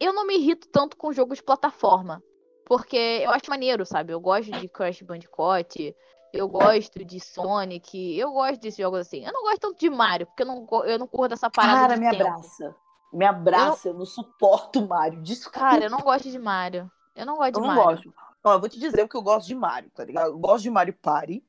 Eu 0.00 0.12
não 0.12 0.26
me 0.26 0.36
irrito 0.36 0.66
tanto 0.68 0.96
com 0.96 1.12
jogos 1.12 1.38
de 1.38 1.44
plataforma. 1.44 2.22
Porque 2.64 2.96
eu 2.96 3.30
acho 3.30 3.48
maneiro, 3.48 3.86
sabe? 3.86 4.12
Eu 4.12 4.20
gosto 4.20 4.50
de 4.50 4.68
Crash 4.68 5.02
Bandicoot. 5.02 5.94
Eu 6.32 6.48
gosto 6.48 7.04
de 7.04 7.20
Sonic. 7.20 8.18
Eu 8.18 8.32
gosto 8.32 8.60
desses 8.60 8.78
jogos 8.78 9.00
assim. 9.00 9.24
Eu 9.24 9.32
não 9.32 9.42
gosto 9.42 9.60
tanto 9.60 9.78
de 9.78 9.90
Mario, 9.90 10.26
porque 10.26 10.42
eu 10.42 10.46
não, 10.46 10.66
eu 10.84 10.98
não 10.98 11.06
curto 11.06 11.30
dessa 11.30 11.50
parada. 11.50 11.88
Cara, 11.88 11.96
me 11.96 12.10
tempo. 12.10 12.22
abraça. 12.22 12.76
Me 13.12 13.24
abraça. 13.24 13.88
Eu, 13.88 13.92
eu 13.92 13.98
não 13.98 14.06
suporto 14.06 14.86
Mario. 14.86 15.22
Desculpa. 15.22 15.58
Cara, 15.58 15.84
eu 15.84 15.90
não 15.90 16.00
gosto 16.00 16.30
de 16.30 16.38
Mario. 16.38 16.90
Eu 17.16 17.26
não 17.26 17.36
gosto 17.36 17.56
eu 17.56 17.62
de 17.62 17.68
não 17.68 17.74
Mario. 17.74 17.84
Gosto. 17.84 18.14
Ó, 18.44 18.52
eu 18.54 18.60
vou 18.60 18.68
te 18.68 18.78
dizer 18.78 19.02
o 19.02 19.08
que 19.08 19.16
eu 19.16 19.22
gosto 19.22 19.46
de 19.46 19.54
Mario, 19.54 19.90
tá 19.90 20.04
ligado? 20.04 20.28
Eu 20.28 20.38
gosto 20.38 20.62
de 20.62 20.70
Mario 20.70 20.94
Party 20.94 21.42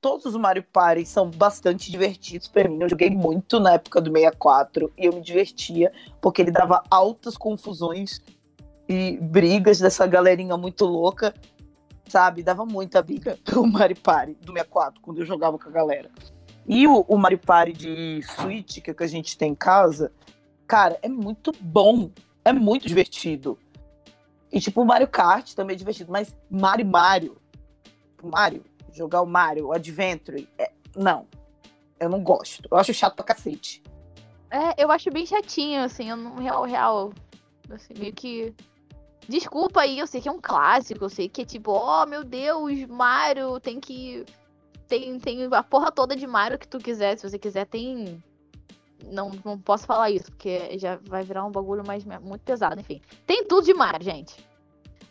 todos 0.00 0.24
os 0.24 0.36
Mario 0.36 0.64
Party 0.72 1.04
são 1.04 1.30
bastante 1.30 1.90
divertidos 1.90 2.48
para 2.48 2.68
mim. 2.68 2.78
Eu 2.80 2.88
joguei 2.88 3.10
muito 3.10 3.60
na 3.60 3.74
época 3.74 4.00
do 4.00 4.10
64 4.10 4.92
e 4.96 5.06
eu 5.06 5.12
me 5.12 5.20
divertia 5.20 5.92
porque 6.20 6.42
ele 6.42 6.50
dava 6.50 6.82
altas 6.90 7.36
confusões 7.36 8.20
e 8.88 9.18
brigas 9.18 9.78
dessa 9.78 10.06
galerinha 10.06 10.56
muito 10.56 10.84
louca, 10.84 11.34
sabe? 12.10 12.42
Dava 12.42 12.66
muita 12.66 13.02
briga 13.02 13.38
o 13.56 13.66
Mario 13.66 13.98
Party 13.98 14.34
do 14.34 14.52
64 14.52 15.00
quando 15.00 15.18
eu 15.18 15.26
jogava 15.26 15.58
com 15.58 15.68
a 15.68 15.72
galera. 15.72 16.10
E 16.66 16.86
o, 16.86 17.04
o 17.08 17.16
Mario 17.16 17.38
Party 17.38 17.72
de 17.72 18.22
Switch 18.22 18.80
que, 18.80 18.90
é 18.90 18.94
que 18.94 19.02
a 19.02 19.06
gente 19.06 19.36
tem 19.38 19.52
em 19.52 19.54
casa, 19.54 20.12
cara, 20.66 20.98
é 21.02 21.08
muito 21.08 21.52
bom, 21.60 22.10
é 22.44 22.52
muito 22.52 22.86
divertido. 22.86 23.58
E 24.52 24.60
tipo, 24.60 24.82
o 24.82 24.84
Mario 24.84 25.08
Kart 25.08 25.54
também 25.54 25.74
é 25.74 25.78
divertido, 25.78 26.12
mas 26.12 26.36
Mario 26.50 26.86
Mario, 26.86 27.36
Mario 28.22 28.64
jogar 28.92 29.22
o 29.22 29.26
Mario, 29.26 29.68
o 29.68 29.72
Adventure. 29.72 30.48
É, 30.58 30.70
não. 30.96 31.26
Eu 31.98 32.08
não 32.08 32.22
gosto. 32.22 32.68
Eu 32.70 32.76
acho 32.76 32.94
chato 32.94 33.14
pra 33.14 33.24
cacete. 33.24 33.82
É, 34.50 34.82
eu 34.82 34.90
acho 34.90 35.10
bem 35.10 35.24
chatinho, 35.26 35.82
assim, 35.82 36.10
eu 36.10 36.16
não, 36.16 36.36
real, 36.36 36.64
real. 36.64 37.12
Assim, 37.70 37.94
meio 37.96 38.12
que. 38.12 38.54
Desculpa 39.30 39.82
aí, 39.82 40.00
eu 40.00 40.08
sei 40.08 40.20
que 40.20 40.28
é 40.28 40.32
um 40.32 40.40
clássico, 40.40 41.04
eu 41.04 41.08
sei 41.08 41.28
que 41.28 41.42
é 41.42 41.44
tipo, 41.44 41.70
oh 41.70 42.04
meu 42.04 42.24
Deus, 42.24 42.84
Mario, 42.88 43.60
tem 43.60 43.78
que. 43.78 44.26
Tem, 44.88 45.20
tem 45.20 45.48
a 45.52 45.62
porra 45.62 45.92
toda 45.92 46.16
de 46.16 46.26
Mario 46.26 46.58
que 46.58 46.66
tu 46.66 46.78
quiser. 46.78 47.16
Se 47.16 47.30
você 47.30 47.38
quiser, 47.38 47.64
tem. 47.64 48.20
Não, 49.06 49.30
não 49.44 49.56
posso 49.56 49.86
falar 49.86 50.10
isso, 50.10 50.32
porque 50.32 50.76
já 50.80 50.98
vai 51.04 51.22
virar 51.22 51.44
um 51.44 51.52
bagulho 51.52 51.86
mais 51.86 52.04
muito 52.04 52.40
pesado, 52.40 52.80
enfim. 52.80 53.00
Tem 53.24 53.44
tudo 53.46 53.66
de 53.66 53.72
Mario, 53.72 54.02
gente. 54.02 54.44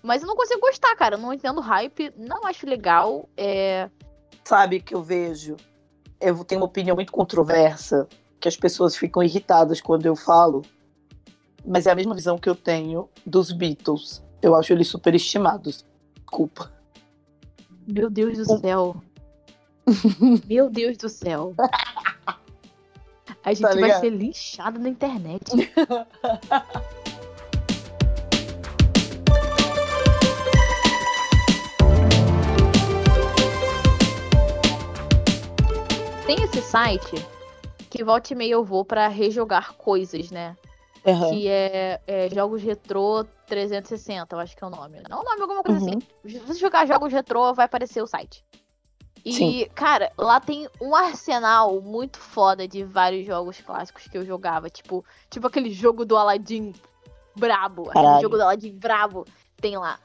Mas 0.03 0.21
eu 0.21 0.27
não 0.27 0.35
consigo 0.35 0.59
gostar, 0.59 0.93
cara. 0.97 1.15
Eu 1.15 1.19
não 1.19 1.31
entendo 1.31 1.61
hype, 1.61 2.13
não 2.17 2.45
acho 2.45 2.67
legal. 2.67 3.29
É... 3.37 3.89
Sabe 4.43 4.81
que 4.81 4.93
eu 4.93 5.01
vejo? 5.01 5.55
Eu 6.19 6.43
tenho 6.43 6.59
uma 6.59 6.67
opinião 6.67 6.97
muito 6.97 7.13
controversa, 7.13 8.05
que 8.37 8.49
as 8.49 8.57
pessoas 8.57 8.97
ficam 8.97 9.23
irritadas 9.23 9.79
quando 9.79 10.05
eu 10.05 10.15
falo. 10.15 10.61
Mas 11.65 11.85
é 11.85 11.91
a 11.91 11.95
mesma 11.95 12.15
visão 12.15 12.37
que 12.37 12.49
eu 12.49 12.55
tenho 12.55 13.09
dos 13.25 13.51
Beatles. 13.51 14.23
Eu 14.41 14.55
acho 14.55 14.73
eles 14.73 14.87
superestimados. 14.87 15.85
Desculpa. 16.15 16.71
Meu 17.87 18.09
Deus 18.09 18.37
do 18.37 18.59
céu. 18.59 19.01
Meu 20.47 20.69
Deus 20.69 20.97
do 20.97 21.09
céu. 21.09 21.53
A 23.43 23.53
gente 23.53 23.61
tá 23.61 23.75
vai 23.75 23.99
ser 23.99 24.09
linchado 24.09 24.79
na 24.79 24.89
internet. 24.89 25.43
tem 36.29 36.43
esse 36.43 36.61
site 36.61 37.25
que 37.89 38.03
volta 38.03 38.33
e 38.33 38.35
meia 38.35 38.53
eu 38.53 38.63
vou 38.63 38.85
para 38.85 39.07
rejogar 39.07 39.73
coisas, 39.73 40.29
né? 40.29 40.55
Uhum. 41.05 41.29
Que 41.29 41.47
é, 41.47 42.01
é, 42.05 42.29
Jogos 42.29 42.61
Retrô 42.61 43.25
360, 43.47 44.35
eu 44.35 44.39
acho 44.39 44.55
que 44.55 44.63
é 44.63 44.67
o 44.67 44.69
nome. 44.69 45.01
Não 45.09 45.19
é 45.19 45.21
o 45.21 45.23
nome, 45.23 45.41
alguma 45.41 45.63
coisa 45.63 45.79
uhum. 45.79 45.87
assim. 45.87 46.01
Se 46.25 46.39
você 46.39 46.59
jogar 46.59 46.85
Jogos 46.85 47.11
Retrô, 47.11 47.53
vai 47.53 47.65
aparecer 47.65 48.01
o 48.01 48.07
site. 48.07 48.43
E, 49.23 49.33
Sim. 49.33 49.67
cara, 49.75 50.11
lá 50.17 50.39
tem 50.39 50.67
um 50.81 50.95
arsenal 50.95 51.81
muito 51.81 52.19
foda 52.19 52.67
de 52.67 52.83
vários 52.83 53.25
jogos 53.25 53.59
clássicos 53.59 54.07
que 54.07 54.17
eu 54.17 54.25
jogava. 54.25 54.69
Tipo, 54.69 55.03
tipo 55.29 55.47
aquele 55.47 55.71
jogo 55.71 56.05
do 56.05 56.17
Aladdin 56.17 56.73
brabo. 57.35 57.85
Caralho. 57.85 58.07
Aquele 58.07 58.21
jogo 58.21 58.37
do 58.37 58.43
Aladdin 58.43 58.77
brabo 58.77 59.25
tem 59.59 59.77
lá. 59.77 59.99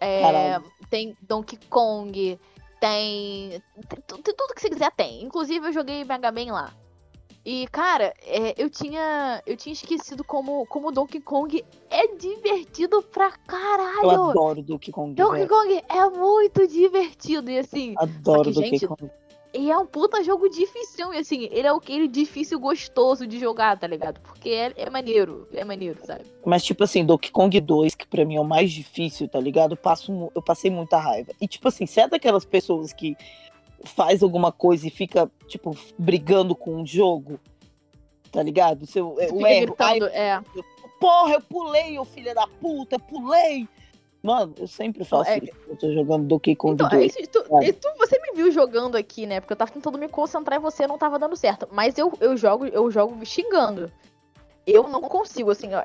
É, 0.00 0.60
tem 0.88 1.16
Donkey 1.20 1.58
Kong, 1.68 2.38
tem, 2.80 3.62
tem, 3.88 4.00
tem, 4.00 4.34
tudo 4.34 4.54
que 4.54 4.60
você 4.60 4.70
quiser 4.70 4.92
tem. 4.92 5.24
Inclusive 5.24 5.66
eu 5.66 5.72
joguei 5.72 6.04
Mega 6.04 6.30
Man 6.30 6.52
lá. 6.52 6.72
E, 7.50 7.66
cara, 7.68 8.12
é, 8.26 8.54
eu 8.58 8.68
tinha. 8.68 9.42
Eu 9.46 9.56
tinha 9.56 9.72
esquecido 9.72 10.22
como, 10.22 10.66
como 10.66 10.92
Donkey 10.92 11.18
Kong 11.18 11.64
é 11.88 12.14
divertido 12.14 13.02
pra 13.02 13.30
caralho. 13.30 14.02
Eu 14.02 14.24
adoro 14.24 14.62
Donkey 14.62 14.92
Kong. 14.92 15.14
Donkey. 15.14 15.48
Kong 15.48 15.82
é 15.88 16.10
muito 16.10 16.68
divertido. 16.68 17.50
E 17.50 17.58
assim. 17.58 17.94
Adoro 17.96 18.50
que, 18.50 18.52
Donkey 18.52 18.68
gente, 18.68 18.86
Kong. 18.86 19.10
E 19.54 19.70
é 19.70 19.78
um 19.78 19.86
puta 19.86 20.22
jogo 20.22 20.46
difícil, 20.50 21.14
e 21.14 21.16
assim, 21.16 21.48
ele 21.50 21.66
é 21.66 21.70
aquele 21.70 22.06
difícil 22.06 22.60
gostoso 22.60 23.26
de 23.26 23.38
jogar, 23.38 23.78
tá 23.78 23.86
ligado? 23.86 24.20
Porque 24.20 24.50
é, 24.50 24.74
é 24.76 24.90
maneiro, 24.90 25.48
é 25.54 25.64
maneiro, 25.64 25.98
sabe? 26.04 26.26
Mas, 26.44 26.62
tipo 26.62 26.84
assim, 26.84 27.02
Donkey 27.02 27.30
Kong 27.30 27.58
2, 27.58 27.94
que 27.94 28.06
pra 28.06 28.26
mim 28.26 28.36
é 28.36 28.40
o 28.42 28.44
mais 28.44 28.70
difícil, 28.70 29.26
tá 29.26 29.40
ligado? 29.40 29.72
Eu, 29.72 29.78
passo, 29.78 30.30
eu 30.34 30.42
passei 30.42 30.70
muita 30.70 30.98
raiva. 30.98 31.32
E, 31.40 31.48
tipo 31.48 31.66
assim, 31.66 31.86
você 31.86 32.02
é 32.02 32.08
daquelas 32.08 32.44
pessoas 32.44 32.92
que 32.92 33.16
faz 33.84 34.22
alguma 34.22 34.52
coisa 34.52 34.86
e 34.86 34.90
fica, 34.90 35.30
tipo, 35.46 35.76
brigando 35.98 36.54
com 36.54 36.76
um 36.76 36.86
jogo, 36.86 37.38
tá 38.30 38.42
ligado? 38.42 38.86
Seu, 38.86 39.16
é, 39.18 39.30
o 39.32 39.46
erro. 39.46 39.66
Gritando, 39.66 40.06
ai, 40.06 40.12
é. 40.12 40.42
Porra, 41.00 41.34
eu 41.34 41.40
pulei, 41.40 41.98
ô 41.98 42.04
filha 42.04 42.34
da 42.34 42.46
puta, 42.46 42.96
eu 42.96 43.00
pulei. 43.00 43.68
Mano, 44.22 44.52
eu 44.58 44.66
sempre 44.66 45.04
faço 45.04 45.30
é... 45.30 45.38
isso. 45.38 45.52
Eu 45.68 45.76
tô 45.76 45.92
jogando 45.92 46.26
Donkey 46.26 46.56
Kong 46.56 46.74
então, 46.74 46.88
2. 46.88 47.16
É 47.16 47.26
tu, 47.26 47.44
tu, 47.44 47.88
você 47.98 48.18
me 48.20 48.32
viu 48.34 48.50
jogando 48.50 48.96
aqui, 48.96 49.26
né? 49.26 49.40
Porque 49.40 49.52
eu 49.52 49.56
tava 49.56 49.70
tentando 49.70 49.96
me 49.96 50.08
concentrar 50.08 50.58
em 50.58 50.62
você 50.62 50.86
não 50.86 50.98
tava 50.98 51.18
dando 51.18 51.36
certo. 51.36 51.68
Mas 51.70 51.96
eu, 51.96 52.12
eu 52.20 52.36
jogo, 52.36 52.66
eu 52.66 52.90
jogo 52.90 53.24
xingando. 53.24 53.90
Eu 54.66 54.86
não 54.86 55.00
consigo, 55.00 55.50
assim, 55.50 55.70
ó. 55.72 55.82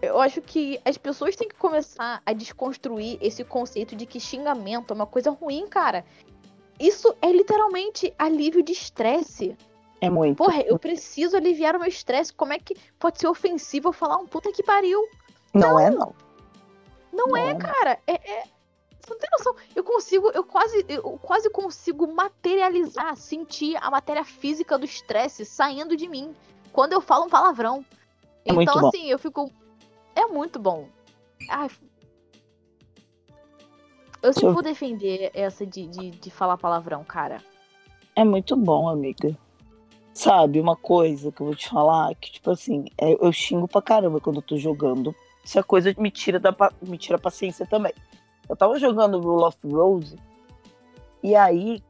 Eu 0.00 0.18
acho 0.18 0.40
que 0.40 0.80
as 0.82 0.96
pessoas 0.96 1.36
têm 1.36 1.46
que 1.46 1.56
começar 1.56 2.22
a 2.24 2.32
desconstruir 2.32 3.18
esse 3.20 3.44
conceito 3.44 3.94
de 3.94 4.06
que 4.06 4.18
xingamento 4.18 4.92
é 4.92 4.94
uma 4.94 5.06
coisa 5.06 5.30
ruim, 5.30 5.66
cara. 5.66 6.06
Isso 6.78 7.14
é 7.22 7.30
literalmente 7.30 8.12
alívio 8.18 8.62
de 8.62 8.72
estresse. 8.72 9.56
É 10.00 10.10
muito. 10.10 10.36
Porra, 10.36 10.60
eu 10.62 10.78
preciso 10.78 11.36
aliviar 11.36 11.76
o 11.76 11.80
meu 11.80 11.88
estresse. 11.88 12.32
Como 12.32 12.52
é 12.52 12.58
que 12.58 12.76
pode 12.98 13.18
ser 13.18 13.28
ofensivo 13.28 13.88
eu 13.88 13.92
falar 13.92 14.16
um 14.16 14.26
puta 14.26 14.52
que 14.52 14.62
pariu? 14.62 15.00
Não, 15.52 15.70
não. 15.70 15.80
é, 15.80 15.90
não. 15.90 16.14
Não 17.12 17.36
é, 17.36 17.54
cara. 17.54 17.98
É, 18.06 18.14
é... 18.14 18.44
Você 19.00 19.12
não 19.12 19.18
tem 19.18 19.30
noção. 19.30 19.54
Eu 19.74 19.84
consigo, 19.84 20.30
eu 20.34 20.42
quase, 20.42 20.84
eu 20.88 21.18
quase 21.22 21.50
consigo 21.50 22.06
materializar, 22.12 23.16
sentir 23.16 23.76
a 23.76 23.90
matéria 23.90 24.24
física 24.24 24.78
do 24.78 24.84
estresse 24.84 25.44
saindo 25.44 25.96
de 25.96 26.08
mim 26.08 26.34
quando 26.72 26.92
eu 26.92 27.00
falo 27.00 27.26
um 27.26 27.28
palavrão. 27.28 27.84
É 28.44 28.52
então, 28.52 28.88
assim, 28.88 29.08
eu 29.08 29.18
fico. 29.18 29.50
É 30.14 30.26
muito 30.26 30.58
bom. 30.58 30.88
Ai. 31.48 31.68
Eu 34.24 34.32
sempre 34.32 34.52
vou 34.52 34.62
defender 34.62 35.30
essa 35.34 35.66
de, 35.66 35.86
de, 35.86 36.10
de 36.12 36.30
falar 36.30 36.56
palavrão, 36.56 37.04
cara. 37.04 37.42
É 38.16 38.24
muito 38.24 38.56
bom, 38.56 38.88
amiga. 38.88 39.36
Sabe, 40.14 40.58
uma 40.58 40.74
coisa 40.74 41.30
que 41.30 41.42
eu 41.42 41.46
vou 41.46 41.54
te 41.54 41.68
falar, 41.68 42.14
que, 42.14 42.32
tipo 42.32 42.50
assim, 42.50 42.86
é, 42.96 43.12
eu 43.12 43.30
xingo 43.30 43.68
pra 43.68 43.82
caramba 43.82 44.20
quando 44.20 44.36
eu 44.36 44.42
tô 44.42 44.56
jogando 44.56 45.14
se 45.44 45.58
a 45.58 45.62
coisa 45.62 45.94
me 45.98 46.10
tira, 46.10 46.40
da, 46.40 46.56
me 46.80 46.96
tira 46.96 47.16
a 47.16 47.20
paciência 47.20 47.66
também. 47.66 47.92
Eu 48.48 48.56
tava 48.56 48.78
jogando 48.78 49.20
Rule 49.20 49.44
of 49.44 49.58
Rose, 49.62 50.16
e 51.22 51.34
aí, 51.34 51.82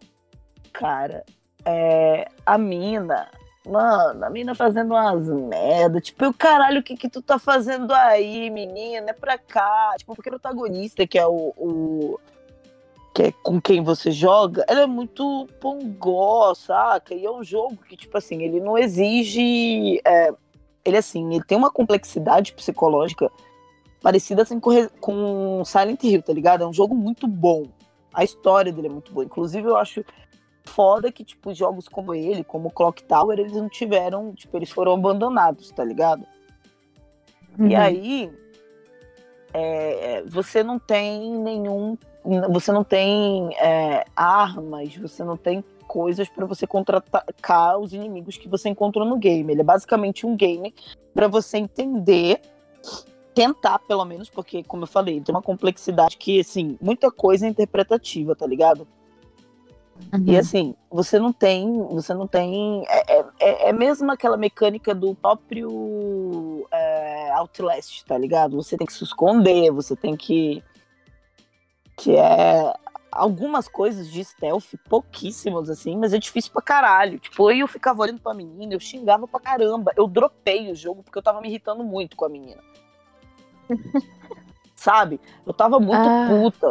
cara, 0.72 1.24
é, 1.64 2.28
a 2.44 2.58
mina, 2.58 3.28
mano, 3.64 4.24
a 4.24 4.30
mina 4.30 4.54
fazendo 4.54 4.92
umas 4.92 5.28
merda, 5.28 6.00
tipo, 6.00 6.26
o 6.26 6.34
caralho, 6.34 6.80
o 6.80 6.82
que 6.82 6.96
que 6.96 7.08
tu 7.08 7.22
tá 7.22 7.38
fazendo 7.38 7.92
aí, 7.92 8.50
menina? 8.50 9.10
É 9.10 9.12
pra 9.12 9.38
cá. 9.38 9.94
Tipo, 9.98 10.14
porque 10.14 10.28
o 10.28 10.32
protagonista, 10.32 11.06
que 11.06 11.18
é 11.18 11.26
o, 11.26 11.52
o 11.56 12.20
que 13.14 13.22
é 13.22 13.32
com 13.32 13.60
quem 13.60 13.82
você 13.82 14.10
joga, 14.10 14.64
ela 14.66 14.80
é 14.82 14.86
muito 14.86 15.48
pongó, 15.60 16.52
saca? 16.54 17.14
E 17.14 17.24
é 17.24 17.30
um 17.30 17.44
jogo 17.44 17.76
que, 17.88 17.96
tipo 17.96 18.18
assim, 18.18 18.42
ele 18.42 18.58
não 18.58 18.76
exige. 18.76 20.00
É, 20.04 20.34
ele, 20.84 20.96
assim, 20.96 21.34
ele 21.34 21.44
tem 21.44 21.56
uma 21.56 21.70
complexidade 21.70 22.52
psicológica 22.52 23.30
parecida 24.02 24.42
assim 24.42 24.60
com, 24.60 24.70
com 25.00 25.62
Silent 25.64 26.02
Hill, 26.02 26.22
tá 26.22 26.32
ligado? 26.32 26.64
É 26.64 26.66
um 26.66 26.72
jogo 26.72 26.94
muito 26.94 27.26
bom. 27.26 27.68
A 28.12 28.24
história 28.24 28.72
dele 28.72 28.88
é 28.88 28.90
muito 28.90 29.12
boa. 29.12 29.24
Inclusive, 29.24 29.66
eu 29.66 29.76
acho 29.76 30.04
foda 30.64 31.12
que, 31.12 31.24
tipo, 31.24 31.54
jogos 31.54 31.88
como 31.88 32.14
ele, 32.14 32.42
como 32.42 32.70
Clock 32.70 33.04
Tower, 33.04 33.38
eles 33.38 33.52
não 33.52 33.68
tiveram, 33.68 34.34
tipo, 34.34 34.56
eles 34.56 34.70
foram 34.70 34.92
abandonados, 34.92 35.70
tá 35.70 35.84
ligado? 35.84 36.26
Uhum. 37.58 37.68
E 37.68 37.76
aí, 37.76 38.32
é, 39.52 40.22
você 40.26 40.64
não 40.64 40.78
tem 40.78 41.30
nenhum. 41.38 41.96
Você 42.50 42.72
não 42.72 42.82
tem 42.82 43.54
é, 43.58 44.04
armas, 44.16 44.96
você 44.96 45.22
não 45.22 45.36
tem 45.36 45.62
coisas 45.86 46.28
para 46.28 46.46
você 46.46 46.66
contra-atacar 46.66 47.78
os 47.78 47.92
inimigos 47.92 48.36
que 48.36 48.48
você 48.48 48.68
encontrou 48.68 49.04
no 49.06 49.16
game. 49.16 49.52
Ele 49.52 49.60
é 49.60 49.64
basicamente 49.64 50.26
um 50.26 50.34
game 50.34 50.74
para 51.14 51.28
você 51.28 51.58
entender, 51.58 52.40
tentar 53.34 53.78
pelo 53.80 54.04
menos, 54.04 54.30
porque, 54.30 54.64
como 54.64 54.84
eu 54.84 54.88
falei, 54.88 55.20
tem 55.20 55.34
uma 55.34 55.42
complexidade 55.42 56.16
que, 56.16 56.40
assim, 56.40 56.78
muita 56.80 57.10
coisa 57.10 57.46
é 57.46 57.48
interpretativa, 57.48 58.34
tá 58.34 58.46
ligado? 58.46 58.86
Uhum. 60.12 60.24
E 60.26 60.36
assim, 60.36 60.74
você 60.90 61.18
não 61.18 61.32
tem. 61.32 61.66
Você 61.90 62.12
não 62.14 62.26
tem. 62.26 62.84
É, 62.88 63.20
é, 63.38 63.68
é 63.68 63.72
mesmo 63.72 64.10
aquela 64.10 64.36
mecânica 64.36 64.94
do 64.94 65.14
próprio 65.14 66.66
é, 66.72 67.30
Outlast, 67.32 68.04
tá 68.04 68.18
ligado? 68.18 68.56
Você 68.56 68.76
tem 68.76 68.86
que 68.86 68.92
se 68.92 69.04
esconder, 69.04 69.70
você 69.70 69.94
tem 69.94 70.16
que. 70.16 70.62
Que 71.96 72.16
é. 72.16 72.72
Algumas 73.10 73.68
coisas 73.68 74.10
de 74.10 74.24
stealth, 74.24 74.74
pouquíssimas, 74.88 75.70
assim, 75.70 75.96
mas 75.96 76.12
é 76.12 76.18
difícil 76.18 76.50
pra 76.52 76.60
caralho. 76.60 77.20
Tipo, 77.20 77.48
eu 77.52 77.68
ficava 77.68 78.02
olhando 78.02 78.20
pra 78.20 78.34
menina, 78.34 78.74
eu 78.74 78.80
xingava 78.80 79.28
pra 79.28 79.38
caramba. 79.38 79.92
Eu 79.96 80.08
dropei 80.08 80.68
o 80.72 80.74
jogo 80.74 81.04
porque 81.04 81.16
eu 81.18 81.22
tava 81.22 81.40
me 81.40 81.48
irritando 81.48 81.84
muito 81.84 82.16
com 82.16 82.24
a 82.24 82.28
menina. 82.28 82.60
Sabe? 84.74 85.20
Eu 85.46 85.52
tava 85.54 85.78
muito 85.78 85.96
Ah. 85.96 86.26
puta. 86.28 86.66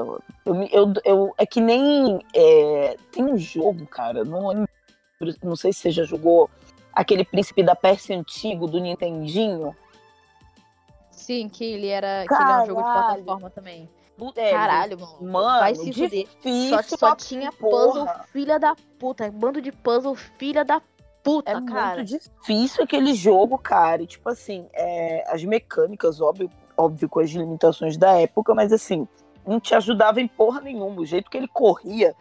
Eu, 0.46 0.64
eu, 0.72 0.94
eu, 1.06 1.34
é 1.38 1.46
que 1.46 1.62
nem. 1.62 2.20
é, 2.36 2.98
tem 3.12 3.24
um 3.24 3.38
jogo, 3.38 3.88
cara, 3.88 4.26
não. 4.26 4.66
Não 5.42 5.56
sei 5.56 5.72
se 5.72 5.80
você 5.80 5.92
já 5.92 6.04
jogou 6.04 6.50
aquele 6.92 7.24
príncipe 7.24 7.64
da 7.64 7.76
Pérsia 7.76 8.18
antigo 8.18 8.68
do 8.68 8.80
Nintendinho. 8.82 9.74
Sim, 11.10 11.48
que 11.48 11.64
ele 11.64 11.88
era. 11.88 12.26
Que 12.28 12.34
ele 12.34 12.44
é 12.52 12.56
um 12.64 12.66
jogo 12.66 12.82
de 12.82 12.92
plataforma 12.92 13.50
também. 13.50 13.90
É, 14.36 14.52
Caralho, 14.52 15.00
mano. 15.00 15.32
Mano, 15.32 15.60
vai 15.60 15.76
se 15.76 15.92
fuder. 15.92 16.10
difícil 16.10 16.84
Só, 16.84 16.98
só 16.98 17.16
tinha 17.16 17.52
porra. 17.52 18.06
puzzle 18.06 18.08
filha 18.32 18.60
da 18.60 18.76
puta. 19.00 19.30
Bando 19.32 19.62
de 19.62 19.72
puzzle 19.72 20.16
filha 20.16 20.64
da 20.64 20.82
puta, 21.24 21.52
É 21.52 21.62
cara. 21.62 21.96
muito 21.98 22.06
difícil 22.20 22.84
aquele 22.84 23.14
jogo, 23.14 23.58
cara. 23.58 24.04
E, 24.04 24.08
tipo 24.08 24.30
assim, 24.30 24.68
é, 24.74 25.24
as 25.34 25.44
mecânicas, 25.44 26.22
óbvio, 26.22 26.50
óbvio, 26.78 27.10
com 27.10 27.20
as 27.20 27.30
limitações 27.32 27.98
da 27.98 28.12
época, 28.20 28.54
mas 28.54 28.72
assim, 28.72 29.08
não 29.46 29.60
te 29.60 29.74
ajudava 29.74 30.22
em 30.22 30.28
porra 30.28 30.62
nenhuma. 30.62 31.02
O 31.02 31.06
jeito 31.06 31.30
que 31.30 31.38
ele 31.38 31.48
corria, 31.48 32.14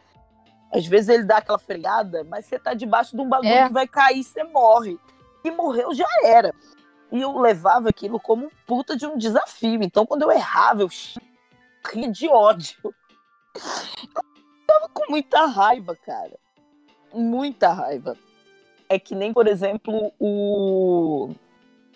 às 0.73 0.87
vezes 0.87 1.09
ele 1.11 1.25
dá 1.25 1.39
aquela 1.39 1.59
freada, 1.59 2.25
mas 2.25 2.47
você 2.47 2.59
tá 2.59 2.73
debaixo 2.75 3.15
de 3.15 3.21
um 3.21 3.29
bagulho 3.29 3.51
É. 3.53 3.67
que 3.67 3.73
vai 3.73 3.87
cair, 3.87 4.25
você 4.25 4.43
morre. 4.45 4.99
E 5.45 5.51
morreu 5.51 5.93
já 5.95 6.07
era. 6.25 6.55
E 7.11 7.21
eu 7.21 7.37
levava 7.39 7.91
aquilo 7.91 8.19
como 8.19 8.47
um 8.47 8.51
puta 8.67 8.97
de 8.97 9.05
um 9.07 9.19
desafio. 9.19 9.83
Então, 9.83 10.07
quando 10.07 10.23
eu 10.23 10.31
errava, 10.33 10.83
eu 10.83 10.89
de 12.11 12.29
ódio. 12.29 12.77
Eu 12.85 14.23
tava 14.67 14.89
com 14.89 15.11
muita 15.11 15.47
raiva, 15.47 15.97
cara. 15.97 16.39
Muita 17.13 17.73
raiva. 17.73 18.17
É 18.89 18.99
que 18.99 19.15
nem, 19.15 19.33
por 19.33 19.47
exemplo, 19.47 20.13
o. 20.19 21.31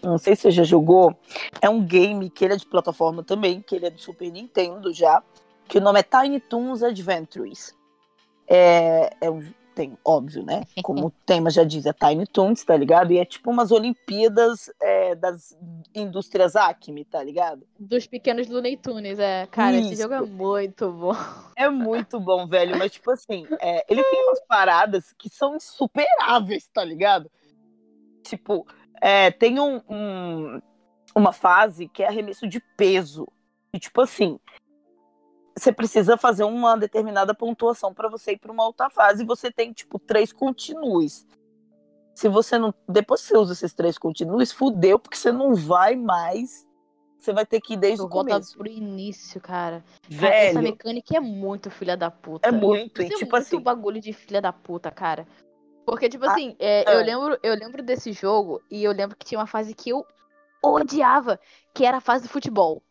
Não 0.03 0.19
sei 0.19 0.37
se 0.37 0.43
você 0.43 0.51
já 0.51 0.65
jogou. 0.65 1.17
É 1.61 1.69
um 1.69 1.85
game 1.85 2.31
que 2.31 2.45
ele 2.45 2.55
é 2.55 2.57
de 2.57 2.67
plataforma 2.67 3.23
também, 3.23 3.61
que 3.61 3.75
ele 3.75 3.87
é 3.87 3.91
do 3.91 4.01
Super 4.01 4.31
Nintendo 4.31 4.93
já. 4.93 5.23
Que 5.69 5.79
o 5.79 5.81
nome 5.81 6.01
é 6.01 6.03
Tiny 6.03 6.41
Toons 6.41 6.83
Adventures. 6.83 7.75
É, 8.47 9.17
é 9.21 9.31
um, 9.31 9.43
tem, 9.77 9.97
óbvio, 10.03 10.43
né? 10.43 10.63
Como 10.83 11.09
o 11.09 11.11
tema 11.27 11.51
já 11.51 11.63
diz, 11.63 11.85
é 11.85 11.93
Tiny 11.93 12.27
Toons, 12.27 12.65
tá 12.65 12.75
ligado? 12.75 13.13
E 13.13 13.19
é 13.19 13.25
tipo 13.27 13.51
umas 13.51 13.71
Olimpíadas 13.71 14.71
é, 14.81 15.15
das 15.15 15.55
indústrias 15.95 16.57
Acme, 16.57 17.05
tá 17.05 17.23
ligado? 17.23 17.67
Dos 17.79 18.07
pequenos 18.07 18.49
Looney 18.49 18.79
Tunes, 18.79 19.19
é. 19.19 19.47
Cara, 19.51 19.77
esse 19.77 19.93
Isso. 19.93 20.03
jogo 20.03 20.15
é 20.15 20.21
muito 20.23 20.91
bom. 20.91 21.15
É 21.55 21.69
muito 21.69 22.19
bom, 22.19 22.47
velho. 22.49 22.79
Mas, 22.79 22.93
tipo 22.93 23.11
assim, 23.11 23.47
é, 23.61 23.85
ele 23.89 24.03
tem 24.03 24.23
umas 24.27 24.41
paradas 24.47 25.13
que 25.19 25.29
são 25.29 25.55
insuperáveis, 25.57 26.67
tá 26.73 26.83
ligado? 26.83 27.31
Tipo, 28.23 28.67
é, 29.01 29.31
tem 29.31 29.61
um, 29.61 29.81
um- 29.89 30.61
uma 31.15 31.33
fase 31.33 31.87
que 31.87 32.03
é 32.03 32.09
arremesso 32.09 32.47
de 32.49 32.61
peso. 32.79 33.29
E, 33.73 33.79
tipo 33.79 34.01
assim, 34.01 34.41
você 35.57 35.73
precisa 35.73 36.17
fazer 36.17 36.45
uma 36.45 36.77
determinada 36.77 37.35
pontuação 37.35 37.93
para 37.95 38.09
você 38.09 38.33
ir 38.33 38.39
para 38.39 38.53
uma 38.53 38.65
outra 38.67 38.91
fase. 38.91 39.23
E 39.23 39.27
você 39.27 39.51
tem, 39.51 39.73
tipo, 39.73 39.99
três 39.99 40.33
continues. 40.33 41.27
Se 42.15 42.29
você 42.29 42.59
não. 42.59 42.75
Depois 42.89 43.23
que 43.23 43.29
você 43.29 43.37
usa 43.37 43.53
esses 43.53 43.75
três 43.75 43.99
continues, 43.99 44.53
fudeu, 44.53 44.99
porque 44.99 45.17
você 45.17 45.33
não 45.33 45.55
vai 45.55 45.97
mais. 45.97 46.67
Você 47.19 47.33
vai 47.33 47.45
ter 47.47 47.61
que 47.61 47.75
ir 47.75 47.77
desde 47.79 48.03
o 48.05 48.09
começo. 48.09 48.57
pro 48.57 48.69
início, 48.69 49.41
cara. 49.41 49.83
Cara, 50.21 50.35
essa 50.35 50.55
Velho, 50.55 50.63
mecânica 50.63 51.17
é 51.17 51.21
muito 51.21 51.71
filha 51.71 51.97
da 51.97 52.11
puta. 52.11 52.47
é 52.49 52.53
muito. 52.53 53.03
E, 53.03 53.07
Isso 53.07 53.15
é 53.15 53.19
tipo 53.19 53.33
muito 53.33 53.47
assim. 53.47 53.61
bagulho 53.61 54.01
de 54.01 54.13
filha 54.13 54.41
da 54.41 54.53
puta, 54.53 54.91
cara. 54.91 55.27
Porque, 55.85 56.09
tipo 56.09 56.25
Ah, 56.27 56.33
assim, 56.33 56.55
é, 56.59 56.85
é. 56.91 56.95
eu, 56.97 57.05
lembro, 57.05 57.39
eu 57.43 57.55
lembro 57.55 57.83
desse 57.83 58.13
jogo 58.13 58.63
e 58.71 58.85
eu 58.85 58.93
lembro 58.93 59.17
que 59.17 59.25
tinha 59.25 59.39
uma 59.39 59.47
fase 59.47 59.75
que 59.75 59.91
eu 59.91 60.05
odiava, 60.63 61.39
que 61.75 61.85
era 61.85 61.99
a 61.99 62.01
fase 62.01 62.25
de 62.25 62.29
futebol. 62.29 62.83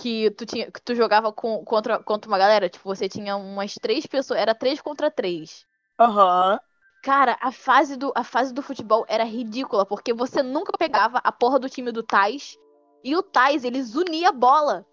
Que 0.00 0.30
tu, 0.30 0.46
tinha, 0.46 0.70
que 0.70 0.80
tu 0.80 0.94
jogava 0.94 1.32
com, 1.32 1.64
contra, 1.64 1.98
contra 1.98 2.30
uma 2.30 2.38
galera, 2.38 2.68
tipo, 2.68 2.84
você 2.84 3.08
tinha 3.08 3.36
umas 3.36 3.74
três 3.74 4.06
pessoas, 4.06 4.40
era 4.40 4.54
três 4.54 4.80
contra 4.80 5.10
três. 5.10 5.66
Aham. 5.98 6.60
Cara, 7.02 7.36
a 7.40 7.50
fase 7.50 7.96
do, 7.96 8.12
a 8.14 8.22
fase 8.22 8.54
do 8.54 8.62
futebol 8.62 9.04
era 9.08 9.24
ridícula, 9.24 9.84
porque 9.84 10.12
você 10.12 10.42
nunca 10.42 10.72
pegava 10.78 11.18
a 11.22 11.32
porra 11.32 11.58
do 11.58 11.68
time 11.68 11.90
do 11.90 12.02
Tais 12.02 12.56
e 13.02 13.16
o 13.16 13.22
Tais, 13.22 13.64
eles 13.64 13.94
unia 13.94 14.28
a 14.28 14.32
bola. 14.32 14.86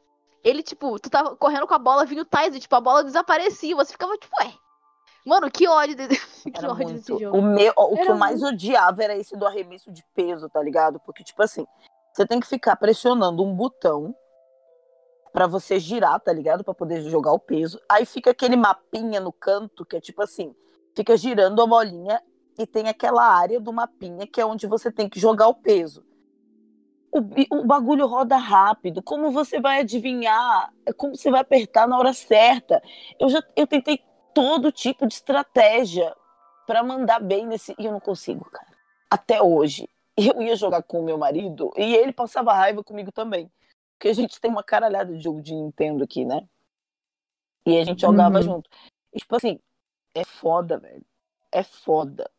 Ele, 0.44 0.64
tipo, 0.64 1.00
tu 1.00 1.10
tava 1.10 1.36
correndo 1.36 1.68
com 1.68 1.74
a 1.74 1.80
bola, 1.80 2.06
vinha 2.06 2.22
o 2.22 2.26
Tais 2.26 2.56
e, 2.56 2.60
tipo, 2.60 2.76
a 2.76 2.82
bola 2.82 3.04
desaparecia. 3.04 3.76
Você 3.76 3.92
ficava, 3.92 4.16
tipo, 4.18 4.36
ué. 4.40 4.54
Mano, 5.26 5.50
que 5.50 5.68
ódio, 5.68 5.96
desse, 5.96 6.10
que 6.52 6.58
Era 6.58 6.72
ódio 6.72 6.94
desse 6.94 7.12
muito. 7.12 7.24
jogo. 7.24 7.38
O, 7.38 7.42
meu, 7.42 7.74
o 7.76 7.96
que 7.96 8.10
eu 8.10 8.16
mais 8.16 8.44
odiava 8.44 9.04
era 9.04 9.18
esse 9.18 9.36
do 9.36 9.46
arremesso 9.46 9.92
de 9.92 10.04
peso, 10.14 10.48
tá 10.48 10.62
ligado? 10.62 11.00
Porque, 11.00 11.24
tipo 11.24 11.42
assim, 11.42 11.66
você 12.14 12.28
tem 12.28 12.40
que 12.40 12.48
ficar 12.48 12.76
pressionando 12.76 13.44
um 13.44 13.56
botão 13.56 14.16
pra 15.36 15.48
você 15.48 15.78
girar, 15.82 16.18
tá 16.22 16.32
ligado? 16.32 16.64
Pra 16.64 16.74
poder 16.74 17.02
jogar 17.02 17.34
o 17.34 17.40
peso. 17.40 17.78
Aí 17.90 18.06
fica 18.06 18.32
aquele 18.32 18.56
mapinha 18.56 19.20
no 19.20 19.34
canto 19.34 19.86
que 19.86 19.98
é 19.98 20.00
tipo 20.00 20.24
assim, 20.24 20.56
fica 20.96 21.18
girando 21.18 21.62
a 21.62 21.68
bolinha 21.68 22.22
e 22.58 22.66
tem 22.66 22.88
aquela 22.88 23.22
área 23.22 23.60
do 23.60 23.74
mapinha 23.74 24.26
que 24.26 24.40
é 24.40 24.46
onde 24.46 24.66
você 24.66 24.90
tem 24.90 25.10
que 25.10 25.20
jogar 25.20 25.50
o 25.50 25.54
peso. 25.54 26.06
O, 27.12 27.20
o 27.60 27.66
bagulho 27.66 28.08
roda 28.08 28.38
rápido. 28.38 29.04
Como 29.04 29.30
você 29.30 29.60
vai 29.60 29.82
adivinhar? 29.82 30.72
É 30.86 30.94
Como 30.94 31.18
você 31.18 31.30
vai 31.30 31.42
apertar 31.42 31.86
na 31.86 31.98
hora 32.00 32.14
certa? 32.14 32.82
Eu 33.20 33.28
já 33.28 33.44
eu 33.58 33.68
tentei 33.68 34.00
todo 34.34 34.72
tipo 34.72 35.06
de 35.06 35.16
estratégia 35.16 36.16
pra 36.66 36.82
mandar 36.82 37.20
bem 37.20 37.46
nesse. 37.46 37.76
E 37.78 37.86
eu 37.86 37.92
não 37.92 38.00
consigo, 38.00 38.50
cara. 38.50 38.72
Até 39.12 39.42
hoje. 39.42 39.90
Eu 40.16 40.42
ia 40.42 40.56
jogar 40.56 40.82
com 40.82 41.02
o 41.02 41.04
meu 41.04 41.18
marido 41.18 41.74
e 41.76 41.94
ele 41.94 42.14
passava 42.14 42.54
raiva 42.54 42.82
comigo 42.82 43.12
também. 43.12 43.52
Porque 43.98 44.10
a 44.10 44.14
gente 44.14 44.40
tem 44.40 44.52
uma 44.52 44.64
caralhada 44.64 45.14
de 45.16 45.24
jogo 45.24 45.42
de 45.42 45.54
Nintendo 45.54 46.04
aqui, 46.04 46.26
né? 46.26 46.48
E 47.66 47.80
a 47.80 47.84
gente 47.84 48.02
jogava 48.02 48.38
Uhum. 48.38 48.44
junto. 48.44 48.70
E, 49.14 49.18
tipo 49.18 49.36
assim, 49.36 49.60
é 50.14 50.24
foda, 50.24 50.78
velho. 50.78 51.06
É 51.52 51.64
foda. 51.64 52.30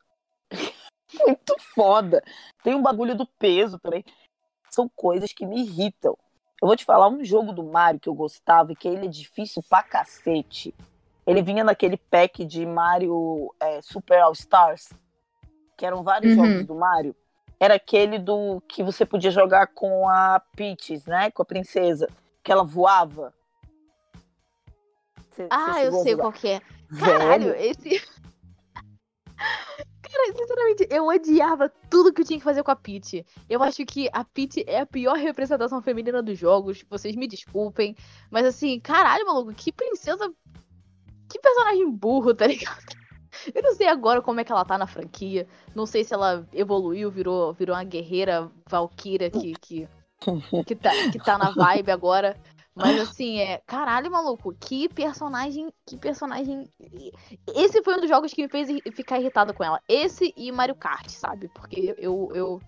Muito 1.27 1.57
foda. 1.75 2.23
Tem 2.63 2.75
um 2.75 2.83
bagulho 2.83 3.17
do 3.17 3.27
peso 3.27 3.79
também. 3.79 4.05
São 4.71 4.89
coisas 4.95 5.33
que 5.33 5.47
me 5.47 5.61
irritam. 5.61 6.17
Eu 6.61 6.69
vou 6.69 6.77
te 6.77 6.85
falar 6.85 7.09
um 7.09 7.25
jogo 7.25 7.53
do 7.53 7.65
Mario 7.65 8.01
que 8.01 8.09
eu 8.09 8.15
gostava 8.15 8.73
e 8.73 8.77
que 8.77 8.89
ele 8.89 9.07
é 9.07 9.09
difícil 9.09 9.63
pra 9.69 9.83
cacete. 9.83 10.75
Ele 11.27 11.43
vinha 11.43 11.65
naquele 11.65 11.97
pack 11.97 12.45
de 12.45 12.65
Mario 12.65 13.55
é, 13.61 13.83
Super 13.83 14.21
All 14.21 14.33
Stars, 14.33 14.91
que 15.77 15.85
eram 15.85 16.03
vários 16.03 16.37
Uhum. 16.37 16.45
jogos 16.47 16.67
do 16.67 16.75
Mario. 16.75 17.17
Era 17.59 17.75
aquele 17.75 18.19
do 18.19 18.61
que 18.69 18.83
você 18.83 19.07
podia 19.07 19.31
jogar 19.31 19.69
com 19.69 20.09
a 20.09 20.41
Peaches, 20.55 21.07
né? 21.07 21.31
Com 21.31 21.43
a 21.43 21.47
princesa, 21.47 22.09
que 22.43 22.53
ela 22.53 22.65
voava. 22.65 23.33
Cê- 25.33 25.45
cê 25.45 25.49
Ah, 25.51 25.83
eu 25.83 25.85
chegou 25.85 26.01
a 26.01 26.05
sei 26.05 26.17
qual 26.17 26.33
que 26.33 26.49
é. 26.49 26.61
Caralho, 26.99 27.53
Velho, 27.53 27.57
esse. 27.57 28.01
Cara, 29.37 30.33
sinceramente, 30.37 30.87
eu 30.91 31.07
odiava 31.07 31.69
tudo 31.91 32.13
que 32.13 32.21
eu 32.23 32.25
tinha 32.25 32.39
que 32.39 32.45
fazer 32.45 32.63
com 32.63 32.71
a 32.71 32.77
Peach. 32.77 33.25
Eu 33.49 33.63
acho 33.63 33.85
que 33.85 34.09
a 34.13 34.25
Peach 34.25 34.65
é 34.67 34.81
a 34.81 34.87
pior 34.87 35.17
representação 35.17 35.83
feminina 35.83 36.23
dos 36.23 36.39
jogos. 36.39 36.85
Vocês 36.89 37.17
me 37.17 37.27
desculpem. 37.27 37.97
Mas 38.31 38.47
assim, 38.47 38.79
caralho, 38.81 39.27
maluco, 39.27 39.53
que 39.53 39.73
princesa. 39.73 40.33
Que 41.29 41.39
personagem 41.41 41.91
burro, 41.91 42.33
tá 42.35 42.47
ligado? 42.47 43.06
Eu 43.55 43.63
não 43.63 43.75
sei 43.75 43.89
agora 43.89 44.23
como 44.23 44.41
é 44.41 44.45
que 44.45 44.53
ela 44.53 44.65
tá 44.65 44.79
na 44.79 44.87
franquia. 44.87 45.47
Não 45.75 45.87
sei 45.87 46.05
se 46.05 46.15
ela 46.15 46.47
evoluiu, 46.53 47.11
virou, 47.11 47.53
virou 47.53 47.77
uma 47.77 47.85
guerreira 47.85 48.51
valkyra 48.69 49.31
que, 49.31 49.55
que, 49.55 49.89
que, 50.67 50.75
tá, 50.75 50.91
que 51.13 51.19
tá 51.19 51.39
na 51.39 51.51
vibe 51.51 51.91
agora. 51.91 52.37
Mas 52.77 53.01
assim, 53.01 53.39
é. 53.39 53.63
Caralho, 53.67 54.11
maluco, 54.11 54.55
que 54.55 54.87
personagem. 54.89 55.73
Que 55.87 55.97
personagem. 55.97 56.69
Esse 57.55 57.83
foi 57.83 57.97
um 57.97 58.01
dos 58.01 58.09
jogos 58.09 58.35
que 58.35 58.43
me 58.43 58.49
fez 58.49 58.69
ficar 58.93 59.19
irritado 59.19 59.55
com 59.55 59.65
ela. 59.65 59.81
Esse 59.89 60.35
e 60.37 60.53
Mario 60.53 60.75
Kart, 60.75 61.09
sabe? 61.09 61.49
Porque 61.49 61.95
eu, 61.97 62.31
eu, 62.35 62.61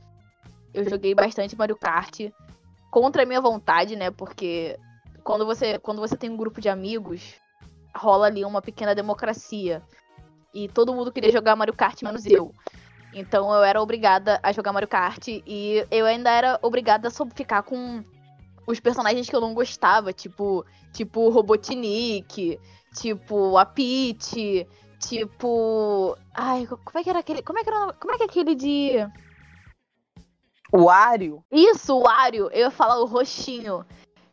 eu 0.72 0.88
joguei 0.88 1.14
bastante 1.14 1.56
Mario 1.56 1.76
Kart 1.76 2.30
contra 2.90 3.22
a 3.22 3.26
minha 3.26 3.40
vontade, 3.40 3.96
né? 3.96 4.10
Porque 4.10 4.78
quando 5.22 5.44
você, 5.44 5.78
quando 5.78 6.00
você 6.00 6.16
tem 6.16 6.30
um 6.30 6.38
grupo 6.38 6.58
de 6.58 6.70
amigos, 6.70 7.34
rola 7.94 8.26
ali 8.26 8.46
uma 8.46 8.62
pequena 8.62 8.94
democracia. 8.94 9.82
E 10.52 10.68
todo 10.68 10.94
mundo 10.94 11.12
queria 11.12 11.30
jogar 11.30 11.56
Mario 11.56 11.74
Kart, 11.74 12.02
menos 12.02 12.24
eu. 12.26 12.54
Então 13.12 13.52
eu 13.54 13.62
era 13.62 13.80
obrigada 13.80 14.38
a 14.42 14.52
jogar 14.52 14.72
Mario 14.72 14.88
Kart 14.88 15.28
e 15.28 15.86
eu 15.90 16.06
ainda 16.06 16.30
era 16.30 16.58
obrigada 16.62 17.08
a 17.08 17.34
ficar 17.34 17.62
com 17.62 18.04
os 18.66 18.80
personagens 18.80 19.28
que 19.28 19.34
eu 19.34 19.40
não 19.40 19.54
gostava, 19.54 20.12
tipo, 20.12 20.64
tipo 20.92 21.30
Robotnik, 21.30 22.58
tipo 22.94 23.56
a 23.56 23.64
Peach, 23.64 24.66
tipo, 25.00 26.16
ai, 26.34 26.66
como 26.66 26.98
é 26.98 27.02
que 27.02 27.10
era 27.10 27.18
aquele, 27.20 27.42
como 27.42 27.58
é 27.58 27.64
que 27.64 27.70
era, 27.70 27.92
como 27.94 28.14
é 28.14 28.16
que 28.18 28.22
é 28.24 28.26
aquele 28.26 28.54
de 28.54 29.08
o 30.72 30.84
Wario? 30.84 31.42
Isso, 31.50 31.96
o 31.96 32.02
Wario. 32.02 32.50
Eu 32.52 32.58
ia 32.58 32.70
falar 32.70 33.00
o 33.00 33.06
roxinho. 33.06 33.84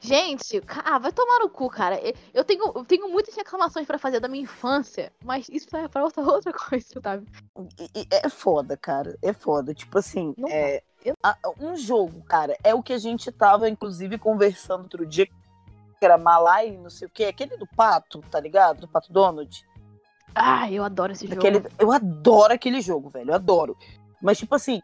Gente, 0.05 0.61
ah, 0.83 0.99
vai 0.99 1.11
tomar 1.11 1.39
no 1.39 1.49
cu, 1.49 1.67
cara. 1.67 1.99
Eu 2.31 2.43
tenho, 2.43 2.63
eu 2.75 2.85
tenho 2.85 3.09
muitas 3.09 3.35
reclamações 3.35 3.87
para 3.87 3.97
fazer 3.97 4.19
da 4.19 4.27
minha 4.27 4.43
infância, 4.43 5.11
mas 5.23 5.49
isso 5.49 5.75
é 5.75 5.87
pra 5.87 6.03
outra, 6.03 6.21
outra 6.23 6.53
coisa, 6.53 6.85
sabe? 7.01 7.27
É 8.11 8.29
foda, 8.29 8.77
cara. 8.77 9.17
É 9.21 9.33
foda. 9.33 9.73
Tipo 9.73 9.97
assim, 9.97 10.35
Não, 10.37 10.47
é, 10.47 10.83
um 11.59 11.75
jogo, 11.75 12.21
cara, 12.23 12.55
é 12.63 12.73
o 12.75 12.83
que 12.83 12.93
a 12.93 12.99
gente 12.99 13.31
tava, 13.31 13.67
inclusive, 13.67 14.19
conversando 14.19 14.83
outro 14.83 15.07
dia, 15.07 15.25
que 15.25 15.33
era 16.05 16.19
Malai, 16.19 16.71
não 16.71 16.89
sei 16.91 17.07
o 17.07 17.11
quê. 17.11 17.25
Aquele 17.25 17.57
do 17.57 17.67
Pato, 17.75 18.21
tá 18.29 18.39
ligado? 18.39 18.81
Do 18.81 18.87
Pato 18.87 19.11
Donald. 19.11 19.65
Ah, 20.35 20.71
eu 20.71 20.83
adoro 20.83 21.13
esse 21.13 21.25
aquele, 21.25 21.55
jogo. 21.55 21.69
Eu 21.79 21.91
adoro 21.91 22.53
aquele 22.53 22.79
jogo, 22.79 23.09
velho. 23.09 23.31
Eu 23.31 23.35
adoro. 23.35 23.75
Mas, 24.21 24.37
tipo 24.37 24.53
assim, 24.53 24.83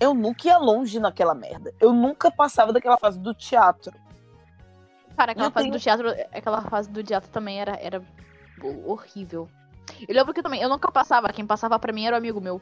eu 0.00 0.14
nunca 0.14 0.48
ia 0.48 0.58
longe 0.58 0.98
naquela 0.98 1.34
merda. 1.34 1.72
Eu 1.80 1.92
nunca 1.92 2.30
passava 2.30 2.72
daquela 2.72 2.98
fase 2.98 3.18
do 3.18 3.32
teatro. 3.32 3.92
Cara, 5.16 5.32
aquela 5.32 5.50
fase 5.50 5.64
tenho... 5.64 5.78
do 5.78 5.80
teatro, 5.80 6.08
aquela 6.32 6.62
fase 6.62 6.90
do 6.90 7.02
teatro 7.02 7.30
também 7.30 7.60
era, 7.60 7.78
era 7.80 8.02
horrível. 8.84 9.48
Eu 10.08 10.14
lembro 10.14 10.32
que 10.32 10.42
também, 10.42 10.62
eu 10.62 10.68
nunca 10.68 10.90
passava, 10.90 11.32
quem 11.32 11.46
passava 11.46 11.78
pra 11.78 11.92
mim 11.92 12.06
era 12.06 12.16
um 12.16 12.18
amigo 12.18 12.40
meu. 12.40 12.60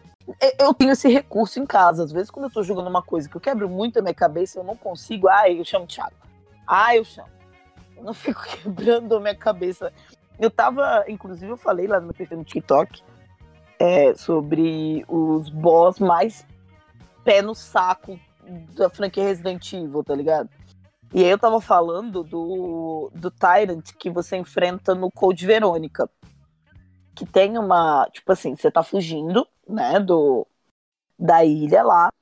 Eu 0.58 0.74
tenho 0.74 0.92
esse 0.92 1.08
recurso 1.08 1.60
em 1.60 1.66
casa. 1.66 2.04
Às 2.04 2.12
vezes, 2.12 2.30
quando 2.30 2.46
eu 2.46 2.50
tô 2.50 2.62
jogando 2.62 2.88
uma 2.88 3.02
coisa 3.02 3.28
que 3.28 3.36
eu 3.36 3.40
quebro 3.40 3.68
muito 3.68 3.98
a 3.98 4.02
minha 4.02 4.14
cabeça, 4.14 4.58
eu 4.58 4.64
não 4.64 4.76
consigo. 4.76 5.28
Ah, 5.28 5.48
eu 5.48 5.64
chamo 5.64 5.84
o 5.84 5.88
Thiago. 5.88 6.14
Ah, 6.66 6.96
eu 6.96 7.04
chamo. 7.04 7.28
Eu 7.96 8.04
não 8.04 8.14
fico 8.14 8.42
quebrando 8.42 9.16
a 9.16 9.20
minha 9.20 9.34
cabeça. 9.34 9.92
Eu 10.38 10.50
tava, 10.50 11.04
inclusive, 11.08 11.50
eu 11.50 11.56
falei 11.56 11.86
lá 11.86 12.00
no 12.00 12.06
meu 12.06 12.14
perfil 12.14 12.38
no 12.38 12.44
TikTok 12.44 13.02
é, 13.78 14.14
sobre 14.14 15.04
os 15.08 15.48
boss 15.50 15.98
mais 15.98 16.46
pé 17.24 17.42
no 17.42 17.54
saco 17.54 18.18
da 18.74 18.88
franquia 18.88 19.24
Resident 19.24 19.72
Evil, 19.72 20.02
tá 20.02 20.14
ligado? 20.14 20.48
E 21.12 21.24
aí 21.24 21.30
eu 21.30 21.38
tava 21.38 21.60
falando 21.60 22.22
do, 22.22 23.10
do 23.14 23.30
Tyrant 23.30 23.92
que 23.98 24.10
você 24.10 24.36
enfrenta 24.36 24.94
no 24.94 25.10
Code 25.10 25.46
Verônica. 25.46 26.08
Que 27.14 27.26
tem 27.26 27.58
uma. 27.58 28.08
Tipo 28.12 28.32
assim, 28.32 28.54
você 28.54 28.70
tá 28.70 28.82
fugindo, 28.82 29.46
né, 29.68 29.98
do, 29.98 30.46
da 31.18 31.44
ilha 31.44 31.82
lá. 31.82 32.12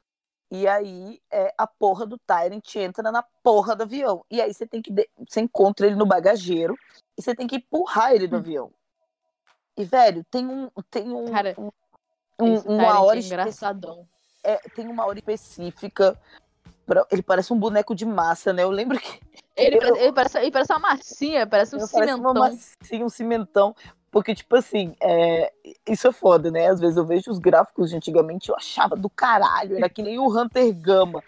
E 0.51 0.67
aí 0.67 1.21
é, 1.31 1.53
a 1.59 1.67
porra 1.67 2.07
do 2.07 2.19
Tyrant 2.19 2.75
entra 2.77 3.13
na 3.13 3.23
porra 3.43 3.77
do 3.77 3.83
avião. 3.83 4.25
E 4.31 4.41
aí 4.41 4.53
você 4.53 4.67
tem 4.67 4.81
que. 4.81 4.91
Você 5.29 5.41
encontra 5.41 5.87
ele 5.87 5.97
no 5.97 6.07
bagageiro 6.07 6.75
e 7.17 7.23
você 7.23 7.35
tem 7.35 7.47
que 7.47 7.57
empurrar 7.57 8.13
ele 8.13 8.27
do 8.27 8.37
hum. 8.37 8.39
avião. 8.39 8.73
E, 9.77 9.85
velho, 9.85 10.25
tem 10.31 10.47
um. 10.47 10.71
Tem 10.91 11.13
um. 11.13 11.31
Cara, 11.31 11.55
um, 12.41 12.55
uma 12.61 13.01
hora 13.01 13.21
é 13.21 13.23
engraçadão. 13.23 14.09
É, 14.43 14.57
tem 14.71 14.89
uma 14.89 15.05
hora 15.05 15.19
específica. 15.19 16.19
Ele 17.11 17.23
parece 17.23 17.53
um 17.53 17.59
boneco 17.59 17.95
de 17.95 18.05
massa, 18.05 18.53
né? 18.53 18.63
Eu 18.63 18.71
lembro 18.71 18.99
que. 18.99 19.21
Ele, 19.59 19.75
eu... 19.75 19.81
parece, 19.81 19.99
ele, 19.99 20.13
parece, 20.13 20.39
ele 20.39 20.51
parece 20.53 20.73
uma 20.73 20.79
massinha, 20.79 21.45
parece 21.45 21.75
um 21.75 21.81
cimentão. 21.81 22.33
Parece 22.33 22.77
massinha, 22.81 23.05
um 23.05 23.09
cimentão. 23.09 23.75
Porque, 24.09 24.33
tipo 24.33 24.55
assim, 24.55 24.95
é... 25.03 25.53
isso 25.85 26.07
é 26.07 26.13
foda, 26.13 26.49
né? 26.49 26.69
Às 26.69 26.79
vezes 26.79 26.97
eu 26.97 27.05
vejo 27.05 27.29
os 27.29 27.41
gráficos 27.41 27.91
de 27.91 27.97
antigamente, 27.97 28.51
eu 28.51 28.55
achava 28.55 28.95
do 28.95 29.11
caralho. 29.11 29.77
Era 29.77 29.89
que 29.89 30.01
nem 30.01 30.17
o 30.17 30.29
Hunter 30.29 30.73
Gama 30.73 31.25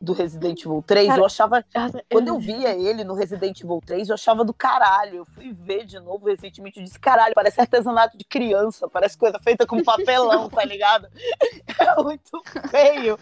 do 0.00 0.12
Resident 0.12 0.60
Evil 0.60 0.82
3. 0.86 1.08
Cara, 1.08 1.20
eu 1.20 1.26
achava. 1.26 1.64
Quando 2.10 2.28
eu 2.28 2.38
via 2.38 2.74
ele 2.76 3.02
no 3.02 3.14
Resident 3.14 3.60
Evil 3.60 3.80
3, 3.84 4.08
eu 4.08 4.14
achava 4.14 4.44
do 4.44 4.54
caralho. 4.54 5.18
Eu 5.18 5.24
fui 5.24 5.52
ver 5.52 5.84
de 5.84 5.98
novo 5.98 6.26
recentemente 6.26 6.78
e 6.78 6.84
disse: 6.84 6.98
caralho, 6.98 7.34
parece 7.34 7.60
artesanato 7.60 8.16
de 8.16 8.24
criança, 8.24 8.88
parece 8.88 9.18
coisa 9.18 9.38
feita 9.38 9.66
com 9.66 9.82
papelão, 9.82 10.48
tá 10.50 10.64
ligado? 10.64 11.08
É 11.78 12.02
muito 12.02 12.42
feio. 12.70 13.18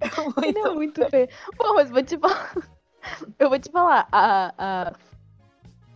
muito 0.36 0.44
ele 0.44 0.58
é 0.58 0.70
muito 0.70 1.08
feio. 1.08 1.28
Pô, 1.56 1.74
mas 1.74 1.90
vou 1.90 2.02
te 2.02 2.18
falar. 2.18 2.54
Eu 3.38 3.48
vou 3.48 3.58
te 3.58 3.70
falar, 3.70 4.06
a, 4.12 4.52
a, 4.58 4.92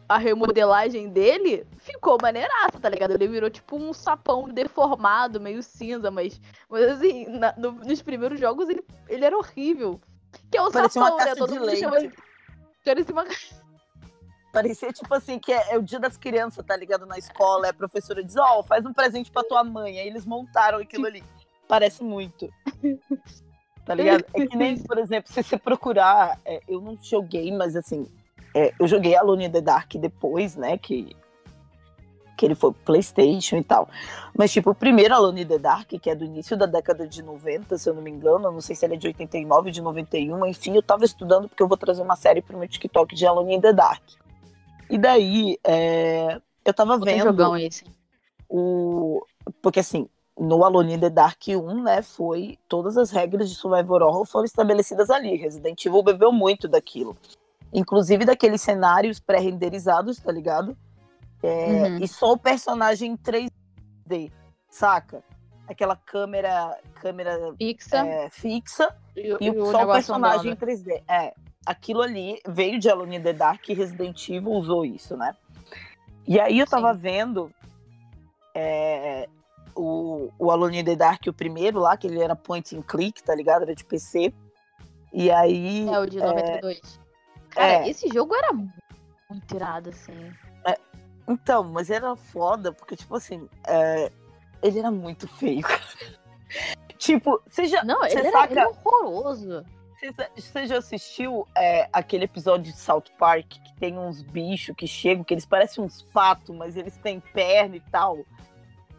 a 0.08 0.18
remodelagem 0.18 1.08
dele 1.08 1.66
ficou 1.78 2.16
maneiraça, 2.20 2.78
tá 2.80 2.88
ligado? 2.88 3.10
Ele 3.10 3.28
virou 3.28 3.50
tipo 3.50 3.76
um 3.76 3.92
sapão 3.92 4.48
deformado, 4.48 5.40
meio 5.40 5.62
cinza, 5.62 6.10
mas, 6.10 6.40
mas 6.70 6.84
assim, 6.92 7.26
na, 7.26 7.54
no, 7.58 7.72
nos 7.72 8.00
primeiros 8.00 8.40
jogos 8.40 8.68
ele, 8.68 8.82
ele 9.08 9.24
era 9.24 9.36
horrível. 9.36 10.00
Que 10.50 10.56
é 10.56 10.62
o 10.62 10.70
Parecia 10.70 11.02
sapão, 11.02 11.18
né? 11.18 11.34
Todo 11.34 11.54
mundo 11.54 11.76
chama 11.76 11.98
ele. 11.98 12.14
Parecia 12.84 13.12
uma 13.12 13.26
Parecia 14.52 14.92
tipo 14.92 15.12
assim, 15.14 15.38
que 15.38 15.50
é, 15.50 15.74
é, 15.74 15.78
o 15.78 15.82
dia 15.82 15.98
das 15.98 16.16
crianças, 16.16 16.64
tá 16.64 16.76
ligado? 16.76 17.06
Na 17.06 17.16
escola, 17.16 17.70
a 17.70 17.74
professora 17.74 18.22
diz, 18.22 18.36
ó, 18.36 18.58
oh, 18.58 18.62
faz 18.62 18.84
um 18.84 18.92
presente 18.92 19.30
pra 19.30 19.42
tua 19.42 19.64
mãe. 19.64 19.98
Aí 19.98 20.06
eles 20.06 20.26
montaram 20.26 20.78
aquilo 20.78 21.06
ali. 21.06 21.24
Parece 21.66 22.04
muito. 22.04 22.48
Tá 23.84 23.94
ligado? 23.94 24.24
É 24.34 24.46
que 24.46 24.56
nem, 24.56 24.78
por 24.82 24.98
exemplo, 24.98 25.32
se 25.32 25.42
você 25.42 25.58
procurar, 25.58 26.38
é, 26.44 26.60
eu 26.68 26.80
não 26.80 26.96
joguei, 27.02 27.50
mas 27.50 27.74
assim, 27.76 28.06
é, 28.54 28.72
eu 28.78 28.86
joguei 28.86 29.14
Alone 29.16 29.46
in 29.46 29.50
the 29.50 29.60
Dark 29.60 29.94
depois, 29.94 30.56
né? 30.56 30.78
Que, 30.78 31.16
que 32.36 32.46
ele 32.46 32.54
foi 32.54 32.72
pro 32.72 32.82
PlayStation 32.84 33.56
e 33.56 33.64
tal. 33.64 33.88
Mas, 34.36 34.52
tipo, 34.52 34.70
o 34.70 34.74
primeiro 34.74 35.14
Alone 35.14 35.42
in 35.42 35.46
the 35.46 35.58
Dark, 35.58 35.88
que 35.88 36.10
é 36.10 36.14
do 36.14 36.24
início 36.24 36.56
da 36.56 36.66
década 36.66 37.06
de 37.06 37.22
90, 37.22 37.76
se 37.78 37.88
eu 37.88 37.94
não 37.94 38.02
me 38.02 38.10
engano, 38.10 38.46
eu 38.46 38.52
não 38.52 38.60
sei 38.60 38.76
se 38.76 38.84
ele 38.84 38.94
é 38.94 38.98
de 38.98 39.06
89, 39.08 39.70
de 39.70 39.80
91, 39.80 40.46
enfim, 40.46 40.74
eu 40.76 40.82
tava 40.82 41.04
estudando 41.04 41.48
porque 41.48 41.62
eu 41.62 41.68
vou 41.68 41.76
trazer 41.76 42.02
uma 42.02 42.16
série 42.16 42.42
pro 42.42 42.58
meu 42.58 42.68
TikTok 42.68 43.14
de 43.14 43.26
Alone 43.26 43.54
in 43.54 43.60
the 43.60 43.72
Dark. 43.72 44.02
E 44.88 44.98
daí, 44.98 45.58
é, 45.64 46.40
eu 46.64 46.74
tava 46.74 46.98
vendo. 46.98 47.22
jogão 47.22 47.56
esse. 47.56 47.84
O, 48.48 49.24
porque 49.62 49.80
assim, 49.80 50.06
no 50.38 50.64
Alone 50.64 50.94
in 50.94 51.00
the 51.00 51.10
Dark 51.10 51.42
1, 51.46 51.82
né, 51.82 52.02
foi 52.02 52.58
todas 52.68 52.96
as 52.96 53.10
regras 53.10 53.50
de 53.50 53.56
survival 53.56 54.02
horror 54.02 54.26
foram 54.26 54.44
estabelecidas 54.44 55.10
ali. 55.10 55.36
Resident 55.36 55.84
Evil 55.84 56.02
bebeu 56.02 56.32
muito 56.32 56.66
daquilo. 56.66 57.16
Inclusive 57.72 58.24
daqueles 58.24 58.60
cenários 58.60 59.20
pré-renderizados, 59.20 60.18
tá 60.18 60.32
ligado? 60.32 60.76
É, 61.42 61.66
uhum. 61.66 61.98
E 61.98 62.08
só 62.08 62.32
o 62.32 62.38
personagem 62.38 63.12
em 63.12 63.16
3D, 63.16 64.30
saca? 64.68 65.22
Aquela 65.66 65.96
câmera 65.96 66.78
câmera 66.94 67.54
fixa, 67.56 67.98
é, 67.98 68.30
fixa 68.30 68.94
e, 69.16 69.36
e, 69.40 69.48
e 69.48 69.66
só 69.70 69.84
o 69.84 69.92
personagem 69.92 70.52
andando. 70.52 70.68
em 70.68 70.76
3D. 70.76 71.02
É, 71.08 71.34
aquilo 71.64 72.02
ali 72.02 72.40
veio 72.46 72.78
de 72.78 72.88
Alone 72.88 73.16
in 73.16 73.22
the 73.22 73.32
Dark 73.32 73.68
e 73.68 73.74
Resident 73.74 74.28
Evil 74.28 74.52
usou 74.52 74.84
isso, 74.84 75.16
né? 75.16 75.34
E 76.26 76.38
aí 76.38 76.58
eu 76.58 76.66
tava 76.66 76.92
Sim. 76.94 77.00
vendo 77.00 77.50
é, 78.54 79.28
o, 79.74 80.30
o 80.38 80.50
Alone 80.50 80.78
in 80.80 80.84
the 80.84 80.96
Dark, 80.96 81.22
o 81.26 81.32
primeiro 81.32 81.78
lá, 81.78 81.96
que 81.96 82.06
ele 82.06 82.20
era 82.20 82.36
point 82.36 82.76
and 82.76 82.82
click, 82.82 83.22
tá 83.22 83.34
ligado? 83.34 83.62
Era 83.62 83.74
de 83.74 83.84
PC. 83.84 84.32
E 85.12 85.30
aí. 85.30 85.88
É, 85.88 85.98
o 85.98 86.06
de 86.06 86.18
92. 86.18 86.78
É... 86.78 87.54
Cara, 87.54 87.72
é... 87.72 87.88
esse 87.88 88.08
jogo 88.08 88.34
era 88.34 88.52
muito 88.52 89.54
irado, 89.54 89.90
assim. 89.90 90.32
É... 90.64 90.76
Então, 91.28 91.64
mas 91.64 91.90
era 91.90 92.16
foda, 92.16 92.72
porque, 92.72 92.96
tipo 92.96 93.14
assim, 93.14 93.48
é... 93.66 94.10
ele 94.62 94.78
era 94.78 94.90
muito 94.90 95.28
feio, 95.28 95.62
cara. 95.62 95.82
tipo, 96.98 97.40
você 97.46 97.66
já. 97.66 97.84
Não, 97.84 98.04
ele, 98.04 98.18
era, 98.18 98.30
saca... 98.30 98.52
ele 98.52 98.60
era 98.60 98.68
horroroso. 98.68 99.64
Você 100.34 100.66
já 100.66 100.78
assistiu 100.78 101.46
é, 101.56 101.88
aquele 101.92 102.24
episódio 102.24 102.72
de 102.72 102.76
South 102.76 103.04
Park 103.16 103.46
que 103.46 103.72
tem 103.76 103.96
uns 103.96 104.20
bichos 104.20 104.74
que 104.74 104.86
chegam, 104.86 105.22
que 105.22 105.32
eles 105.32 105.46
parecem 105.46 105.84
uns 105.84 106.02
patos, 106.02 106.56
mas 106.56 106.76
eles 106.76 106.96
têm 106.96 107.20
perna 107.20 107.76
e 107.76 107.80
tal? 107.80 108.18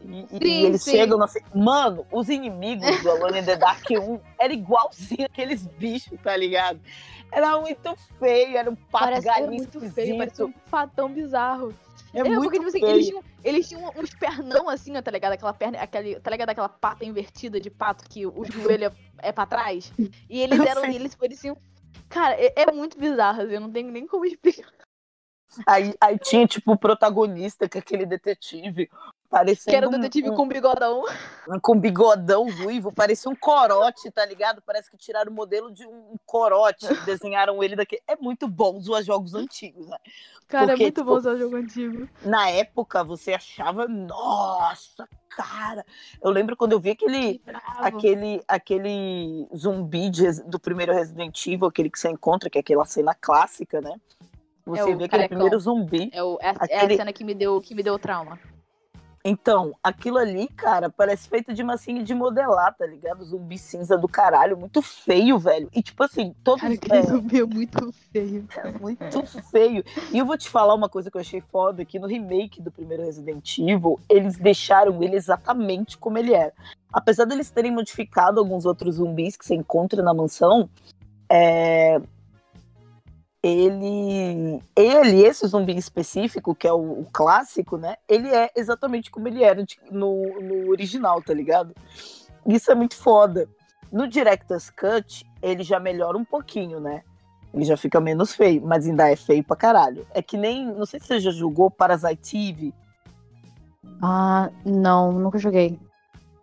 E, 0.04 0.28
sim, 0.28 0.38
e 0.42 0.66
eles 0.66 0.84
sim. 0.84 0.92
chegam 0.92 1.22
assim, 1.22 1.40
mano, 1.54 2.06
os 2.12 2.30
inimigos 2.30 3.02
do 3.02 3.12
Alone 3.12 3.40
in 3.40 3.46
the 3.46 3.56
Dark 3.56 3.84
1 3.90 4.20
era 4.40 4.54
igualzinho 4.54 5.26
aqueles 5.26 5.66
bichos, 5.66 6.20
tá 6.22 6.36
ligado? 6.36 6.80
Era 7.32 7.60
muito 7.60 7.96
feio, 8.20 8.58
era 8.58 8.70
um 8.70 8.76
pato 8.76 9.22
galinho 9.22 9.54
muito 9.54 9.78
esquisito. 9.78 9.96
feio, 9.96 10.18
parecia 10.18 10.46
um 10.46 10.54
fatão 10.68 11.10
bizarro. 11.10 11.74
É, 12.14 12.20
é 12.20 12.24
muito 12.24 12.44
porque, 12.44 12.60
tipo 12.60 12.70
assim, 12.70 12.86
eles 12.86 13.08
tinham, 13.08 13.24
eles 13.44 13.70
tinham 13.70 13.92
uns 13.98 14.14
pernão 14.14 14.70
assim, 14.70 14.94
tá 15.02 15.10
ligado? 15.10 15.34
Aquela 15.34 15.54
perna, 15.54 15.80
aquele, 15.80 16.20
tá 16.20 16.30
ligado? 16.30 16.50
Aquela 16.50 16.70
pata 16.70 17.04
invertida 17.04 17.60
de 17.60 17.72
pato 17.72 18.08
que 18.08 18.28
o 18.28 18.46
joelho 18.46 18.86
é, 18.86 19.30
é 19.30 19.32
pra 19.32 19.48
trás. 19.48 19.92
E 20.30 20.40
eles 20.40 20.60
eram, 20.62 20.86
eles 20.86 21.16
pareciam 21.16 21.58
Cara, 22.14 22.36
é, 22.40 22.54
é 22.56 22.72
muito 22.72 22.98
bizarro, 22.98 23.42
assim, 23.42 23.54
eu 23.54 23.60
não 23.60 23.72
tenho 23.72 23.92
nem 23.92 24.06
como 24.06 24.24
explicar. 24.26 24.72
Aí, 25.68 25.94
aí 26.00 26.18
tinha, 26.20 26.48
tipo, 26.48 26.72
o 26.72 26.78
protagonista, 26.78 27.68
que 27.68 27.78
é 27.78 27.82
aquele 27.82 28.06
detetive, 28.06 28.90
parecendo 29.34 29.72
Que 29.72 29.76
era 29.76 29.88
o 29.88 29.92
detetive 29.92 30.30
um- 30.30 30.36
com 30.36 30.48
bigodão. 30.48 31.04
com 31.62 31.80
bigodão 31.80 32.50
ruivo, 32.50 32.94
parecia 32.94 33.32
um 33.32 33.36
corote, 33.36 34.12
tá 34.12 34.24
ligado? 34.26 34.62
Parece 34.62 34.92
que 34.92 34.98
tiraram 34.98 35.32
o 35.32 35.36
modelo 35.36 35.72
de 35.74 35.86
um 35.88 36.16
corote, 36.26 36.86
desenharam 37.20 37.64
ele 37.64 37.76
daqui. 37.76 38.00
É 38.08 38.16
muito 38.16 38.48
bom 38.48 38.80
zoar 38.80 39.02
jogos 39.04 39.34
antigos, 39.34 39.88
né? 39.88 39.98
Cara, 40.48 40.68
Porque, 40.68 40.84
é 40.84 40.86
muito 40.86 40.96
tipo, 41.02 41.10
bom 41.10 41.18
usar 41.18 41.36
jogo 41.36 41.56
antigo. 41.56 42.08
Na 42.24 42.50
época, 42.50 43.04
você 43.04 43.34
achava, 43.34 43.88
nossa, 43.88 45.08
cara. 45.30 45.84
Eu 46.22 46.30
lembro 46.30 46.56
quando 46.56 46.74
eu 46.74 46.80
vi 46.80 46.92
aquele, 46.92 47.42
aquele, 47.80 48.44
aquele 48.48 49.48
zumbi 49.56 50.10
de 50.12 50.44
do 50.44 50.60
primeiro 50.60 50.94
Resident 50.94 51.48
Evil, 51.48 51.68
aquele 51.68 51.90
que 51.90 51.98
você 52.00 52.10
encontra, 52.10 52.50
que 52.52 52.60
é 52.60 52.62
aquela 52.62 52.86
cena 52.86 53.16
clássica, 53.20 53.82
né? 53.82 54.00
Você 54.66 54.82
É 54.82 54.86
vê 54.86 54.92
aquele 54.92 55.08
carecão. 55.10 55.30
primeiro 55.38 55.60
zumbi. 55.60 56.10
É, 56.14 56.24
o, 56.24 56.38
é, 56.40 56.50
a- 56.50 56.56
é 56.70 56.78
aquele- 56.78 56.94
a 56.94 56.98
cena 56.98 57.14
que 57.14 57.24
me 57.24 57.34
deu, 57.34 57.60
que 57.60 57.74
me 57.74 57.82
deu 57.84 57.98
trauma. 57.98 58.40
Então, 59.26 59.74
aquilo 59.82 60.18
ali, 60.18 60.50
cara, 60.50 60.90
parece 60.90 61.30
feito 61.30 61.54
de 61.54 61.64
massinha 61.64 62.04
de 62.04 62.14
modelar, 62.14 62.76
tá 62.76 62.86
ligado? 62.86 63.24
Zumbi 63.24 63.58
cinza 63.58 63.98
do 63.98 64.08
caralho, 64.08 64.58
muito 64.58 64.82
feio, 64.82 65.40
velho. 65.40 65.70
E 65.74 65.82
tipo 65.82 66.04
assim, 66.04 66.36
todos. 66.44 66.62
Cara, 66.62 66.74
aquele 66.74 66.98
é, 66.98 67.04
zumbi 67.04 67.40
é 67.40 67.46
muito 67.46 67.94
feio. 68.12 68.46
muito 68.82 69.26
feio. 69.50 69.84
E 70.12 70.18
eu 70.18 70.26
vou 70.26 70.38
te 70.38 70.50
falar 70.50 70.74
uma 70.74 70.90
coisa 70.90 71.10
que 71.10 71.16
eu 71.16 71.22
achei 71.22 71.40
foda, 71.40 71.86
que 71.86 71.98
no 71.98 72.08
remake 72.08 72.62
do 72.62 72.70
primeiro 72.70 73.04
Resident 73.04 73.58
Evil, 73.60 73.98
eles 74.10 74.38
deixaram 74.38 75.02
ele 75.02 75.16
exatamente 75.16 75.98
como 75.98 76.18
ele 76.18 76.34
era. 76.34 76.54
Apesar 76.92 77.24
deles 77.24 77.50
terem 77.50 77.72
modificado 77.72 78.42
alguns 78.42 78.66
outros 78.66 78.96
zumbis 78.96 79.38
que 79.38 79.46
você 79.46 79.56
encontra 79.56 80.04
na 80.04 80.14
mansão, 80.14 80.70
é, 81.30 82.02
ele, 83.44 84.64
ele, 84.74 85.22
esse 85.22 85.46
zumbi 85.46 85.76
específico, 85.78 86.56
que 86.56 86.66
é 86.66 86.72
o, 86.72 87.02
o 87.02 87.08
clássico, 87.12 87.78
né? 87.78 87.98
Ele 88.08 88.30
é 88.30 88.50
exatamente 88.56 89.12
como 89.12 89.28
ele 89.28 89.44
era 89.44 89.66
no, 89.92 90.40
no 90.42 90.70
original, 90.70 91.22
tá 91.22 91.34
ligado? 91.34 91.76
Isso 92.48 92.72
é 92.72 92.76
muito 92.76 92.96
foda. 92.96 93.50
No 93.92 94.08
Director's 94.08 94.70
Cut, 94.70 95.26
ele 95.42 95.62
já 95.62 95.78
melhora 95.78 96.18
um 96.18 96.24
pouquinho, 96.24 96.80
né? 96.80 97.04
Ele 97.54 97.66
já 97.66 97.76
fica 97.76 98.00
menos 98.00 98.34
feio, 98.34 98.62
mas 98.66 98.88
ainda 98.88 99.12
é 99.12 99.16
feio 99.16 99.44
pra 99.44 99.58
caralho. 99.58 100.08
É 100.12 100.22
que 100.22 100.38
nem, 100.38 100.66
não 100.66 100.86
sei 100.86 101.02
se 101.02 101.08
você 101.08 101.20
já 101.20 101.32
jogou 101.32 101.70
Parasite 101.70 102.38
Eve. 102.38 102.74
Ah, 104.02 104.50
não, 104.66 105.12
nunca 105.12 105.38
joguei. 105.38 105.78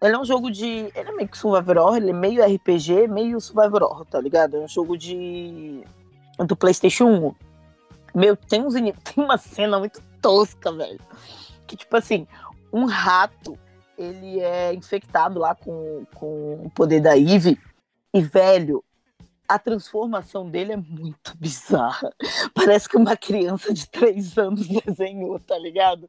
Ele 0.02 0.14
é 0.14 0.18
um 0.18 0.24
jogo 0.24 0.50
de. 0.50 0.90
Ele 0.94 1.08
é 1.08 1.12
meio 1.12 1.28
que 1.28 1.36
Survivor 1.36 1.78
Horror, 1.78 1.96
ele 1.96 2.10
é 2.10 2.14
meio 2.14 2.44
RPG, 2.44 3.08
meio 3.08 3.40
Survivor 3.40 3.82
Horror, 3.82 4.04
tá 4.04 4.20
ligado? 4.20 4.58
É 4.58 4.60
um 4.60 4.68
jogo 4.68 4.96
de. 4.96 5.82
Do 6.46 6.56
PlayStation 6.56 7.06
1. 7.06 7.34
Meu, 8.14 8.36
tem, 8.36 8.62
uns, 8.62 8.74
tem 8.74 9.24
uma 9.24 9.38
cena 9.38 9.78
muito 9.78 10.02
tosca, 10.20 10.72
velho. 10.72 11.00
Que, 11.66 11.76
tipo 11.76 11.96
assim, 11.96 12.26
um 12.72 12.84
rato, 12.84 13.58
ele 13.96 14.40
é 14.40 14.74
infectado 14.74 15.38
lá 15.38 15.54
com, 15.54 16.04
com 16.14 16.54
o 16.64 16.70
poder 16.70 17.00
da 17.00 17.16
Eve. 17.16 17.58
E, 18.12 18.20
velho, 18.20 18.82
a 19.50 19.58
transformação 19.58 20.48
dele 20.48 20.72
é 20.72 20.76
muito 20.76 21.36
bizarra. 21.38 22.12
Parece 22.54 22.88
que 22.88 22.96
uma 22.96 23.16
criança 23.16 23.74
de 23.74 23.88
três 23.88 24.38
anos 24.38 24.66
desenhou, 24.86 25.38
tá 25.40 25.58
ligado? 25.58 26.08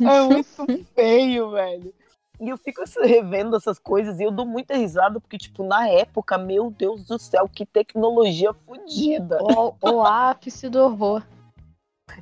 É 0.00 0.20
muito 0.22 0.86
feio, 0.94 1.50
velho. 1.52 1.94
E 2.40 2.48
eu 2.48 2.56
fico 2.56 2.82
assim, 2.82 3.00
revendo 3.04 3.54
essas 3.56 3.78
coisas 3.78 4.18
e 4.18 4.22
eu 4.24 4.30
dou 4.30 4.46
muita 4.46 4.74
risada, 4.76 5.20
porque, 5.20 5.36
tipo, 5.36 5.62
na 5.62 5.88
época, 5.88 6.38
meu 6.38 6.70
Deus 6.70 7.04
do 7.04 7.18
céu, 7.18 7.48
que 7.48 7.66
tecnologia 7.66 8.52
fodida. 8.52 9.38
O, 9.42 9.74
o 9.82 10.02
ápice 10.06 10.68
do 10.68 10.80
horror. 10.80 11.22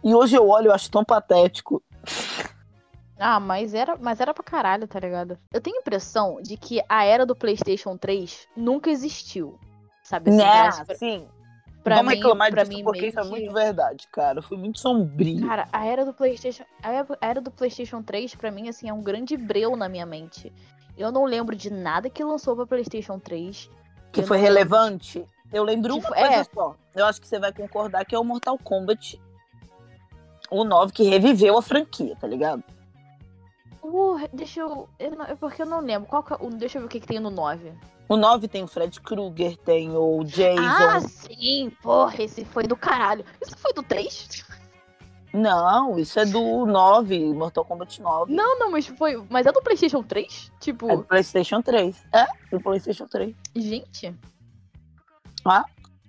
E 0.02 0.14
hoje 0.14 0.36
eu 0.36 0.48
olho 0.48 0.66
eu 0.68 0.74
acho 0.74 0.90
tão 0.90 1.04
patético. 1.04 1.82
Ah, 3.18 3.40
mas 3.40 3.74
era, 3.74 3.96
mas 3.96 4.20
era 4.20 4.32
pra 4.34 4.44
caralho, 4.44 4.86
tá 4.86 5.00
ligado? 5.00 5.38
Eu 5.52 5.60
tenho 5.60 5.76
a 5.76 5.80
impressão 5.80 6.40
de 6.42 6.56
que 6.56 6.80
a 6.88 7.04
era 7.04 7.24
do 7.24 7.34
PlayStation 7.34 7.96
3 7.96 8.46
nunca 8.56 8.90
existiu. 8.90 9.58
Sabe 10.04 10.30
assim? 10.30 10.38
né? 10.78 10.84
pra- 10.84 10.94
Sim. 10.94 11.28
Pra 11.84 11.96
Vamos 11.96 12.10
mim- 12.12 12.16
reclamar 12.18 12.50
pra 12.50 12.62
disso, 12.64 12.76
mim 12.76 12.84
porque 12.84 13.06
isso 13.06 13.18
é 13.20 13.24
muito 13.24 13.52
verdade, 13.52 14.06
cara. 14.12 14.42
Foi 14.42 14.56
muito 14.58 14.78
sombrio. 14.78 15.46
Cara, 15.46 15.68
a 15.72 15.86
era 15.86 16.04
do 16.04 16.12
PlayStation, 16.12 16.64
a 16.82 16.92
era- 17.20 17.40
do 17.40 17.50
PlayStation 17.50 18.02
3 18.02 18.34
pra 18.34 18.50
mim 18.50 18.68
assim 18.68 18.88
é 18.88 18.92
um 18.92 19.02
grande 19.02 19.36
breu 19.36 19.76
na 19.76 19.88
minha 19.88 20.04
mente. 20.06 20.52
Eu 20.96 21.12
não 21.12 21.24
lembro 21.24 21.54
de 21.54 21.70
nada 21.70 22.10
que 22.10 22.22
lançou 22.24 22.56
pra 22.56 22.66
PlayStation 22.66 23.18
3 23.18 23.70
que 24.12 24.22
foi 24.22 24.38
relevante. 24.38 25.24
Eu 25.52 25.62
lembro 25.64 25.94
Que 25.94 25.98
uma 26.00 26.08
foi- 26.08 26.18
coisa 26.18 26.34
é. 26.34 26.44
só. 26.44 26.74
Eu 26.94 27.06
acho 27.06 27.20
que 27.20 27.28
você 27.28 27.38
vai 27.38 27.52
concordar 27.52 28.04
que 28.04 28.14
é 28.14 28.18
o 28.18 28.24
Mortal 28.24 28.58
Kombat. 28.58 29.20
O 30.50 30.64
9 30.64 30.92
que 30.92 31.02
reviveu 31.04 31.56
a 31.58 31.62
franquia, 31.62 32.16
tá 32.16 32.26
ligado? 32.26 32.62
Uh, 33.90 34.28
deixa 34.32 34.60
eu, 34.60 34.88
eu 34.98 35.10
não- 35.12 35.24
é 35.24 35.34
porque 35.34 35.62
eu 35.62 35.66
não 35.66 35.80
lembro. 35.80 36.08
Qual 36.08 36.22
que 36.22 36.32
é 36.32 36.36
o- 36.40 36.50
deixa 36.50 36.76
eu 36.78 36.82
ver 36.82 36.86
o 36.86 36.88
que, 36.90 37.00
que 37.00 37.06
tem 37.06 37.18
no 37.18 37.30
9. 37.30 37.72
O 38.08 38.16
9 38.16 38.48
tem 38.48 38.62
o 38.62 38.66
Fred 38.66 39.00
Krueger, 39.00 39.56
tem 39.58 39.90
o 39.96 40.22
Jason. 40.24 40.62
Ah, 40.62 41.00
sim, 41.00 41.70
porra, 41.82 42.22
esse 42.22 42.44
foi 42.44 42.64
do 42.64 42.76
caralho. 42.76 43.24
Isso 43.40 43.56
foi 43.58 43.72
do 43.72 43.82
3? 43.82 44.44
Não, 45.32 45.98
isso 45.98 46.18
é 46.18 46.24
do 46.24 46.64
9, 46.64 47.32
Mortal 47.34 47.64
Kombat 47.64 48.00
9. 48.00 48.32
Não, 48.34 48.58
não, 48.58 48.70
mas 48.70 48.86
foi. 48.86 49.22
Mas 49.28 49.44
é 49.46 49.52
do 49.52 49.60
PlayStation 49.62 50.02
3? 50.02 50.50
Tipo, 50.58 50.90
É 50.90 50.96
do 50.96 51.04
PlayStation 51.04 51.60
3. 51.60 52.02
É, 52.12 52.26
do 52.50 52.60
PlayStation 52.60 53.06
3. 53.06 53.34
gente. 53.54 54.14
Ah? 55.44 55.64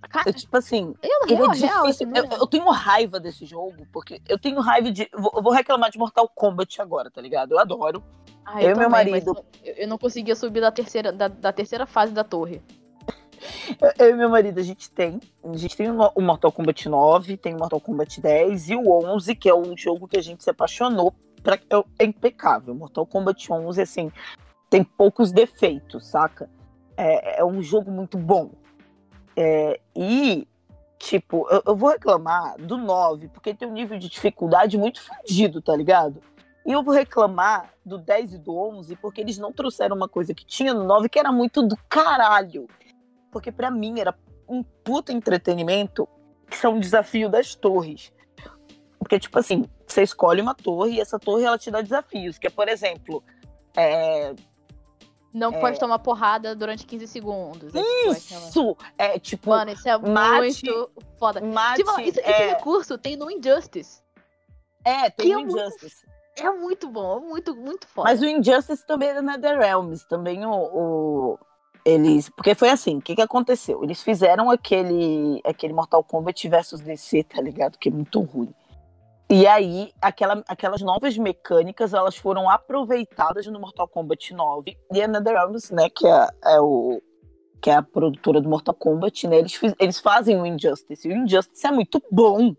Cara, 0.08 0.30
É 0.30 0.34
tipo 0.34 0.56
assim, 0.56 0.96
eu, 1.04 1.10
ele 1.24 1.34
é 1.34 1.38
real, 1.38 1.52
real, 1.52 1.84
difícil. 1.84 2.08
assim, 2.10 2.18
eu, 2.18 2.40
eu 2.40 2.48
tenho 2.48 2.70
raiva 2.70 3.20
desse 3.20 3.46
jogo, 3.46 3.86
porque 3.92 4.22
eu 4.28 4.40
tenho 4.40 4.60
raiva 4.62 4.92
de. 4.92 5.10
Vou, 5.14 5.32
eu 5.36 5.42
vou 5.42 5.52
reclamar 5.52 5.92
de 5.92 5.98
Mortal 5.98 6.28
Kombat 6.34 6.82
agora, 6.82 7.12
tá 7.12 7.22
ligado? 7.22 7.52
Eu 7.52 7.60
adoro. 7.60 8.04
Ah, 8.46 8.62
eu 8.62 8.72
e 8.72 8.76
meu 8.76 8.90
também, 8.90 8.90
marido. 8.90 9.46
Eu, 9.64 9.88
não 9.88 9.98
conseguia 9.98 10.36
subir 10.36 10.62
da 10.62 10.72
terceira, 10.72 11.12
da, 11.12 11.28
da 11.28 11.52
terceira 11.52 11.86
fase 11.86 12.14
da 12.14 12.24
torre. 12.24 12.62
Eu 13.98 14.10
e 14.10 14.14
meu 14.14 14.30
marido, 14.30 14.60
a 14.60 14.64
gente 14.64 14.90
tem. 14.92 15.20
A 15.44 15.56
gente 15.56 15.78
tem 15.78 15.90
o 15.90 16.22
Mortal 16.22 16.52
Kombat 16.52 16.90
9, 16.90 17.38
tem 17.38 17.56
o 17.56 17.58
Mortal 17.58 17.80
Kombat 17.80 18.20
10 18.20 18.70
e 18.70 18.76
o 18.76 18.92
11, 18.92 19.36
que 19.36 19.48
é 19.48 19.56
um 19.56 19.78
jogo 19.78 20.08
que 20.08 20.18
a 20.18 20.22
gente 20.22 20.44
se 20.44 20.50
apaixonou. 20.50 21.14
Pra, 21.42 21.56
é, 21.56 21.84
é 22.00 22.06
impecável. 22.06 22.76
Mortal 22.76 23.06
Kombat 23.06 23.52
11, 23.52 23.82
assim, 23.82 24.12
tem 24.70 24.84
poucos 24.84 25.32
defeitos, 25.32 26.08
saca? 26.08 26.50
É, 26.98 27.40
é 27.40 27.46
um 27.46 27.62
jogo 27.62 27.90
muito 27.90 28.18
bom. 28.18 28.52
É, 29.42 29.80
e, 29.96 30.46
tipo, 30.98 31.48
eu, 31.50 31.64
eu 31.68 31.74
vou 31.74 31.92
reclamar 31.92 32.58
do 32.60 32.78
9, 32.78 33.30
porque 33.30 33.54
tem 33.54 33.70
um 33.70 33.72
nível 33.72 33.98
de 33.98 34.10
dificuldade 34.10 34.78
muito 34.78 35.02
fodido, 35.02 35.62
tá 35.62 35.74
ligado? 35.74 36.22
E 36.66 36.74
eu 36.74 36.84
vou 36.84 36.94
reclamar 36.94 37.74
do 37.86 37.98
10 37.98 38.34
e 38.34 38.38
do 38.38 38.54
11, 38.54 38.98
porque 38.98 39.22
eles 39.22 39.38
não 39.38 39.54
trouxeram 39.54 39.96
uma 39.96 40.10
coisa 40.10 40.34
que 40.34 40.46
tinha 40.46 40.74
no 40.74 40.84
9 40.84 41.08
que 41.08 41.18
era 41.18 41.32
muito 41.32 41.66
do 41.66 41.78
caralho. 41.88 42.68
Porque 43.32 43.50
pra 43.50 43.72
mim 43.72 44.02
era 44.02 44.14
um 44.46 44.62
puta 44.62 45.14
entretenimento 45.14 46.06
que 46.50 46.58
são 46.58 46.74
um 46.74 46.80
desafio 46.80 47.30
das 47.30 47.56
torres. 47.56 48.12
Porque, 48.98 49.18
tipo 49.18 49.40
assim, 49.40 49.64
você 49.88 50.04
escolhe 50.04 50.42
uma 50.42 50.54
torre 50.54 50.96
e 50.96 51.00
essa 51.00 51.18
torre 51.18 51.46
ela 51.46 51.58
te 51.58 51.72
dá 51.72 51.82
desafios. 51.82 52.38
Que 52.38 52.48
é, 52.48 52.50
por 52.50 52.68
exemplo, 52.68 53.24
é, 53.78 54.36
Não 55.34 55.52
É. 55.54 55.60
pode 55.60 55.80
tomar 55.80 56.00
porrada 56.00 56.56
durante 56.56 56.86
15 56.86 57.06
segundos. 57.08 57.74
É 57.76 57.82
tipo 57.84 58.12
isso! 58.12 58.78
É 58.98 59.20
tipo, 59.20 59.50
Mano, 59.52 59.72
isso 59.72 59.88
é 59.88 59.98
mate- 59.98 60.38
muito 60.66 60.92
foda. 61.20 61.40
mate, 61.42 61.78
Tipo, 61.84 62.02
isso- 62.02 62.20
esse 62.20 62.22
é, 62.22 62.50
recurso 62.56 62.98
tem 62.98 63.16
no 63.16 63.30
Injustice. 63.30 64.02
é, 64.84 65.10
tem 65.10 65.28
que 65.30 65.36
o 65.36 65.40
é 65.40 65.42
Injustice. 65.44 66.08
É 66.38 66.50
muito 66.52 66.88
bom, 66.90 67.18
é 67.18 67.20
muito, 67.20 67.56
muito 67.56 67.88
foda. 67.88 68.10
Mas 68.10 68.22
o 68.22 68.26
Injustice 68.26 68.86
também 68.88 69.10
é 69.10 69.14
da 69.16 69.22
NetherRealms, 69.22 70.06
também 70.06 70.46
o, 70.46 70.52
o- 70.54 71.40
eles, 71.86 72.30
porque 72.30 72.56
foi 72.56 72.70
assim, 72.70 72.98
o 72.98 73.02
que 73.02 73.16
que 73.16 73.22
aconteceu? 73.22 73.84
Eles 73.84 74.02
fizeram 74.02 74.50
aquele 74.50 75.42
aquele 75.46 75.74
Mortal 75.74 76.04
Kombat 76.04 76.48
versus 76.48 76.80
DC, 76.82 77.24
tá 77.24 77.42
ligado? 77.42 77.78
Que 77.78 77.90
é 77.90 77.92
muito 77.92 78.20
ruim. 78.22 78.54
E 79.32 79.46
aí, 79.46 79.92
aquela, 80.02 80.44
aquelas 80.48 80.82
novas 80.82 81.16
mecânicas, 81.18 81.94
elas 81.94 82.18
foram 82.18 82.50
aproveitadas 82.50 83.46
no 83.46 83.60
Mortal 83.60 83.88
Kombat 83.88 84.34
9. 84.34 84.76
E 84.92 85.02
a 85.02 85.08
NetherRealms, 85.08 85.70
né, 85.70 85.88
que 85.90 86.08
é, 86.08 86.28
é 86.46 86.60
o 86.60 87.00
que 87.62 87.70
é 87.70 87.76
a 87.76 87.84
produtora 87.84 88.40
do 88.42 88.50
Mortal 88.50 88.74
Kombat, 88.74 89.28
né, 89.28 89.38
eles, 89.38 89.54
fiz- 89.54 89.76
eles 89.80 90.00
fazem 90.00 90.40
o 90.42 90.46
Injustice. 90.46 91.08
E 91.08 91.12
o 91.14 91.18
Injustice 91.18 91.68
é 91.68 91.72
muito 91.72 92.02
bom. 92.12 92.56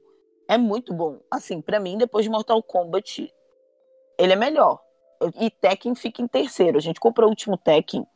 É 0.47 0.57
muito 0.59 0.93
bom. 0.95 1.18
Assim, 1.31 1.61
pra 1.61 1.81
mim, 1.81 1.99
depois 1.99 2.25
de 2.25 2.31
Mortal 2.31 2.62
Kombat, 2.62 3.33
ele 4.18 4.33
é 4.33 4.37
melhor. 4.37 4.79
E 5.41 5.51
Tekken 5.51 5.95
fica 5.95 6.23
em 6.23 6.29
terceiro. 6.29 6.79
A 6.79 6.81
gente 6.81 7.01
comprou 7.01 7.27
o 7.27 7.31
último 7.31 7.57
Tekken. 7.57 8.07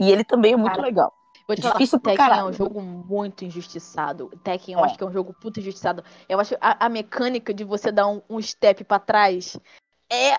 E 0.00 0.10
ele 0.10 0.22
também 0.22 0.52
é 0.52 0.56
muito 0.56 0.72
Cara, 0.74 0.82
legal. 0.82 1.12
Vou 1.46 1.54
te 1.54 1.62
falar, 1.62 1.74
difícil 1.74 2.00
pra 2.00 2.12
Tekken 2.12 2.38
é 2.38 2.44
um 2.44 2.52
jogo 2.52 2.80
muito 2.80 3.44
injustiçado. 3.44 4.30
Tekken 4.42 4.74
eu 4.74 4.80
É. 4.80 4.84
acho 4.84 4.96
que 4.96 5.04
é 5.04 5.06
um 5.06 5.12
jogo 5.12 5.34
puto 5.34 5.60
injustiçado. 5.60 6.02
Eu 6.28 6.40
acho 6.40 6.54
a, 6.60 6.86
a 6.86 6.88
mecânica 6.88 7.52
de 7.52 7.64
você 7.64 7.92
dar 7.92 8.08
um, 8.08 8.22
um 8.28 8.40
step 8.40 8.82
pra 8.84 8.98
trás 8.98 9.58
é, 10.10 10.32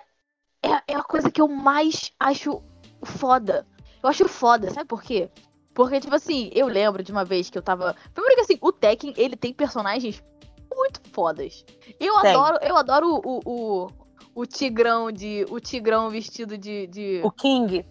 é, 0.63 0.81
é 0.87 0.95
a 0.95 1.03
coisa 1.03 1.29
que 1.29 1.39
eu 1.39 1.47
mais 1.47 2.11
acho 2.19 2.61
foda. 3.03 3.67
Eu 4.01 4.09
acho 4.09 4.27
foda, 4.27 4.71
sabe 4.71 4.87
por 4.87 5.03
quê? 5.03 5.29
Porque, 5.73 5.99
tipo 5.99 6.15
assim, 6.15 6.49
eu 6.53 6.67
lembro 6.67 7.03
de 7.03 7.11
uma 7.11 7.25
vez 7.25 7.49
que 7.49 7.57
eu 7.57 7.61
tava. 7.61 7.95
Primeiro 8.13 8.35
que 8.35 8.41
assim, 8.41 8.57
o 8.61 8.71
Tekken, 8.71 9.13
ele 9.17 9.35
tem 9.35 9.53
personagens 9.53 10.23
muito 10.73 11.01
fodas. 11.11 11.65
Eu 11.99 12.19
Tem. 12.21 12.31
adoro, 12.31 12.57
eu 12.61 12.77
adoro 12.77 13.21
o, 13.23 13.41
o, 13.45 13.87
o 14.33 14.45
tigrão 14.45 15.11
de. 15.11 15.45
O 15.49 15.59
tigrão 15.59 16.09
vestido 16.09 16.57
de. 16.57 16.87
de 16.87 17.21
O 17.23 17.31
King. 17.31 17.85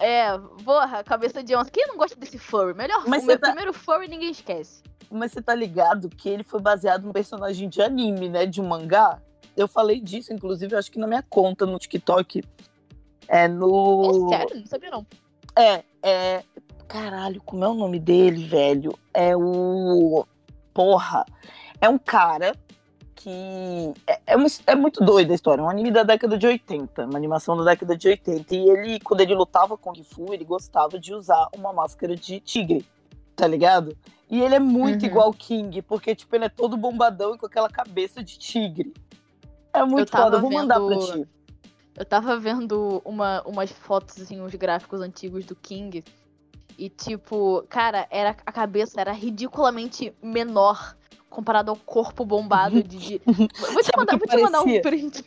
É, 0.00 0.38
porra, 0.64 1.02
cabeça 1.04 1.42
de 1.42 1.54
onça. 1.54 1.70
Quem 1.70 1.86
não 1.86 1.96
gosta 1.96 2.16
desse 2.16 2.38
furry? 2.38 2.74
Melhor 2.74 3.04
Mas 3.06 3.24
meu 3.24 3.38
tá- 3.38 3.48
primeiro 3.48 3.72
furry 3.72 4.08
ninguém 4.08 4.30
esquece. 4.30 4.82
Mas 5.10 5.32
você 5.32 5.40
tá 5.40 5.54
ligado 5.54 6.08
que 6.08 6.28
ele 6.28 6.42
foi 6.42 6.60
baseado 6.60 7.04
num 7.04 7.12
personagem 7.12 7.68
de 7.68 7.80
anime, 7.80 8.28
né? 8.28 8.44
De 8.46 8.60
um 8.60 8.66
mangá. 8.68 9.20
Eu 9.56 9.66
falei 9.66 10.00
disso, 10.00 10.32
inclusive, 10.32 10.76
acho 10.76 10.90
que 10.90 10.98
na 10.98 11.06
minha 11.06 11.22
conta 11.22 11.64
no 11.66 11.78
TikTok. 11.78 12.44
É 13.26 13.48
no. 13.48 14.30
É 14.32 14.38
sério, 14.38 14.56
não 14.60 14.66
sabia 14.66 14.90
não. 14.90 15.06
É, 15.56 15.82
é. 16.02 16.44
Caralho, 16.86 17.42
como 17.42 17.64
é 17.64 17.68
o 17.68 17.74
nome 17.74 17.98
dele, 17.98 18.46
velho? 18.46 18.98
É 19.12 19.36
o. 19.36 20.26
Porra. 20.72 21.24
É 21.80 21.88
um 21.88 21.98
cara 21.98 22.52
que. 23.22 23.92
É, 24.06 24.20
é, 24.28 24.36
uma 24.36 24.46
é 24.66 24.74
muito 24.74 25.04
doida 25.04 25.32
a 25.32 25.34
história. 25.34 25.60
É 25.60 25.64
um 25.64 25.68
anime 25.68 25.90
da 25.90 26.02
década 26.02 26.38
de 26.38 26.46
80, 26.46 27.04
uma 27.06 27.16
animação 27.16 27.56
da 27.56 27.64
década 27.64 27.96
de 27.96 28.08
80. 28.08 28.54
E 28.54 28.68
ele, 28.70 29.00
quando 29.00 29.20
ele 29.20 29.34
lutava 29.34 29.76
com 29.76 29.92
Kung 29.92 30.02
Fu, 30.04 30.32
ele 30.32 30.44
gostava 30.44 30.98
de 30.98 31.12
usar 31.12 31.48
uma 31.54 31.72
máscara 31.72 32.14
de 32.14 32.40
tigre, 32.40 32.86
tá 33.34 33.46
ligado? 33.46 33.96
E 34.30 34.40
ele 34.40 34.54
é 34.54 34.58
muito 34.60 35.02
Uhum. 35.02 35.08
igual 35.08 35.32
King, 35.32 35.82
porque, 35.82 36.14
tipo, 36.14 36.34
ele 36.36 36.44
é 36.44 36.48
todo 36.48 36.76
bombadão 36.76 37.34
e 37.34 37.38
com 37.38 37.46
aquela 37.46 37.68
cabeça 37.68 38.22
de 38.22 38.38
tigre. 38.38 38.92
É 39.72 39.82
muito 39.84 40.10
foda, 40.10 40.36
eu 40.36 40.40
vou 40.40 40.50
mandar 40.50 40.76
pra 40.78 40.88
vendo- 40.88 41.22
ti. 41.24 41.28
Eu 41.96 42.04
tava 42.04 42.38
vendo 42.38 43.02
uma, 43.04 43.42
umas 43.42 43.72
fotos, 43.72 44.20
assim, 44.20 44.40
uns 44.40 44.54
gráficos 44.54 45.00
antigos 45.00 45.44
do 45.44 45.56
King. 45.56 46.04
E, 46.78 46.88
tipo, 46.88 47.64
cara, 47.68 48.06
era, 48.10 48.36
a 48.46 48.52
cabeça 48.52 49.00
era 49.00 49.10
ridiculamente 49.12 50.14
menor 50.22 50.96
comparado 51.30 51.70
ao 51.70 51.76
corpo 51.76 52.24
bombado 52.24 52.82
de. 52.82 53.20
Vou 53.26 53.82
te 53.82 53.90
mandar, 53.96 54.16
vou 54.18 54.26
te 54.26 54.36
mandar 54.38 54.62
um 54.62 54.80
print. 54.80 55.24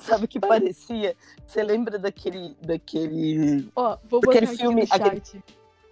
Sabe 0.00 0.24
o 0.24 0.28
que 0.28 0.38
parecia? 0.40 1.16
Você 1.46 1.62
lembra 1.62 1.98
daquele. 1.98 2.56
daquele. 2.60 3.68
Ó, 3.74 3.96
vou 4.08 4.20
Aquele 4.20 4.46
botar 4.46 4.52
aqui 4.52 4.56
filme- 4.56 4.82
no 4.82 4.88
aquele- 4.94 5.22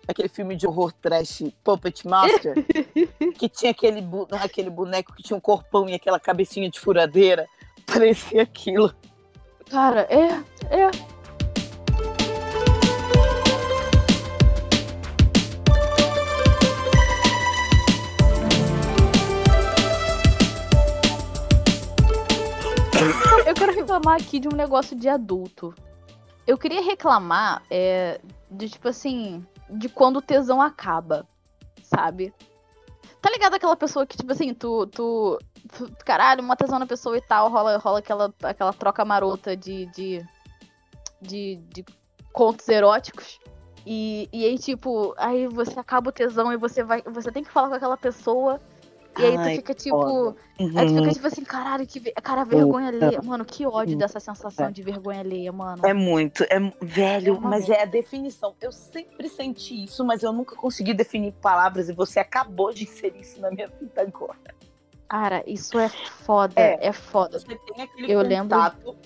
aquele 0.09 0.29
filme 0.29 0.57
de 0.57 0.67
horror 0.67 0.93
trash 0.93 1.45
Puppet 1.65 2.07
Master, 2.07 2.55
que 3.39 3.49
tinha 3.49 3.71
aquele, 3.71 4.05
aquele 4.43 4.69
boneco 4.71 5.15
que 5.15 5.23
tinha 5.23 5.37
um 5.37 5.41
corpão 5.41 5.89
e 5.89 5.95
aquela 5.95 6.19
cabecinha 6.21 6.69
de 6.69 6.79
furadeira. 6.81 7.49
Parecia 7.87 8.43
aquilo. 8.43 8.93
Cara, 9.71 10.03
é, 10.11 10.43
é. 10.75 10.91
Eu 23.47 23.55
quero 23.55 23.73
reclamar 23.75 24.17
aqui 24.17 24.39
de 24.39 24.49
um 24.49 24.57
negócio 24.57 24.97
de 24.97 25.09
adulto. 25.09 25.75
Eu 26.47 26.59
queria 26.59 26.83
reclamar 26.83 27.63
é, 27.71 28.21
de, 28.51 28.69
tipo 28.69 28.89
assim, 28.89 29.47
de 29.71 29.89
quando 29.89 30.17
o 30.17 30.23
tesão 30.23 30.61
acaba, 30.61 31.27
sabe? 31.83 32.33
Tá 33.21 33.31
ligado 33.31 33.55
aquela 33.55 33.77
pessoa 33.77 34.05
que, 34.05 34.17
tipo 34.17 34.33
assim, 34.33 34.53
tu, 34.53 34.87
tu, 34.89 35.39
tu- 35.77 35.93
caralho, 36.05 36.43
uma 36.43 36.57
tesão 36.57 36.79
na 36.79 36.87
pessoa 36.87 37.17
e 37.17 37.21
tal, 37.21 37.49
rola, 37.49 37.79
rola 37.79 38.01
aquela, 38.01 38.35
aquela 38.43 38.73
troca 38.73 39.05
marota 39.05 39.57
de, 39.57 39.87
de, 39.87 40.27
de, 41.21 41.57
de 41.73 41.85
contos 42.33 42.69
eróticos. 42.69 43.39
E, 43.87 44.29
e 44.33 44.45
aí, 44.45 44.59
tipo, 44.59 45.15
aí 45.17 45.47
você 45.47 45.79
acaba 45.79 46.11
o 46.11 46.13
tesão 46.13 46.53
e 46.53 46.57
você 46.57 46.83
vai. 46.83 47.03
Você 47.03 47.31
tem 47.31 47.45
que 47.45 47.51
falar 47.51 47.69
com 47.69 47.75
aquela 47.75 47.97
pessoa. 47.97 48.61
E 49.19 49.25
aí 49.25 49.33
tu 49.35 49.41
Ai, 49.41 49.57
fica 49.57 49.75
tipo. 49.75 49.97
foda. 50.01 50.37
Aí 50.59 50.67
tu 50.67 50.73
Uhum. 50.79 50.99
fica 50.99 51.11
tipo 51.15 51.27
assim, 51.27 51.45
caralho, 51.45 51.87
que. 51.87 52.01
Cara, 52.13 52.45
vergonha 52.45 52.89
alheia. 52.89 53.21
Mano, 53.23 53.45
que 53.45 53.67
ódio 53.67 53.97
dessa 53.99 54.19
sensação 54.19 54.69
É. 54.69 54.71
de 54.71 54.83
vergonha 54.83 55.21
alheia, 55.21 55.53
mano. 55.53 55.85
É 55.87 55.93
muito, 55.93 56.45
é 56.45 56.59
velho, 56.81 57.37
É 57.37 57.41
mas 57.41 57.69
é 57.69 57.83
a 57.83 57.85
definição. 57.85 58.55
Eu 58.61 58.73
sempre 58.73 59.29
senti 59.29 59.85
isso, 59.85 60.03
mas 60.05 60.23
eu 60.23 60.33
nunca 60.33 60.57
consegui 60.57 60.95
definir 60.95 61.33
palavras 61.43 61.89
e 61.91 61.93
você 61.93 62.21
acabou 62.21 62.73
de 62.73 62.85
inserir 62.85 63.21
isso 63.21 63.39
na 63.41 63.51
minha 63.51 63.69
vida 63.69 64.01
agora. 64.01 64.39
Cara, 65.09 65.43
isso 65.47 65.79
é 65.79 65.91
foda. 65.91 66.55
É. 66.57 66.89
É, 66.89 66.93
foda. 66.93 67.39
Você 67.39 67.47
tem 67.55 67.85
aquele 67.85 68.11
Eu 68.11 68.23
lembro- 68.23 68.57
contato. 68.59 68.97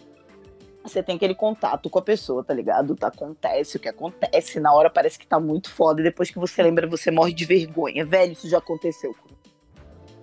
Você 0.85 1.03
tem 1.03 1.17
aquele 1.17 1.35
contato 1.35 1.91
com 1.91 1.99
a 1.99 2.03
pessoa, 2.03 2.45
tá 2.45 2.55
ligado? 2.55 2.95
Tá, 2.95 3.09
acontece 3.09 3.77
o 3.77 3.81
que 3.81 3.89
acontece. 3.89 4.61
Na 4.61 4.73
hora 4.73 4.89
parece 4.89 5.19
que 5.19 5.27
tá 5.27 5.41
muito 5.41 5.69
foda. 5.69 6.01
E 6.01 6.05
depois 6.05 6.31
que 6.31 6.39
você 6.39 6.63
lembra, 6.63 6.87
você 6.87 7.11
morre 7.11 7.33
de 7.33 7.45
vergonha. 7.45 8.07
Velho, 8.07 8.31
isso 8.35 8.49
já 8.49 8.59
aconteceu 8.59 9.13
comigo. 9.13 9.36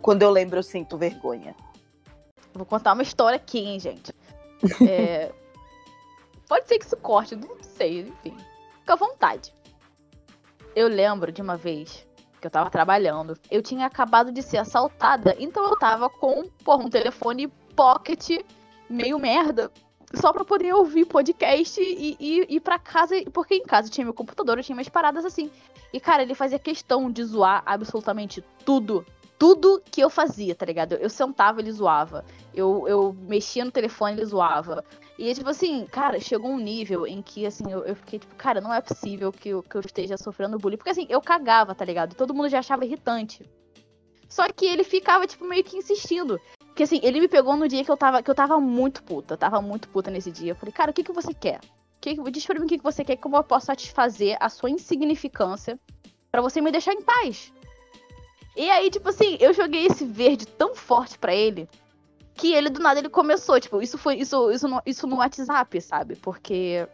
Quando 0.04 0.22
eu 0.22 0.30
lembro, 0.30 0.60
eu 0.60 0.64
sinto 0.64 0.98
vergonha. 0.98 1.56
Vou 2.54 2.66
contar 2.66 2.94
uma 2.94 3.02
história 3.02 3.38
aqui, 3.38 3.58
hein, 3.58 3.80
gente. 3.80 4.14
É, 4.88 5.34
Pode 6.48 6.68
ser 6.68 6.78
que 6.78 6.86
isso 6.86 6.98
corte, 6.98 7.36
não 7.36 7.58
sei, 7.62 8.02
enfim. 8.02 8.38
Fica 8.80 8.94
à 8.94 8.96
vontade. 8.96 9.52
Eu 10.76 10.88
lembro 10.88 11.32
de 11.32 11.42
uma 11.42 11.58
vez 11.58 12.06
que 12.40 12.46
eu 12.46 12.52
tava 12.52 12.70
trabalhando. 12.70 13.36
Eu 13.50 13.62
tinha 13.62 13.88
acabado 13.88 14.32
de 14.32 14.44
ser 14.44 14.58
assaltada, 14.58 15.36
então 15.40 15.66
eu 15.66 15.78
tava 15.78 16.10
com 16.10 16.48
porra, 16.64 16.84
um 16.84 16.90
telefone 16.90 17.48
pocket 17.76 18.46
meio 18.90 19.18
merda. 19.18 19.72
Só 20.14 20.32
pra 20.32 20.46
poder 20.46 20.74
ouvir 20.74 21.06
podcast 21.06 21.82
e, 21.82 22.16
e 22.20 22.56
ir 22.56 22.60
pra 22.60 22.78
casa. 22.78 23.16
Porque 23.32 23.56
em 23.56 23.64
casa 23.64 23.90
tinha 23.90 24.06
meu 24.06 24.14
computador, 24.14 24.58
eu 24.60 24.64
tinha 24.64 24.76
minhas 24.76 24.90
paradas 24.90 25.26
assim. 25.26 25.50
E, 25.92 26.00
cara, 26.00 26.22
ele 26.22 26.36
fazia 26.36 26.60
questão 26.60 27.10
de 27.10 27.24
zoar 27.24 27.64
absolutamente 27.66 28.44
tudo. 28.64 29.04
Tudo 29.44 29.84
que 29.92 30.00
eu 30.00 30.10
fazia, 30.10 30.56
tá 30.56 30.66
ligado? 30.66 30.94
Eu 30.94 31.10
sentava, 31.10 31.60
ele 31.60 31.70
zoava. 31.70 32.24
Eu, 32.56 32.88
eu 32.88 33.14
mexia 33.28 33.66
no 33.66 33.72
telefone, 33.72 34.14
ele 34.14 34.26
zoava. 34.26 34.86
E, 35.20 35.34
tipo 35.34 35.50
assim, 35.50 35.86
cara, 35.88 36.18
chegou 36.18 36.50
um 36.50 36.58
nível 36.58 37.06
em 37.06 37.22
que, 37.22 37.46
assim, 37.46 37.70
eu, 37.70 37.84
eu 37.84 37.94
fiquei 37.94 38.20
tipo, 38.20 38.34
cara, 38.36 38.62
não 38.62 38.74
é 38.74 38.80
possível 38.80 39.34
que 39.34 39.50
eu, 39.50 39.62
que 39.62 39.76
eu 39.76 39.82
esteja 39.82 40.16
sofrendo 40.16 40.58
bullying. 40.58 40.78
Porque, 40.78 40.92
assim, 40.92 41.06
eu 41.10 41.20
cagava, 41.20 41.76
tá 41.76 41.84
ligado? 41.84 42.16
Todo 42.16 42.34
mundo 42.34 42.48
já 42.48 42.60
achava 42.60 42.86
irritante. 42.86 43.44
Só 44.30 44.48
que 44.48 44.66
ele 44.66 44.86
ficava, 44.86 45.28
tipo, 45.28 45.44
meio 45.44 45.66
que 45.66 45.76
insistindo. 45.76 46.40
Porque, 46.68 46.84
assim, 46.84 47.02
ele 47.04 47.20
me 47.20 47.28
pegou 47.28 47.58
no 47.58 47.68
dia 47.68 47.84
que 47.84 47.92
eu 47.92 47.98
tava, 47.98 48.24
que 48.24 48.32
eu 48.32 48.36
tava 48.36 48.62
muito 48.62 49.04
puta. 49.04 49.36
Tava 49.36 49.62
muito 49.62 49.90
puta 49.90 50.10
nesse 50.10 50.32
dia. 50.32 50.54
Eu 50.54 50.56
falei, 50.56 50.72
cara, 50.72 50.92
o 50.92 50.94
que, 50.94 51.04
que 51.04 51.12
você 51.12 51.34
quer? 51.34 51.60
Que, 52.00 52.16
diz 52.32 52.46
pra 52.46 52.58
mim 52.58 52.66
o 52.66 52.70
que, 52.70 52.78
que 52.78 52.84
você 52.84 53.04
quer, 53.04 53.18
como 53.18 53.36
eu 53.36 53.44
posso 53.44 53.66
satisfazer 53.66 54.38
a 54.40 54.48
sua 54.48 54.70
insignificância 54.70 55.78
pra 56.32 56.42
você 56.42 56.62
me 56.62 56.72
deixar 56.72 56.94
em 56.94 57.02
paz. 57.02 57.52
E 58.56 58.70
aí, 58.70 58.90
tipo 58.90 59.10
assim, 59.10 59.38
eu 59.40 59.54
joguei 59.54 59.86
esse 59.88 60.06
verde 60.06 60.46
tão 60.46 60.76
forte 60.76 61.18
pra 61.18 61.34
ele 61.34 61.68
que 62.36 62.54
ele 62.54 62.70
do 62.70 62.80
nada 62.80 63.00
ele 63.00 63.10
começou, 63.10 63.60
tipo, 63.60 63.82
isso 63.82 63.98
foi 63.98 64.16
isso 64.16 64.52
isso 64.52 64.68
no, 64.68 64.82
isso 64.86 65.08
no 65.08 65.18
WhatsApp, 65.18 65.82
sabe? 65.82 66.16
Porque 66.16 66.88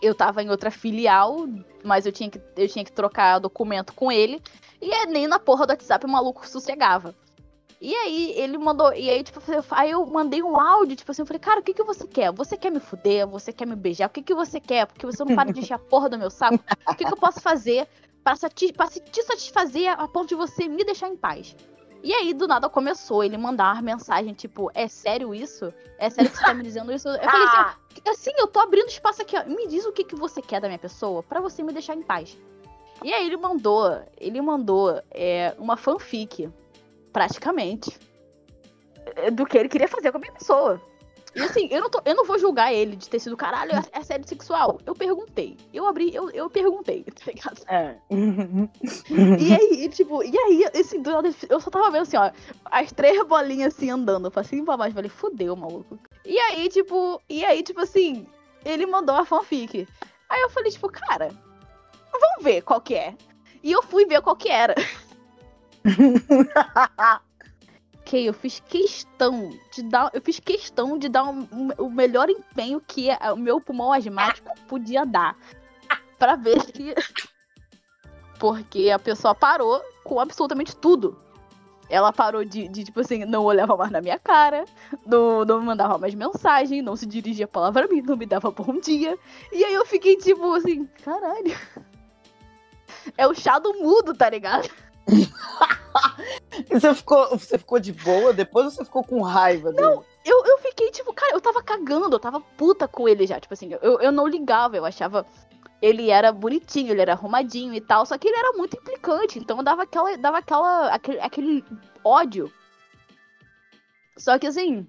eu 0.00 0.14
tava 0.14 0.42
em 0.42 0.50
outra 0.50 0.70
filial, 0.70 1.46
mas 1.84 2.06
eu 2.06 2.12
tinha 2.12 2.30
que 2.30 2.40
eu 2.56 2.68
tinha 2.68 2.84
que 2.84 2.92
trocar 2.92 3.38
documento 3.38 3.92
com 3.92 4.10
ele 4.10 4.42
e 4.80 5.06
nem 5.06 5.26
na 5.26 5.38
porra 5.38 5.66
do 5.66 5.70
WhatsApp 5.70 6.06
o 6.06 6.08
maluco 6.08 6.48
sossegava. 6.48 7.14
E 7.82 7.94
aí 7.94 8.32
ele 8.36 8.58
mandou, 8.58 8.92
e 8.92 9.08
aí 9.08 9.22
tipo, 9.22 9.40
aí 9.70 9.90
eu 9.90 10.04
mandei 10.04 10.42
um 10.42 10.58
áudio, 10.60 10.96
tipo 10.96 11.10
assim, 11.10 11.22
eu 11.22 11.26
falei, 11.26 11.40
cara, 11.40 11.60
o 11.60 11.62
que 11.62 11.72
que 11.72 11.82
você 11.82 12.06
quer? 12.06 12.30
Você 12.32 12.54
quer 12.56 12.70
me 12.70 12.78
fuder? 12.78 13.26
Você 13.26 13.54
quer 13.54 13.66
me 13.66 13.74
beijar? 13.74 14.06
O 14.06 14.10
que 14.10 14.22
que 14.22 14.34
você 14.34 14.60
quer? 14.60 14.86
Porque 14.86 15.06
você 15.06 15.24
não 15.24 15.34
para 15.34 15.50
de 15.50 15.60
encher 15.60 15.74
a 15.74 15.78
porra 15.78 16.10
do 16.10 16.18
meu 16.18 16.30
saco. 16.30 16.62
O 16.86 16.94
que 16.94 17.06
que 17.06 17.12
eu 17.12 17.16
posso 17.16 17.40
fazer 17.40 17.88
pra 18.22 18.36
se- 18.36 19.00
te 19.00 19.22
satisfazer 19.22 19.88
a 19.98 20.06
ponto 20.08 20.28
de 20.28 20.34
você 20.34 20.68
me 20.68 20.84
deixar 20.84 21.08
em 21.08 21.16
paz? 21.16 21.56
E 22.02 22.14
aí, 22.14 22.32
do 22.32 22.48
nada, 22.48 22.68
começou 22.68 23.22
ele 23.22 23.36
mandar 23.36 23.74
uma 23.74 23.82
mensagem, 23.82 24.32
tipo, 24.32 24.70
é 24.74 24.88
sério 24.88 25.34
isso? 25.34 25.72
É 25.98 26.08
sério 26.08 26.30
que 26.30 26.36
você 26.38 26.44
tá 26.44 26.54
me 26.54 26.62
dizendo 26.62 26.90
isso? 26.92 27.08
Eu 27.08 27.30
falei 27.30 27.46
assim, 27.46 27.56
Ah, 27.56 27.76
assim, 28.10 28.30
eu 28.38 28.46
tô 28.46 28.58
abrindo 28.58 28.88
espaço 28.88 29.20
aqui, 29.20 29.36
ó. 29.36 29.44
Me 29.44 29.66
diz 29.68 29.84
o 29.84 29.92
que, 29.92 30.04
que 30.04 30.14
você 30.16 30.40
quer 30.40 30.60
da 30.62 30.68
minha 30.68 30.78
pessoa 30.78 31.22
pra 31.22 31.40
você 31.42 31.62
me 31.62 31.72
deixar 31.72 31.94
em 31.94 32.02
paz. 32.02 32.38
E 33.02 33.12
aí 33.12 33.26
ele 33.26 33.36
mandou, 33.36 34.02
ele 34.18 34.40
mandou 34.40 35.02
é, 35.10 35.54
uma 35.58 35.76
fanfic, 35.76 36.48
praticamente, 37.12 37.98
do 39.32 39.44
que 39.44 39.58
ele 39.58 39.68
queria 39.68 39.88
fazer 39.88 40.10
com 40.10 40.18
a 40.18 40.20
minha 40.20 40.32
pessoa. 40.32 40.80
E 41.34 41.40
assim, 41.42 41.68
eu 41.70 41.80
não, 41.80 41.88
tô- 41.90 42.02
eu 42.04 42.14
não 42.14 42.24
vou 42.24 42.38
julgar 42.38 42.72
ele 42.72 42.96
de 42.96 43.08
ter 43.08 43.20
sido 43.20 43.36
caralho, 43.36 43.72
é, 43.92 44.02
sério 44.02 44.26
sexual. 44.26 44.80
Eu 44.84 44.94
perguntei. 44.94 45.56
Eu 45.72 45.86
abri, 45.86 46.12
eu, 46.14 46.28
eu 46.30 46.50
perguntei, 46.50 47.04
tá 47.14 47.30
ligado? 47.30 47.60
é. 47.68 47.96
E 49.38 49.52
aí, 49.54 49.88
tipo, 49.88 50.22
e 50.24 50.36
aí, 50.36 50.64
do 51.00 51.10
nada, 51.12 51.30
eu 51.48 51.60
só 51.60 51.70
tava 51.70 51.90
vendo 51.90 52.02
assim, 52.02 52.16
ó, 52.16 52.30
as 52.64 52.90
três 52.92 53.22
bolinhas 53.26 53.74
assim 53.74 53.90
andando 53.90 54.30
pra 54.30 54.42
cima 54.42 54.62
e 54.62 54.64
pra 54.64 54.76
baixo. 54.76 54.94
Falei, 54.94 55.10
fudeu, 55.10 55.54
maluco. 55.54 55.98
E 56.24 56.36
aí, 56.38 56.68
tipo, 56.68 57.20
e 57.28 57.44
aí, 57.44 57.62
tipo 57.62 57.80
assim, 57.80 58.26
ele 58.64 58.84
mandou 58.86 59.14
a 59.14 59.24
fanfic. 59.24 59.86
Aí 60.28 60.40
eu 60.42 60.50
falei, 60.50 60.70
tipo, 60.72 60.88
cara, 60.90 61.28
vamos 62.12 62.42
ver 62.44 62.62
qual 62.62 62.80
que 62.80 62.94
é. 62.94 63.14
E 63.62 63.70
eu 63.70 63.82
fui 63.82 64.04
ver 64.06 64.20
qual 64.22 64.34
que 64.34 64.48
era. 64.48 64.74
Eu 68.18 68.34
fiz 68.34 68.60
questão 68.60 69.50
de 69.72 69.82
dar. 69.82 70.10
Eu 70.12 70.20
fiz 70.22 70.38
questão 70.40 70.98
de 70.98 71.08
dar 71.08 71.24
um- 71.24 71.46
um- 71.52 71.70
o 71.78 71.90
melhor 71.90 72.28
empenho 72.30 72.80
que 72.80 73.10
a- 73.10 73.32
o 73.32 73.36
meu 73.36 73.60
pulmão 73.60 73.92
asmático 73.92 74.48
podia 74.68 75.04
dar. 75.04 75.36
Pra 76.18 76.36
ver 76.36 76.60
se. 76.60 76.94
Porque 78.38 78.90
a 78.90 78.98
pessoa 78.98 79.34
parou 79.34 79.80
com 80.04 80.18
absolutamente 80.20 80.74
tudo. 80.76 81.18
Ela 81.88 82.12
parou 82.12 82.44
de, 82.44 82.68
de, 82.68 82.84
tipo 82.84 83.00
assim, 83.00 83.24
não 83.24 83.42
olhava 83.44 83.76
mais 83.76 83.90
na 83.90 84.00
minha 84.00 84.18
cara, 84.18 84.64
não, 85.04 85.44
não 85.44 85.58
me 85.58 85.66
mandava 85.66 85.98
mais 85.98 86.14
mensagem, 86.14 86.80
não 86.82 86.94
se 86.94 87.04
dirigia 87.04 87.46
a 87.46 87.48
palavra 87.48 87.84
a 87.86 87.88
mim, 87.88 88.00
não 88.00 88.16
me 88.16 88.26
dava 88.26 88.50
bom 88.52 88.78
dia. 88.78 89.18
E 89.52 89.64
aí 89.64 89.74
eu 89.74 89.84
fiquei 89.84 90.16
tipo 90.16 90.54
assim, 90.54 90.86
caralho. 91.04 91.56
É 93.16 93.26
o 93.26 93.34
chá 93.34 93.58
do 93.58 93.74
mudo, 93.74 94.14
tá 94.14 94.30
ligado? 94.30 94.68
e 96.70 96.78
você 96.78 96.94
ficou, 96.94 97.28
você 97.30 97.58
ficou 97.58 97.78
de 97.78 97.92
boa? 97.92 98.32
Depois 98.32 98.72
você 98.72 98.84
ficou 98.84 99.04
com 99.04 99.22
raiva 99.22 99.72
dele? 99.72 99.86
Não, 99.86 100.04
eu, 100.24 100.44
eu 100.44 100.58
fiquei 100.58 100.90
tipo, 100.90 101.12
cara, 101.12 101.32
eu 101.32 101.40
tava 101.40 101.62
cagando, 101.62 102.16
eu 102.16 102.20
tava 102.20 102.40
puta 102.40 102.88
com 102.88 103.08
ele 103.08 103.26
já. 103.26 103.38
Tipo 103.38 103.54
assim, 103.54 103.72
eu, 103.80 104.00
eu 104.00 104.12
não 104.12 104.26
ligava, 104.26 104.76
eu 104.76 104.84
achava 104.84 105.26
ele 105.80 106.10
era 106.10 106.30
bonitinho, 106.30 106.90
ele 106.90 107.00
era 107.00 107.12
arrumadinho 107.12 107.74
e 107.74 107.80
tal, 107.80 108.04
só 108.04 108.18
que 108.18 108.28
ele 108.28 108.36
era 108.36 108.52
muito 108.52 108.76
implicante, 108.76 109.38
então 109.38 109.64
dava 109.64 109.84
aquela, 109.84 110.16
dava 110.18 110.38
aquela, 110.38 110.88
aquele, 110.88 111.20
aquele 111.20 111.64
ódio. 112.04 112.52
Só 114.16 114.38
que 114.38 114.46
assim, 114.46 114.86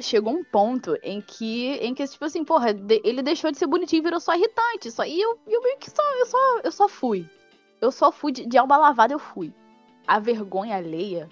chegou 0.00 0.34
um 0.34 0.44
ponto 0.44 0.98
em 1.02 1.20
que, 1.20 1.74
em 1.76 1.94
que 1.94 2.06
tipo 2.06 2.24
assim, 2.24 2.44
porra, 2.44 2.74
de, 2.74 3.00
ele 3.04 3.22
deixou 3.22 3.50
de 3.50 3.58
ser 3.58 3.66
bonitinho 3.66 4.00
e 4.00 4.04
virou 4.04 4.20
só 4.20 4.34
irritante, 4.34 4.90
só 4.90 5.04
e 5.04 5.18
eu, 5.18 5.38
eu 5.46 5.62
meio 5.62 5.78
que 5.78 5.90
só, 5.90 6.02
eu 6.18 6.26
só, 6.26 6.58
eu 6.62 6.72
só 6.72 6.88
fui. 6.88 7.28
Eu 7.80 7.90
só 7.90 8.12
fui 8.12 8.32
de, 8.32 8.46
de 8.46 8.58
alma 8.58 8.76
lavada, 8.76 9.14
eu 9.14 9.18
fui. 9.18 9.52
A 10.06 10.18
vergonha 10.18 10.76
alheia 10.76 11.28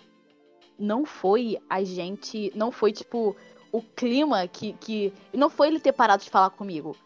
não 0.78 1.04
foi 1.04 1.58
a 1.68 1.82
gente, 1.82 2.52
não 2.54 2.70
foi 2.70 2.92
tipo 2.92 3.36
o 3.72 3.82
clima 3.82 4.46
que 4.48 4.72
que 4.74 5.12
não 5.32 5.48
foi 5.50 5.68
ele 5.68 5.80
ter 5.80 5.92
parado 5.92 6.22
de 6.22 6.30
falar 6.30 6.50
comigo 6.50 6.96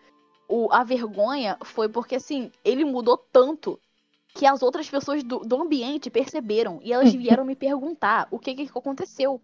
o, 0.49 0.73
a 0.73 0.85
vergonha 0.85 1.57
foi 1.65 1.89
porque, 1.89 2.17
assim, 2.17 2.51
ele 2.65 2.85
mudou 2.85 3.17
tanto 3.17 3.81
que 4.29 4.47
as 4.47 4.62
outras 4.62 4.89
pessoas 4.89 5.23
do, 5.23 5.41
do 5.41 5.61
ambiente 5.61 6.11
perceberam 6.11 6.81
e 6.83 6.93
elas 6.93 7.12
vieram 7.12 7.45
me 7.45 7.55
perguntar 7.55 8.29
o 8.31 8.39
que 8.39 8.55
que 8.55 8.71
aconteceu. 8.79 9.41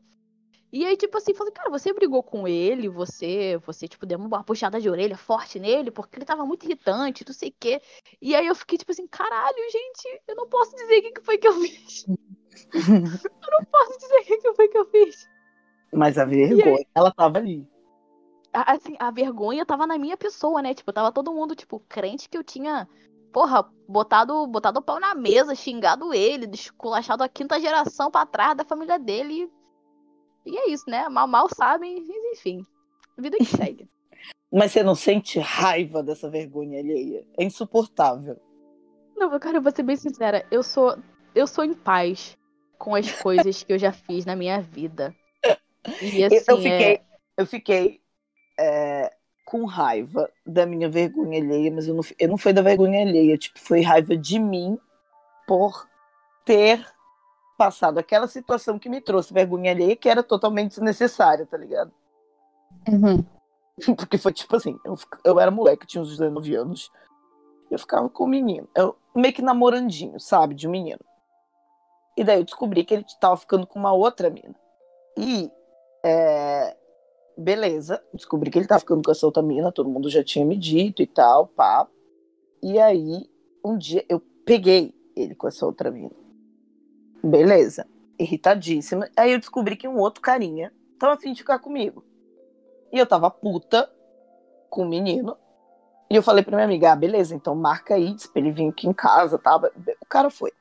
E 0.72 0.84
aí, 0.84 0.96
tipo 0.96 1.16
assim, 1.18 1.34
falei, 1.34 1.52
cara, 1.52 1.70
você 1.70 1.92
brigou 1.92 2.22
com 2.22 2.46
ele, 2.46 2.88
você, 2.88 3.58
você, 3.66 3.88
tipo, 3.88 4.06
deu 4.06 4.18
uma 4.18 4.44
puxada 4.44 4.80
de 4.80 4.88
orelha 4.88 5.16
forte 5.16 5.58
nele, 5.58 5.90
porque 5.90 6.16
ele 6.16 6.24
tava 6.24 6.46
muito 6.46 6.64
irritante, 6.64 7.24
não 7.26 7.34
sei 7.34 7.50
o 7.50 7.54
quê. 7.58 7.80
E 8.20 8.34
aí 8.34 8.46
eu 8.46 8.54
fiquei, 8.54 8.78
tipo 8.78 8.92
assim, 8.92 9.06
caralho, 9.06 9.56
gente, 9.70 10.22
eu 10.28 10.36
não 10.36 10.48
posso 10.48 10.74
dizer 10.76 10.98
o 10.98 11.12
que 11.12 11.20
foi 11.22 11.38
que 11.38 11.48
eu 11.48 11.54
fiz. 11.54 12.06
eu 12.74 13.50
não 13.50 13.64
posso 13.70 13.98
dizer 13.98 14.20
o 14.20 14.24
que 14.24 14.54
foi 14.54 14.68
que 14.68 14.78
eu 14.78 14.86
fiz. 14.86 15.28
Mas 15.92 16.18
a 16.18 16.24
vergonha, 16.24 16.86
ela 16.94 17.12
tava 17.12 17.38
ali 17.38 17.66
assim, 18.52 18.96
a 18.98 19.10
vergonha 19.10 19.64
tava 19.64 19.86
na 19.86 19.98
minha 19.98 20.16
pessoa, 20.16 20.60
né? 20.62 20.74
Tipo, 20.74 20.92
tava 20.92 21.12
todo 21.12 21.32
mundo, 21.32 21.54
tipo, 21.54 21.80
crente 21.88 22.28
que 22.28 22.36
eu 22.36 22.44
tinha, 22.44 22.88
porra, 23.32 23.68
botado, 23.88 24.46
botado 24.46 24.80
o 24.80 24.82
pau 24.82 24.98
na 24.98 25.14
mesa, 25.14 25.54
xingado 25.54 26.12
ele, 26.12 26.46
desculachado 26.46 27.22
a 27.22 27.28
quinta 27.28 27.60
geração 27.60 28.10
pra 28.10 28.26
trás 28.26 28.56
da 28.56 28.64
família 28.64 28.98
dele. 28.98 29.50
E 30.50 30.58
é 30.58 30.70
isso, 30.70 30.84
né? 30.88 31.08
Mal, 31.08 31.26
mal 31.26 31.48
sabem, 31.54 32.04
enfim. 32.32 32.64
Vida 33.16 33.36
que 33.36 33.44
segue. 33.56 33.88
Mas 34.52 34.72
você 34.72 34.82
não 34.82 34.94
sente 34.94 35.38
raiva 35.38 36.02
dessa 36.02 36.28
vergonha 36.28 36.80
alheia? 36.80 37.24
É 37.38 37.44
insuportável. 37.44 38.36
Não, 39.16 39.38
cara, 39.38 39.58
eu 39.58 39.62
vou 39.62 39.70
ser 39.70 39.82
bem 39.82 39.96
sincera. 39.96 40.44
Eu 40.50 40.62
sou, 40.62 40.98
eu 41.34 41.46
sou 41.46 41.64
em 41.64 41.74
paz 41.74 42.36
com 42.76 42.94
as 42.94 43.12
coisas 43.20 43.62
que 43.62 43.72
eu 43.72 43.78
já 43.78 43.92
fiz 43.92 44.24
na 44.24 44.34
minha 44.34 44.60
vida. 44.60 45.14
E 46.02 46.24
assim, 46.24 46.44
eu 46.48 46.56
fiquei, 46.56 46.94
é... 46.94 47.02
eu 47.36 47.46
fiquei 47.46 48.00
é, 48.58 49.12
com 49.44 49.64
raiva 49.64 50.30
da 50.46 50.66
minha 50.66 50.88
vergonha 50.88 51.40
alheia, 51.40 51.70
mas 51.70 51.86
eu 51.86 51.94
não, 51.94 52.02
eu 52.18 52.28
não 52.28 52.38
foi 52.38 52.52
da 52.52 52.62
vergonha 52.62 53.02
alheia, 53.02 53.36
tipo, 53.36 53.58
foi 53.58 53.82
raiva 53.82 54.16
de 54.16 54.38
mim 54.38 54.78
por 55.46 55.88
ter 56.44 56.84
passado 57.60 57.98
aquela 57.98 58.26
situação 58.26 58.78
que 58.78 58.88
me 58.88 59.02
trouxe 59.02 59.34
vergonha 59.34 59.72
alheia, 59.72 59.94
que 59.94 60.08
era 60.08 60.22
totalmente 60.22 60.70
desnecessária, 60.70 61.44
tá 61.44 61.58
ligado? 61.58 61.92
Uhum. 62.88 63.22
Porque 63.96 64.16
foi 64.16 64.32
tipo 64.32 64.56
assim, 64.56 64.78
eu, 64.82 64.94
eu 65.22 65.38
era 65.38 65.50
moleque, 65.50 65.86
tinha 65.86 66.00
uns 66.00 66.08
19 66.08 66.54
anos, 66.54 66.90
eu 67.70 67.78
ficava 67.78 68.08
com 68.08 68.24
o 68.24 68.26
um 68.26 68.30
menino, 68.30 68.66
eu 68.74 68.96
meio 69.14 69.34
que 69.34 69.42
namorandinho, 69.42 70.18
sabe, 70.18 70.54
de 70.54 70.66
um 70.66 70.70
menino. 70.70 71.00
E 72.16 72.24
daí 72.24 72.38
eu 72.38 72.44
descobri 72.44 72.82
que 72.82 72.94
ele 72.94 73.04
tava 73.20 73.36
ficando 73.36 73.66
com 73.66 73.78
uma 73.78 73.92
outra 73.92 74.30
mina. 74.30 74.56
E 75.18 75.52
é, 76.02 76.74
beleza, 77.36 78.02
descobri 78.14 78.50
que 78.50 78.58
ele 78.58 78.66
tava 78.66 78.80
ficando 78.80 79.02
com 79.02 79.10
essa 79.10 79.26
outra 79.26 79.42
mina, 79.42 79.70
todo 79.70 79.90
mundo 79.90 80.08
já 80.08 80.24
tinha 80.24 80.46
me 80.46 80.56
dito 80.56 81.02
e 81.02 81.06
tal, 81.06 81.46
pá. 81.48 81.86
E 82.62 82.78
aí, 82.78 83.30
um 83.62 83.76
dia 83.76 84.02
eu 84.08 84.18
peguei 84.46 84.94
ele 85.14 85.34
com 85.34 85.46
essa 85.46 85.66
outra 85.66 85.90
mina. 85.90 86.29
Beleza, 87.22 87.86
irritadíssima. 88.18 89.08
Aí 89.16 89.32
eu 89.32 89.38
descobri 89.38 89.76
que 89.76 89.88
um 89.88 89.98
outro 89.98 90.20
carinha 90.20 90.72
tava 90.98 91.14
afim 91.14 91.32
de 91.32 91.40
ficar 91.40 91.58
comigo. 91.58 92.04
E 92.92 92.98
eu 92.98 93.06
tava 93.06 93.30
puta 93.30 93.90
com 94.68 94.82
o 94.82 94.88
menino. 94.88 95.36
E 96.10 96.16
eu 96.16 96.22
falei 96.22 96.42
pra 96.42 96.56
minha 96.56 96.64
amiga, 96.64 96.92
ah, 96.92 96.96
beleza, 96.96 97.34
então 97.34 97.54
marca 97.54 97.94
aí, 97.94 98.16
pra 98.32 98.42
ele 98.42 98.50
vir 98.50 98.68
aqui 98.68 98.88
em 98.88 98.92
casa, 98.92 99.38
tá? 99.38 99.56
O 100.00 100.06
cara 100.06 100.28
foi. 100.28 100.52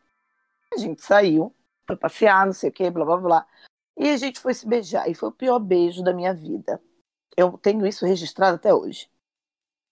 A 0.74 0.78
gente 0.78 1.04
saiu, 1.04 1.54
foi 1.88 1.96
passear, 1.96 2.46
não 2.46 2.54
sei 2.54 2.70
o 2.70 2.74
que, 2.74 2.90
blá 2.92 3.04
blá 3.04 3.18
blá. 3.18 3.48
E 3.98 4.10
a 4.10 4.18
gente 4.18 4.40
foi 4.40 4.54
se 4.54 4.68
beijar. 4.68 5.10
E 5.10 5.16
foi 5.16 5.30
o 5.30 5.34
pior 5.34 5.60
beijo 5.60 6.04
da 6.04 6.14
minha 6.14 6.34
vida. 6.34 6.80
Eu 7.36 7.58
tenho 7.58 7.86
isso 7.88 8.06
registrado 8.06 8.56
até 8.56 8.74
hoje. 8.74 9.10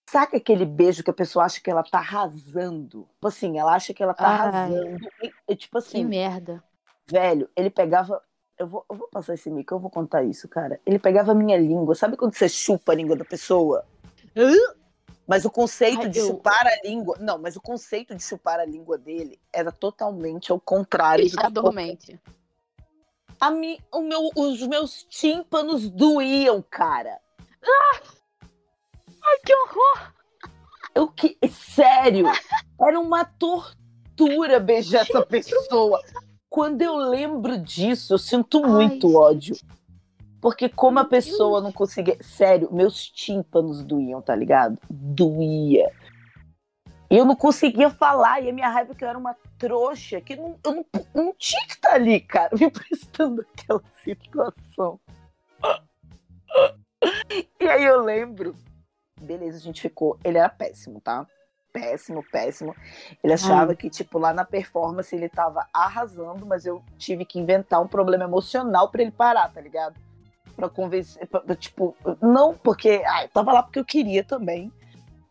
Saca 0.10 0.38
aquele 0.38 0.66
beijo 0.66 1.04
que 1.04 1.10
a 1.10 1.14
pessoa 1.14 1.46
acha 1.46 1.60
que 1.60 1.70
ela 1.70 1.84
tá 1.84 2.00
arrasando? 2.00 3.08
Tipo 3.14 3.28
assim, 3.28 3.60
ela 3.60 3.74
acha 3.74 3.94
que 3.94 4.02
ela 4.02 4.14
tá 4.14 4.28
Ai, 4.28 4.36
arrasando. 4.36 4.98
E, 5.22 5.32
e, 5.50 5.56
tipo 5.56 5.78
assim. 5.78 6.00
Que 6.00 6.04
merda. 6.06 6.64
Velho, 7.06 7.50
ele 7.56 7.70
pegava. 7.70 8.22
Eu 8.58 8.68
vou, 8.68 8.86
eu 8.90 8.96
vou 8.96 9.08
passar 9.10 9.34
esse 9.34 9.50
mico, 9.50 9.74
eu 9.74 9.80
vou 9.80 9.90
contar 9.90 10.24
isso, 10.24 10.48
cara. 10.48 10.80
Ele 10.86 10.98
pegava 10.98 11.32
a 11.32 11.36
minha 11.36 11.58
língua. 11.58 11.94
Sabe 11.94 12.18
quando 12.18 12.34
você 12.34 12.50
chupa 12.50 12.92
a 12.92 12.96
língua 12.96 13.16
da 13.16 13.26
pessoa? 13.26 13.86
Uh? 14.36 14.78
Mas 15.28 15.46
o 15.46 15.52
conceito 15.52 16.04
Ai, 16.04 16.10
de 16.10 16.20
eu... 16.20 16.28
chupar 16.28 16.66
a 16.66 16.88
língua. 16.88 17.18
Não, 17.20 17.38
mas 17.38 17.56
o 17.56 17.62
conceito 17.62 18.16
de 18.16 18.24
chupar 18.24 18.60
a 18.60 18.66
língua 18.66 18.98
dele 18.98 19.38
era 19.54 19.72
totalmente 19.72 20.52
ao 20.52 20.60
contrário. 20.60 21.26
Dormente 21.52 22.20
a 23.40 23.52
mi, 23.52 23.80
o 23.92 24.02
meu, 24.02 24.30
os 24.36 24.62
meus 24.68 25.04
tímpanos 25.04 25.90
doíam, 25.90 26.62
cara. 26.62 27.20
Ah! 27.64 28.00
Ai, 29.28 29.40
que 29.46 29.54
horror! 29.54 30.14
Eu 30.96 31.08
que, 31.10 31.38
sério, 31.50 32.26
era 32.82 33.00
uma 33.00 33.26
tortura 33.26 34.60
beijar 34.60 35.02
essa 35.02 35.26
pessoa. 35.26 36.02
Quando 36.50 36.82
eu 36.82 36.96
lembro 36.96 37.58
disso, 37.58 38.14
eu 38.14 38.18
sinto 38.18 38.66
muito 38.66 39.08
Ai, 39.10 39.16
ódio. 39.16 39.56
Porque 40.42 40.70
como 40.70 41.00
a 41.00 41.06
pessoa 41.06 41.62
não 41.62 41.72
conseguia. 41.72 42.18
Sério, 42.22 42.70
meus 42.72 43.06
tímpanos 43.10 43.84
doíam, 43.84 44.22
tá 44.22 44.36
ligado? 44.36 44.78
Doía. 44.90 45.92
E 47.10 47.18
eu 47.18 47.26
não 47.26 47.36
conseguia 47.36 47.90
falar, 47.90 48.42
e 48.42 48.50
a 48.50 48.54
minha 48.54 48.70
raiva 48.70 48.92
é 48.92 48.96
que 48.96 49.04
eu 49.04 49.08
era 49.08 49.18
uma 49.18 49.36
trouxa, 49.58 50.20
que 50.20 50.36
não, 50.36 50.58
eu 50.64 50.76
não, 50.76 50.86
não 51.14 51.34
tinha 51.38 51.66
que 51.66 51.74
estar 51.74 51.94
ali, 51.94 52.20
cara, 52.20 52.50
me 52.58 52.70
prestando 52.70 53.46
aquela 53.54 53.82
situação. 54.04 55.00
E 57.60 57.68
aí 57.68 57.86
eu 57.86 58.02
lembro, 58.02 58.56
beleza, 59.20 59.58
a 59.58 59.62
gente 59.62 59.82
ficou. 59.82 60.18
Ele 60.24 60.38
era 60.38 60.50
péssimo, 60.50 61.02
tá? 61.02 61.26
Péssimo, 61.72 62.24
péssimo. 62.32 62.76
Ele 63.24 63.34
achava 63.34 63.72
Ai. 63.72 63.76
que, 63.76 63.90
tipo, 63.90 64.18
lá 64.18 64.34
na 64.34 64.46
performance 64.46 65.16
ele 65.16 65.30
tava 65.30 65.68
arrasando, 65.74 66.46
mas 66.46 66.66
eu 66.66 66.84
tive 66.98 67.26
que 67.26 67.40
inventar 67.40 67.82
um 67.82 67.88
problema 67.88 68.24
emocional 68.24 68.90
para 68.90 69.02
ele 69.02 69.12
parar, 69.12 69.52
tá 69.54 69.62
ligado? 69.62 69.96
Pra 70.56 70.70
convencer, 70.70 71.28
pra, 71.28 71.42
tipo, 71.56 71.96
não 72.22 72.56
porque. 72.56 73.04
Ah, 73.06 73.24
eu 73.24 73.30
tava 73.30 73.54
lá 73.54 73.62
porque 73.62 73.80
eu 73.80 73.86
queria 73.86 74.24
também. 74.24 74.72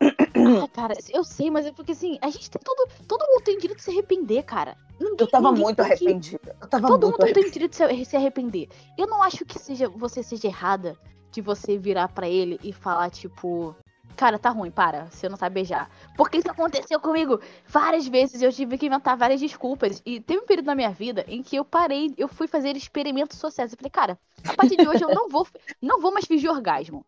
Ah, 0.00 0.68
cara, 0.72 0.94
eu 1.12 1.24
sei, 1.24 1.50
mas 1.50 1.66
é 1.66 1.72
porque 1.72 1.92
assim, 1.92 2.18
a 2.20 2.28
gente 2.28 2.50
tem 2.50 2.60
todo. 2.62 2.88
Todo 3.08 3.26
mundo 3.26 3.42
tem 3.42 3.58
direito 3.58 3.78
de 3.78 3.84
se 3.84 3.90
arrepender, 3.90 4.44
cara. 4.44 4.76
Ninguém, 5.00 5.16
eu 5.18 5.26
tava 5.26 5.50
muito 5.50 5.80
arrependida. 5.80 6.54
Eu 6.60 6.68
tava 6.68 6.86
todo 6.86 7.08
muito 7.08 7.20
mundo 7.20 7.34
tem 7.34 7.50
direito 7.50 7.72
de 7.72 8.04
se 8.04 8.16
arrepender. 8.16 8.68
Eu 8.96 9.06
não 9.06 9.22
acho 9.22 9.44
que 9.44 9.58
seja 9.58 9.88
você 9.88 10.22
seja 10.22 10.46
errada 10.46 10.96
de 11.36 11.42
você 11.42 11.78
virar 11.78 12.08
para 12.08 12.28
ele 12.28 12.58
e 12.62 12.72
falar, 12.72 13.10
tipo. 13.10 13.76
Cara, 14.16 14.38
tá 14.38 14.48
ruim, 14.48 14.70
para. 14.70 15.06
Você 15.10 15.28
não 15.28 15.36
sabe 15.36 15.56
beijar. 15.56 15.90
Porque 16.16 16.38
isso 16.38 16.50
aconteceu 16.50 16.98
comigo 16.98 17.38
várias 17.66 18.06
vezes. 18.08 18.40
Eu 18.40 18.50
tive 18.50 18.78
que 18.78 18.86
inventar 18.86 19.14
várias 19.14 19.40
desculpas. 19.40 20.02
E 20.06 20.20
teve 20.20 20.40
um 20.40 20.46
período 20.46 20.66
na 20.66 20.74
minha 20.74 20.90
vida 20.90 21.22
em 21.28 21.42
que 21.42 21.54
eu 21.54 21.64
parei, 21.66 22.14
eu 22.16 22.26
fui 22.26 22.48
fazer 22.48 22.74
experimentos 22.76 23.36
sociais. 23.38 23.72
Eu 23.72 23.76
falei, 23.76 23.90
cara, 23.90 24.18
a 24.48 24.54
partir 24.54 24.76
de 24.76 24.88
hoje 24.88 25.04
eu 25.04 25.10
não 25.10 25.28
vou, 25.28 25.46
não 25.82 26.00
vou 26.00 26.10
mais 26.12 26.24
fingir 26.24 26.50
orgasmo. 26.50 27.04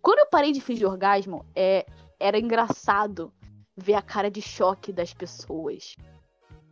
Quando 0.00 0.20
eu 0.20 0.26
parei 0.30 0.50
de 0.50 0.62
fingir 0.62 0.88
orgasmo, 0.88 1.44
é, 1.54 1.84
era 2.18 2.38
engraçado 2.38 3.30
ver 3.76 3.94
a 3.94 4.00
cara 4.00 4.30
de 4.30 4.40
choque 4.40 4.92
das 4.92 5.12
pessoas. 5.12 5.94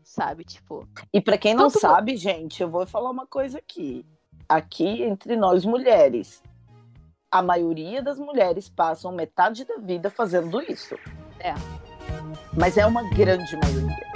Sabe, 0.03 0.45
tipo. 0.45 0.89
E 1.13 1.21
para 1.21 1.37
quem 1.37 1.55
não 1.55 1.69
sabe, 1.69 2.17
gente, 2.17 2.63
eu 2.63 2.71
vou 2.71 2.87
falar 2.87 3.11
uma 3.11 3.27
coisa 3.27 3.59
aqui. 3.59 4.07
Aqui 4.49 5.03
entre 5.03 5.37
nós 5.37 5.65
mulheres, 5.65 6.43
a 7.35 7.43
maioria 7.43 8.01
das 8.01 8.17
mulheres 8.17 8.69
passam 8.69 9.11
metade 9.11 9.65
da 9.65 9.79
vida 9.79 10.09
fazendo 10.09 10.63
isso. 10.63 10.95
É. 11.41 11.53
Mas 12.57 12.79
é 12.79 12.87
uma 12.87 13.03
grande 13.11 13.57
maioria. 13.57 14.15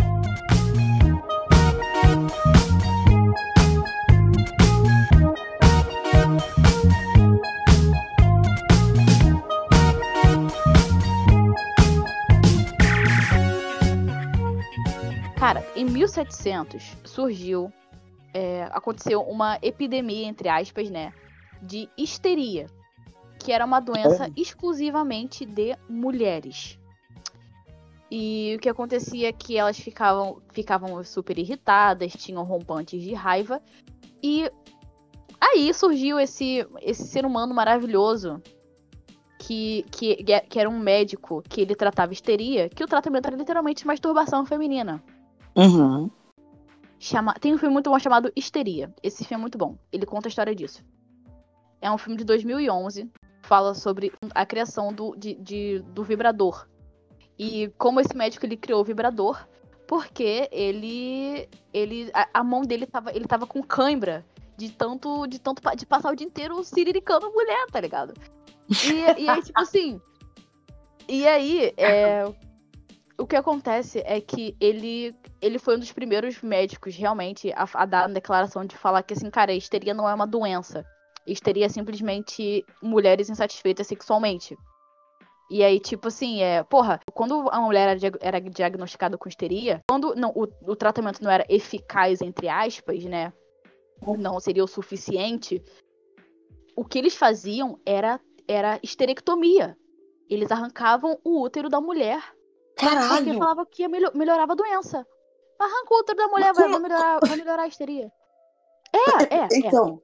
Cara, 15.36 15.66
em 15.74 15.84
1700 15.84 16.96
surgiu, 17.04 17.72
é, 18.32 18.68
aconteceu 18.70 19.22
uma 19.22 19.58
epidemia, 19.60 20.28
entre 20.28 20.48
aspas, 20.48 20.88
né, 20.88 21.12
de 21.60 21.88
histeria 21.98 22.68
que 23.38 23.52
era 23.52 23.64
uma 23.64 23.80
doença 23.80 24.26
É. 24.26 24.32
exclusivamente 24.36 25.44
de 25.44 25.76
mulheres. 25.88 26.78
E 28.10 28.54
o 28.56 28.60
que 28.60 28.68
acontecia 28.68 29.28
é 29.28 29.32
que 29.32 29.56
elas 29.56 29.78
ficavam, 29.78 30.40
ficavam 30.52 31.02
super 31.04 31.38
irritadas, 31.38 32.12
tinham 32.12 32.42
rompantes 32.42 33.02
de 33.02 33.12
raiva. 33.12 33.60
E 34.22 34.50
aí 35.40 35.72
surgiu 35.74 36.18
esse, 36.18 36.66
esse 36.80 37.06
ser 37.06 37.26
humano 37.26 37.54
maravilhoso 37.54 38.42
que, 39.38 39.84
que, 39.90 40.24
que 40.48 40.58
era 40.58 40.68
um 40.68 40.78
médico 40.78 41.42
que 41.48 41.60
ele 41.60 41.74
tratava 41.74 42.12
histeria, 42.12 42.68
que 42.68 42.82
o 42.82 42.88
tratamento 42.88 43.26
era 43.26 43.36
literalmente 43.36 43.86
masturbação 43.86 44.44
feminina. 44.44 45.02
Uhum. 45.54 46.10
Chama... 46.98 47.34
Tem 47.34 47.54
um 47.54 47.58
filme 47.58 47.72
muito 47.72 47.90
bom 47.90 47.98
chamado 47.98 48.32
Histeria. 48.34 48.92
Esse 49.02 49.24
filme 49.24 49.40
é 49.40 49.42
muito 49.42 49.56
bom. 49.56 49.76
Ele 49.92 50.04
conta 50.04 50.28
a 50.28 50.30
história 50.30 50.54
disso. 50.54 50.84
É 51.80 51.90
um 51.90 51.98
filme 51.98 52.16
de 52.16 52.24
2011. 52.24 53.08
Fala 53.48 53.72
sobre 53.74 54.12
a 54.34 54.44
criação 54.44 54.92
do, 54.92 55.16
de, 55.16 55.34
de- 55.36 55.78
do 55.94 56.04
vibrador. 56.04 56.68
E 57.38 57.68
como 57.78 57.98
esse 57.98 58.14
médico 58.14 58.44
ele 58.44 58.58
criou 58.58 58.82
o 58.82 58.84
vibrador. 58.84 59.48
Porque 59.86 60.50
ele. 60.52 61.48
ele 61.72 62.10
a, 62.12 62.28
a 62.40 62.44
mão 62.44 62.60
dele 62.60 62.84
tava, 62.84 63.10
ele 63.10 63.26
tava 63.26 63.46
com 63.46 63.62
cãibra. 63.62 64.22
De 64.54 64.70
tanto, 64.70 65.26
de 65.26 65.38
tanto 65.38 65.62
de 65.76 65.86
passar 65.86 66.12
o 66.12 66.16
dia 66.16 66.26
inteiro 66.26 66.62
siriricando 66.62 67.32
mulher, 67.32 67.64
tá 67.72 67.80
ligado? 67.80 68.12
E, 68.84 69.22
e 69.22 69.28
aí, 69.30 69.42
tipo 69.42 69.58
assim. 69.58 69.98
E 71.08 71.26
aí, 71.26 71.72
é, 71.78 72.24
o 73.16 73.26
que 73.26 73.36
acontece 73.36 74.02
é 74.04 74.20
que 74.20 74.54
ele 74.60 75.16
ele 75.40 75.58
foi 75.58 75.76
um 75.76 75.78
dos 75.78 75.92
primeiros 75.92 76.42
médicos 76.42 76.94
realmente 76.96 77.50
a, 77.52 77.66
a 77.72 77.86
dar 77.86 78.06
uma 78.08 78.14
declaração 78.14 78.64
de 78.64 78.76
falar 78.76 79.02
que 79.04 79.14
assim, 79.14 79.30
cara, 79.30 79.52
histeria 79.54 79.94
não 79.94 80.08
é 80.08 80.12
uma 80.12 80.26
doença. 80.26 80.84
Histeria 81.30 81.66
é 81.66 81.68
simplesmente 81.68 82.64
mulheres 82.82 83.28
insatisfeitas 83.28 83.86
sexualmente. 83.86 84.56
E 85.50 85.62
aí, 85.62 85.80
tipo 85.80 86.08
assim, 86.08 86.42
é, 86.42 86.62
porra, 86.62 87.00
quando 87.14 87.48
a 87.50 87.60
mulher 87.60 87.88
era, 87.88 87.98
diag- 87.98 88.18
era 88.20 88.40
diagnosticada 88.40 89.16
com 89.16 89.28
histeria, 89.28 89.80
quando 89.88 90.14
não, 90.14 90.30
o, 90.30 90.46
o 90.70 90.76
tratamento 90.76 91.22
não 91.22 91.30
era 91.30 91.46
eficaz, 91.48 92.20
entre 92.20 92.48
aspas, 92.48 93.04
né? 93.04 93.32
Não 94.18 94.38
seria 94.38 94.62
o 94.62 94.68
suficiente, 94.68 95.62
o 96.76 96.84
que 96.84 96.98
eles 96.98 97.16
faziam 97.16 97.80
era, 97.84 98.20
era 98.46 98.78
histerectomia. 98.82 99.76
Eles 100.30 100.52
arrancavam 100.52 101.18
o 101.24 101.40
útero 101.42 101.68
da 101.68 101.80
mulher 101.80 102.22
porque 102.76 102.94
Caralho! 102.94 103.38
falava 103.38 103.66
que 103.66 103.82
ia 103.82 103.88
melho- 103.88 104.12
melhorava 104.14 104.52
a 104.52 104.56
doença. 104.56 105.04
Arranca 105.58 105.94
o 105.94 105.98
útero 105.98 106.18
da 106.18 106.28
mulher, 106.28 106.52
vai, 106.54 106.68
vai 106.68 106.78
melhorar, 106.78 107.18
vai 107.20 107.36
melhorar 107.36 107.62
a 107.64 107.66
histeria. 107.66 108.12
É, 108.92 109.34
é, 109.34 109.38
é. 109.40 109.48
Então, 109.54 110.00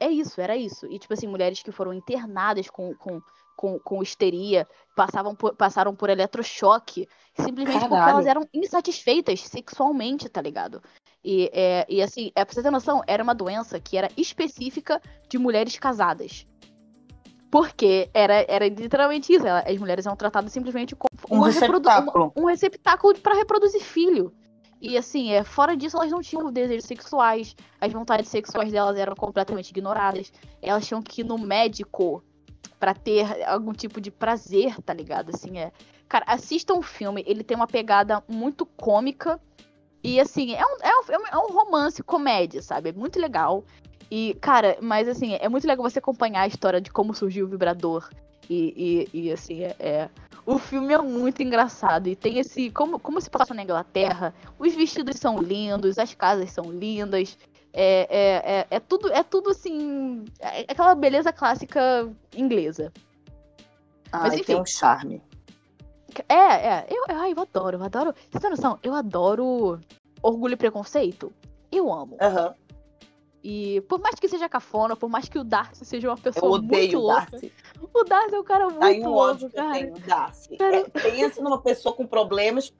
É 0.00 0.08
isso, 0.08 0.40
era 0.40 0.56
isso. 0.56 0.86
E, 0.86 0.98
tipo 0.98 1.12
assim, 1.14 1.26
mulheres 1.26 1.62
que 1.62 1.72
foram 1.72 1.92
internadas 1.92 2.68
com, 2.68 2.94
com, 2.96 3.20
com, 3.56 3.78
com 3.78 4.02
histeria, 4.02 4.66
passavam 4.94 5.34
por, 5.34 5.54
passaram 5.56 5.94
por 5.94 6.10
eletrochoque, 6.10 7.08
simplesmente 7.34 7.78
porque 7.80 7.94
Caralho. 7.94 8.10
elas 8.10 8.26
eram 8.26 8.46
insatisfeitas 8.52 9.40
sexualmente, 9.40 10.28
tá 10.28 10.40
ligado? 10.42 10.82
E, 11.24 11.50
é, 11.52 11.86
e 11.88 12.02
assim, 12.02 12.30
é, 12.36 12.44
pra 12.44 12.54
você 12.54 12.62
ter 12.62 12.70
noção, 12.70 13.02
era 13.06 13.22
uma 13.22 13.34
doença 13.34 13.80
que 13.80 13.96
era 13.96 14.08
específica 14.16 15.00
de 15.28 15.38
mulheres 15.38 15.78
casadas. 15.78 16.46
Porque 17.50 18.10
era, 18.12 18.44
era 18.48 18.68
literalmente 18.68 19.32
isso. 19.32 19.46
ela- 19.46 19.60
As 19.66 19.78
mulheres 19.78 20.04
eram 20.04 20.16
tratadas 20.16 20.52
simplesmente 20.52 20.94
como 20.94 21.08
Um 21.30 21.40
reprodu- 21.42 21.88
receptáculo. 21.88 22.32
uma- 22.36 22.42
um 22.44 22.46
receptáculo 22.46 23.18
para 23.20 23.34
reproduzir 23.36 23.82
filho. 23.82 24.32
E 24.80 24.96
assim, 24.96 25.30
é, 25.32 25.42
fora 25.42 25.76
disso, 25.76 25.96
elas 25.96 26.10
não 26.10 26.20
tinham 26.20 26.52
desejos 26.52 26.84
sexuais. 26.84 27.56
As 27.80 27.92
vontades 27.92 28.28
sexuais 28.28 28.70
delas 28.70 28.96
eram 28.98 29.14
completamente 29.14 29.70
ignoradas. 29.70 30.32
Elas 30.60 30.86
tinham 30.86 31.02
que 31.02 31.22
ir 31.22 31.24
no 31.24 31.38
médico 31.38 32.22
pra 32.78 32.92
ter 32.94 33.42
algum 33.48 33.72
tipo 33.72 34.00
de 34.00 34.10
prazer, 34.10 34.80
tá 34.82 34.92
ligado? 34.92 35.30
Assim, 35.30 35.58
é. 35.58 35.72
Cara, 36.08 36.24
assista 36.28 36.74
um 36.74 36.82
filme, 36.82 37.24
ele 37.26 37.42
tem 37.42 37.56
uma 37.56 37.66
pegada 37.66 38.22
muito 38.28 38.66
cômica. 38.66 39.40
E 40.04 40.20
assim, 40.20 40.52
é 40.54 40.60
é 40.60 40.64
um, 40.66 40.76
é 40.82 41.18
um- 41.18 41.26
é 41.32 41.38
um 41.38 41.52
romance, 41.52 42.02
comédia, 42.02 42.62
sabe? 42.62 42.90
É 42.90 42.92
muito 42.92 43.18
legal. 43.18 43.64
E, 44.10 44.34
cara, 44.40 44.76
mas 44.80 45.08
assim, 45.08 45.34
é 45.34 45.48
muito 45.48 45.66
legal 45.66 45.82
você 45.88 45.98
acompanhar 45.98 46.42
a 46.42 46.46
história 46.46 46.80
de 46.80 46.92
como 46.92 47.12
surgiu 47.14 47.46
o 47.46 47.48
vibrador. 47.48 48.08
E, 48.48 49.08
e, 49.12 49.20
e, 49.26 49.32
assim, 49.32 49.62
é, 49.64 49.76
é- 49.78 50.10
O 50.44 50.58
filme 50.58 50.94
é 50.94 50.98
muito 50.98 51.42
engraçado. 51.42 52.06
E 52.06 52.14
tem 52.14 52.38
esse. 52.38 52.70
Como, 52.70 52.98
como 53.00 53.20
se 53.20 53.28
passa 53.28 53.52
na 53.52 53.62
Inglaterra, 53.62 54.32
os 54.58 54.74
vestidos 54.74 55.16
são 55.16 55.40
lindos, 55.40 55.98
as 55.98 56.14
casas 56.14 56.52
são 56.52 56.70
lindas. 56.70 57.36
É, 57.72 58.06
é, 58.08 58.58
é, 58.60 58.66
é 58.70 58.80
tudo, 58.80 59.12
é 59.12 59.22
tudo 59.22 59.50
assim. 59.50 60.24
É 60.40 60.60
aquela 60.68 60.94
beleza 60.94 61.32
clássica 61.32 62.08
inglesa. 62.34 62.92
Ai, 64.12 64.36
enfim. 64.36 64.44
tem 64.44 64.60
um 64.60 64.64
charme. 64.64 65.20
É, 66.28 66.34
é. 66.34 66.86
Eu, 66.88 67.04
ai, 67.08 67.32
eu 67.32 67.40
adoro, 67.40 67.76
eu 67.78 67.84
adoro. 67.84 68.14
Você 68.30 68.40
tem 68.40 68.50
noção? 68.50 68.78
Eu 68.82 68.94
adoro 68.94 69.80
Orgulho 70.22 70.54
e 70.54 70.56
Preconceito. 70.56 71.32
Eu 71.70 71.92
amo. 71.92 72.16
Aham. 72.20 72.54
E 73.42 73.80
por 73.82 74.00
mais 74.00 74.16
que 74.16 74.28
seja 74.28 74.48
cafona, 74.48 74.96
por 74.96 75.08
mais 75.08 75.28
que 75.28 75.38
o 75.38 75.44
Darcy 75.44 75.84
seja 75.84 76.08
uma 76.08 76.16
Eu 76.16 76.22
pessoa 76.22 76.60
muito 76.60 76.98
louca. 76.98 77.30
Darcy. 77.30 77.52
O 77.92 78.04
Darcy 78.04 78.34
é 78.34 78.38
um 78.40 78.44
cara 78.44 78.66
muito 78.68 78.82
Aí 78.84 79.00
um 79.00 79.04
louco, 79.10 79.18
ódio 79.30 79.50
que 79.50 79.58
eu 79.58 79.62
cara. 79.62 79.74
tenho, 79.74 79.94
o 79.94 79.98
Darcy. 80.00 80.56
Cara- 80.56 80.76
É, 80.78 80.84
pensa 80.88 81.42
numa 81.42 81.60
pessoa 81.60 81.94
com 81.94 82.06
problemas 82.06 82.72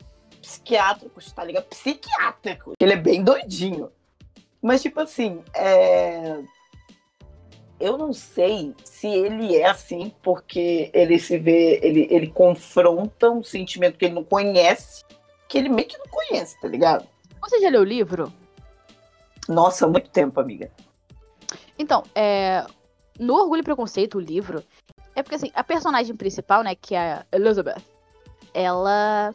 psiquiátricos, 0.42 1.32
tá 1.32 1.42
ligado? 1.44 1.64
Psiquiátricos. 1.64 2.74
Ele 2.80 2.92
é 2.92 2.96
bem 2.96 3.22
doidinho. 3.24 3.90
Mas, 4.62 4.82
tipo 4.82 5.00
assim, 5.00 5.42
é... 5.54 6.42
eu 7.78 7.96
não 7.98 8.12
sei 8.12 8.74
se 8.84 9.06
ele 9.06 9.56
é 9.56 9.66
assim 9.66 10.12
porque 10.22 10.90
ele 10.94 11.18
se 11.18 11.38
vê, 11.38 11.78
ele, 11.82 12.06
ele 12.10 12.28
confronta 12.28 13.30
um 13.30 13.42
sentimento 13.42 13.98
que 13.98 14.04
ele 14.06 14.14
não 14.14 14.24
conhece, 14.24 15.04
que 15.48 15.58
ele 15.58 15.68
meio 15.68 15.86
que 15.88 15.98
não 15.98 16.06
conhece, 16.06 16.58
tá 16.60 16.66
ligado? 16.68 17.06
Você 17.40 17.60
já 17.60 17.68
leu 17.68 17.82
o 17.82 17.84
livro? 17.84 18.32
Nossa, 19.48 19.84
há 19.86 19.88
muito 19.88 20.10
tempo, 20.10 20.40
amiga. 20.40 20.70
Então, 21.78 22.02
é, 22.14 22.66
no 23.20 23.34
Orgulho 23.34 23.60
e 23.60 23.64
Preconceito, 23.64 24.16
o 24.18 24.20
livro, 24.20 24.64
é 25.16 25.22
porque 25.22 25.34
assim, 25.34 25.50
a 25.54 25.64
personagem 25.64 26.14
principal, 26.14 26.62
né, 26.62 26.74
que 26.76 26.94
é 26.94 27.14
a 27.14 27.26
Elizabeth, 27.32 27.82
ela 28.54 29.34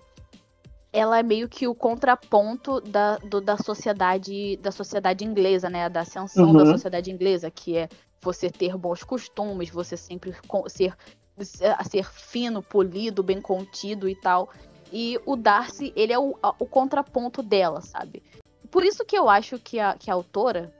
ela 0.94 1.18
é 1.20 1.24
meio 1.24 1.48
que 1.48 1.68
o 1.70 1.74
contraponto 1.76 2.82
da, 2.82 3.16
do- 3.18 3.40
da 3.40 3.56
sociedade 3.58 4.58
da 4.58 4.72
sociedade 4.72 5.24
inglesa, 5.26 5.70
né, 5.70 5.90
da 5.90 6.02
ascensão 6.02 6.54
da 6.54 6.64
Uhum. 6.64 6.72
sociedade 6.72 7.10
inglesa, 7.12 7.50
que 7.50 7.78
é 7.78 7.88
você 8.22 8.50
ter 8.50 8.78
bons 8.78 9.04
costumes, 9.04 9.70
você 9.70 9.96
sempre 9.98 10.36
ser 10.68 10.94
ser 11.90 12.04
fino, 12.12 12.62
polido, 12.62 13.24
bem 13.24 13.42
contido 13.42 14.08
e 14.08 14.16
tal. 14.16 14.50
E 14.92 15.18
o 15.26 15.36
Darcy, 15.38 15.92
ele 15.96 16.12
é 16.14 16.20
o, 16.20 16.36
o 16.60 16.66
contraponto 16.66 17.42
dela, 17.42 17.82
sabe? 17.82 18.22
Por 18.70 18.84
isso 18.84 19.04
que 19.06 19.18
eu 19.18 19.30
acho 19.30 19.58
que 19.58 19.80
a, 19.80 19.96
que 19.98 20.12
a 20.12 20.14
autora, 20.14 20.72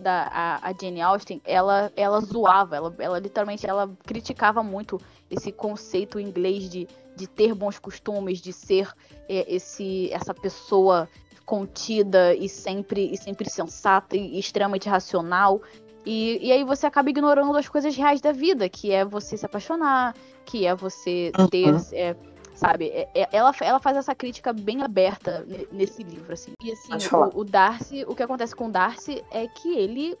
da, 0.00 0.22
a, 0.32 0.68
a 0.68 0.72
Jane 0.72 1.00
Austen, 1.00 1.40
ela, 1.44 1.92
ela 1.96 2.20
zoava, 2.20 2.76
ela, 2.76 2.94
ela 2.98 3.18
literalmente 3.18 3.66
ela 3.66 3.90
criticava 4.04 4.62
muito 4.62 5.00
esse 5.30 5.52
conceito 5.52 6.18
inglês 6.18 6.68
de, 6.68 6.88
de 7.14 7.26
ter 7.26 7.54
bons 7.54 7.78
costumes, 7.78 8.40
de 8.40 8.52
ser 8.52 8.90
é, 9.28 9.54
esse 9.54 10.10
essa 10.12 10.34
pessoa 10.34 11.08
contida 11.44 12.34
e 12.34 12.48
sempre 12.48 13.12
e 13.12 13.16
sempre 13.16 13.48
sensata 13.48 14.16
e, 14.16 14.38
extremamente 14.38 14.88
racional. 14.88 15.60
E, 16.04 16.38
e 16.46 16.50
aí 16.50 16.64
você 16.64 16.86
acaba 16.86 17.10
ignorando 17.10 17.54
as 17.56 17.68
coisas 17.68 17.94
reais 17.94 18.20
da 18.20 18.32
vida, 18.32 18.68
que 18.68 18.90
é 18.90 19.04
você 19.04 19.36
se 19.36 19.44
apaixonar, 19.44 20.14
que 20.46 20.66
é 20.66 20.74
você 20.74 21.30
ter, 21.50 21.74
Uhum. 21.74 21.80
é, 21.92 22.16
sabe? 22.60 22.88
É- 22.88 23.08
é- 23.14 23.28
ela, 23.32 23.52
ela 23.60 23.80
faz 23.80 23.96
essa 23.96 24.14
crítica 24.14 24.52
bem 24.52 24.82
aberta 24.82 25.44
ne- 25.46 25.66
nesse 25.72 26.02
livro, 26.02 26.32
assim. 26.32 26.52
E 26.62 26.70
assim, 26.72 26.92
o, 27.34 27.40
o 27.40 27.44
Darcy, 27.44 28.04
o 28.06 28.14
que 28.14 28.22
acontece 28.22 28.54
com 28.54 28.66
o 28.66 28.70
Darcy 28.70 29.24
é 29.30 29.46
que 29.48 29.76
ele 29.76 30.16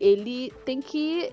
ele 0.00 0.50
tem 0.64 0.80
que 0.80 1.32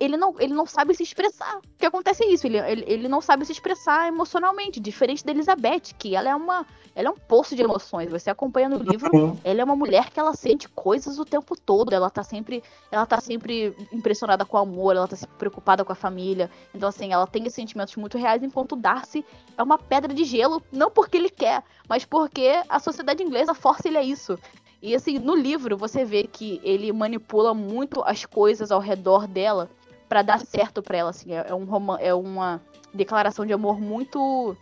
ele 0.00 0.16
não, 0.16 0.34
ele 0.40 0.54
não 0.54 0.66
sabe 0.66 0.94
se 0.94 1.02
expressar. 1.02 1.58
O 1.58 1.78
que 1.78 1.86
acontece 1.86 2.24
é 2.24 2.28
isso, 2.28 2.46
ele, 2.46 2.58
ele, 2.58 2.84
ele 2.86 3.08
não 3.08 3.20
sabe 3.20 3.44
se 3.44 3.52
expressar 3.52 4.08
emocionalmente, 4.08 4.80
diferente 4.80 5.24
da 5.24 5.32
Elizabeth, 5.32 5.94
que 5.98 6.16
ela 6.16 6.28
é 6.28 6.34
uma 6.34 6.66
ela 6.94 7.08
é 7.08 7.10
um 7.10 7.16
poço 7.16 7.56
de 7.56 7.62
emoções. 7.62 8.10
Você 8.10 8.30
acompanha 8.30 8.68
no 8.68 8.78
livro, 8.78 9.10
ela 9.42 9.60
é 9.60 9.64
uma 9.64 9.74
mulher 9.74 10.10
que 10.10 10.20
ela 10.20 10.32
sente 10.34 10.68
coisas 10.68 11.18
o 11.18 11.24
tempo 11.24 11.56
todo. 11.58 11.92
Ela 11.92 12.08
tá 12.08 12.22
sempre, 12.22 12.62
ela 12.90 13.04
tá 13.04 13.20
sempre 13.20 13.74
impressionada 13.92 14.44
com 14.44 14.56
o 14.56 14.60
amor, 14.60 14.94
ela 14.94 15.08
tá 15.08 15.16
sempre 15.16 15.36
preocupada 15.36 15.84
com 15.84 15.92
a 15.92 15.96
família. 15.96 16.48
Então 16.72 16.88
assim, 16.88 17.12
ela 17.12 17.26
tem 17.26 17.42
esses 17.42 17.54
sentimentos 17.54 17.96
muito 17.96 18.16
reais, 18.16 18.42
enquanto 18.42 18.76
Darcy 18.76 19.24
é 19.58 19.62
uma 19.62 19.76
pedra 19.76 20.14
de 20.14 20.24
gelo, 20.24 20.62
não 20.70 20.90
porque 20.90 21.16
ele 21.16 21.30
quer, 21.30 21.64
mas 21.88 22.04
porque 22.04 22.62
a 22.68 22.78
sociedade 22.78 23.22
inglesa 23.22 23.54
força 23.54 23.88
ele 23.88 23.98
a 23.98 24.02
isso. 24.02 24.38
E 24.84 24.94
assim, 24.94 25.18
no 25.18 25.34
livro 25.34 25.78
você 25.78 26.04
vê 26.04 26.24
que 26.24 26.60
ele 26.62 26.92
manipula 26.92 27.54
muito 27.54 28.02
as 28.04 28.26
coisas 28.26 28.70
ao 28.70 28.80
redor 28.80 29.26
dela 29.26 29.70
pra 30.10 30.20
dar 30.20 30.38
certo 30.38 30.82
pra 30.82 30.98
ela, 30.98 31.08
assim, 31.08 31.32
é, 31.32 31.46
é 31.48 31.54
um 31.54 31.64
roman 31.64 31.96
é 31.98 32.12
uma 32.12 32.60
declaração 32.92 33.46
de 33.46 33.54
amor 33.54 33.80
muito 33.80 34.54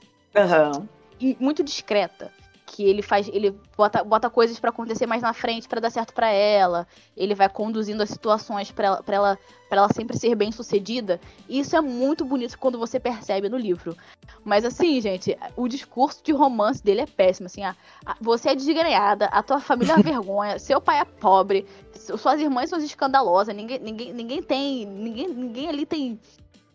e 1.21 1.37
muito 1.41 1.65
discreta. 1.65 2.31
Que 2.73 2.83
ele 2.83 3.03
faz, 3.03 3.29
ele 3.29 3.55
bota, 3.77 4.03
bota 4.03 4.31
coisas 4.31 4.59
para 4.59 4.71
acontecer 4.71 5.07
mais 5.07 5.21
na 5.21 5.35
frente 5.35 5.69
para 5.69 5.79
dar 5.79 5.91
certo 5.91 6.15
para 6.15 6.31
ela. 6.31 6.87
Ele 7.15 7.35
vai 7.35 7.47
conduzindo 7.47 8.03
as 8.03 8.09
situações 8.09 8.73
para 8.73 8.87
ela, 8.87 9.03
pra 9.03 9.17
ela, 9.17 9.39
pra 9.69 9.79
ela 9.81 9.93
sempre 9.93 10.17
ser 10.17 10.35
bem 10.35 10.51
sucedida. 10.51 11.21
E 11.47 11.61
isso 11.61 11.77
é 11.77 11.83
muito 11.83 12.25
bonito 12.25 12.59
quando 12.59 12.79
você 12.79 12.99
percebe 12.99 13.51
no 13.51 13.59
livro. 13.59 13.95
Mas 14.43 14.65
assim, 14.65 14.99
gente, 15.03 15.37
o 15.55 15.69
discurso 15.69 16.25
de 16.25 16.33
romance 16.33 16.83
dele 16.83 17.03
é 17.03 17.07
péssimo. 17.07 17.47
Assim, 17.47 17.63
a, 17.63 17.77
a, 18.07 18.17
você 18.19 18.49
é 18.49 18.55
desgrenhada, 18.55 19.27
a 19.27 19.43
tua 19.43 19.61
família 19.61 19.93
é 19.93 19.97
uma 19.97 20.03
vergonha, 20.03 20.59
seu 20.59 20.81
pai 20.81 21.01
é 21.01 21.05
pobre, 21.05 21.67
suas 21.95 22.41
irmãs 22.41 22.71
são 22.71 22.79
escandalosas, 22.79 23.55
ninguém, 23.55 23.79
ninguém, 23.81 24.15
ninguém 24.15 24.43
tem. 24.43 24.87
Ninguém, 24.87 25.29
ninguém 25.29 25.69
ali 25.69 25.85
tem 25.85 26.19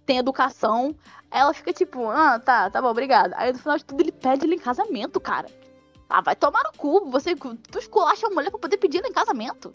tem 0.06 0.20
educação. 0.20 0.96
Ela 1.30 1.54
fica 1.54 1.74
tipo, 1.74 2.08
ah, 2.10 2.40
tá, 2.40 2.70
tá 2.70 2.82
bom, 2.82 2.88
obrigada. 2.88 3.36
Aí 3.38 3.52
no 3.52 3.60
final 3.60 3.78
de 3.78 3.84
tudo 3.84 4.02
ele 4.02 4.12
pede 4.12 4.46
ele 4.46 4.56
em 4.56 4.60
casamento, 4.60 5.20
cara. 5.20 5.48
Ah, 6.10 6.22
vai 6.22 6.36
tomar 6.36 6.64
no 6.64 6.72
cu. 6.78 7.10
Você, 7.10 7.36
tu 7.36 7.80
esculacha 7.80 8.28
a 8.28 8.30
mulher 8.30 8.50
pra 8.50 8.60
poder 8.60 8.78
pedir 8.78 9.00
ela 9.00 9.08
em 9.08 9.14
casamento. 9.14 9.72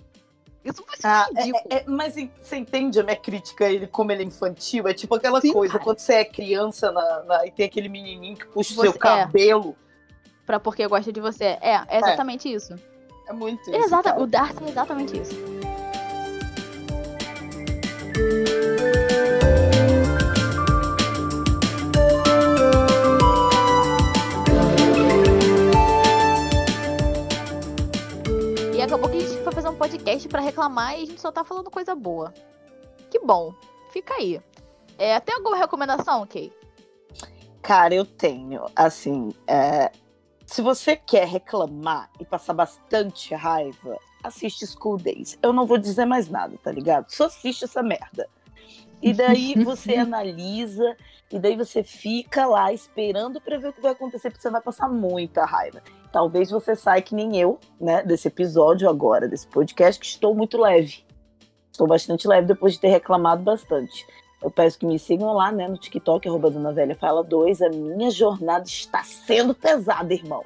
Isso 0.65 0.85
foi 0.85 0.97
ah, 1.03 1.27
ridículo. 1.37 1.65
É, 1.71 1.77
é, 1.77 1.85
mas 1.87 2.15
você 2.15 2.57
entende 2.57 3.01
a 3.01 3.03
minha 3.03 3.17
crítica 3.17 3.69
ele 3.69 3.87
como 3.87 4.13
ele 4.13 4.23
é 4.23 4.27
infantil? 4.27 4.87
É 4.87 4.95
tipo 4.95 5.15
aquela 5.15 5.41
Sim, 5.41 5.53
coisa, 5.53 5.73
cara. 5.73 5.85
quando 5.85 5.99
você 5.99 6.15
é 6.15 6.25
criança 6.25 6.93
na, 6.93 7.23
na, 7.25 7.47
e 7.47 7.51
tem 7.51 7.67
aquele 7.67 7.89
menininho 7.89 8.37
que 8.37 8.47
puxa 8.47 8.73
o 8.73 8.81
seu 8.81 8.93
é. 8.93 8.99
cabelo. 8.99 9.77
É, 9.77 10.47
pra 10.47 10.61
porque 10.61 10.87
gosta 10.87 11.13
de 11.13 11.21
você. 11.21 11.59
É, 11.61 11.83
é 11.89 11.99
exatamente 11.99 12.53
isso. 12.53 12.75
É 13.29 13.33
muito 13.33 13.63
isso. 13.63 13.75
Exata, 13.75 14.21
o 14.21 14.27
Darcy 14.27 14.65
é 14.65 14.69
exatamente 14.69 15.21
isso. 15.21 15.35
Gente 29.43 29.45
foi 29.45 29.53
fazer 29.53 29.69
um 29.71 29.77
podcast 29.77 30.29
para 30.29 30.41
reclamar 30.41 30.97
e 30.97 31.03
a 31.03 31.07
gente 31.07 31.21
só 31.21 31.33
tá 31.33 31.43
falando 31.43 31.69
coisa 31.69 31.97
boa. 31.97 32.33
Que 33.11 33.19
bom. 33.19 33.53
Fica 33.91 34.15
aí. 34.15 34.41
É, 34.97 35.19
tem 35.19 35.35
alguma 35.35 35.57
recomendação, 35.57 36.25
Kay? 36.27 36.53
Cara, 37.61 37.93
eu 37.93 38.05
tenho. 38.05 38.65
Assim, 38.77 39.35
é, 39.49 39.91
se 40.47 40.63
você 40.63 40.95
quer 40.95 41.27
reclamar 41.27 42.09
e 42.21 42.25
passar 42.25 42.55
bastante 42.55 43.35
raiva, 43.35 43.99
assiste 44.23 44.65
School 44.65 44.97
Days. 44.97 45.37
Eu 45.43 45.53
não 45.53 45.67
vou 45.67 45.77
dizer 45.77 46.05
mais 46.05 46.29
nada, 46.29 46.57
tá 46.63 46.71
ligado? 46.71 47.11
Só 47.11 47.25
assiste 47.27 47.65
essa 47.65 47.83
merda. 47.83 48.29
E 49.03 49.13
daí 49.13 49.55
você 49.65 49.97
analisa, 49.97 50.97
e 51.33 51.39
daí 51.41 51.57
você 51.57 51.83
fica 51.83 52.47
lá 52.47 52.73
esperando 52.73 53.41
para 53.41 53.59
ver 53.59 53.71
o 53.71 53.73
que 53.73 53.81
vai 53.81 53.91
acontecer, 53.91 54.31
porque 54.31 54.43
você 54.43 54.51
vai 54.51 54.63
passar 54.63 54.89
muita 54.89 55.45
raiva. 55.45 55.83
Talvez 56.13 56.51
você 56.51 56.77
saia 56.77 57.01
que 57.01 57.15
nem 57.15 57.39
eu, 57.41 57.59
né, 57.81 58.03
desse 58.03 58.29
episódio 58.29 58.89
agora, 58.89 59.27
desse 59.27 59.47
podcast, 59.47 59.99
que 59.99 60.07
estou 60.07 60.35
muito 60.35 60.61
leve. 60.61 61.05
Estou 61.71 61.87
bastante 61.87 62.29
leve 62.29 62.49
depois 62.49 62.75
de 62.75 62.81
ter 62.81 62.89
reclamado 62.89 63.43
bastante. 63.43 64.07
Eu 64.43 64.51
peço 64.51 64.79
que 64.79 64.85
me 64.85 64.99
sigam 64.99 65.33
lá, 65.33 65.51
né, 65.51 65.67
no 65.67 65.79
TikTok, 65.79 66.29
arroba 66.29 66.51
Dona 66.51 66.73
Velha 66.73 66.95
Fala 66.95 67.25
2. 67.25 67.63
A 67.63 67.71
minha 67.71 68.11
jornada 68.11 68.65
está 68.67 69.03
sendo 69.03 69.55
pesada, 69.55 70.13
irmão. 70.13 70.45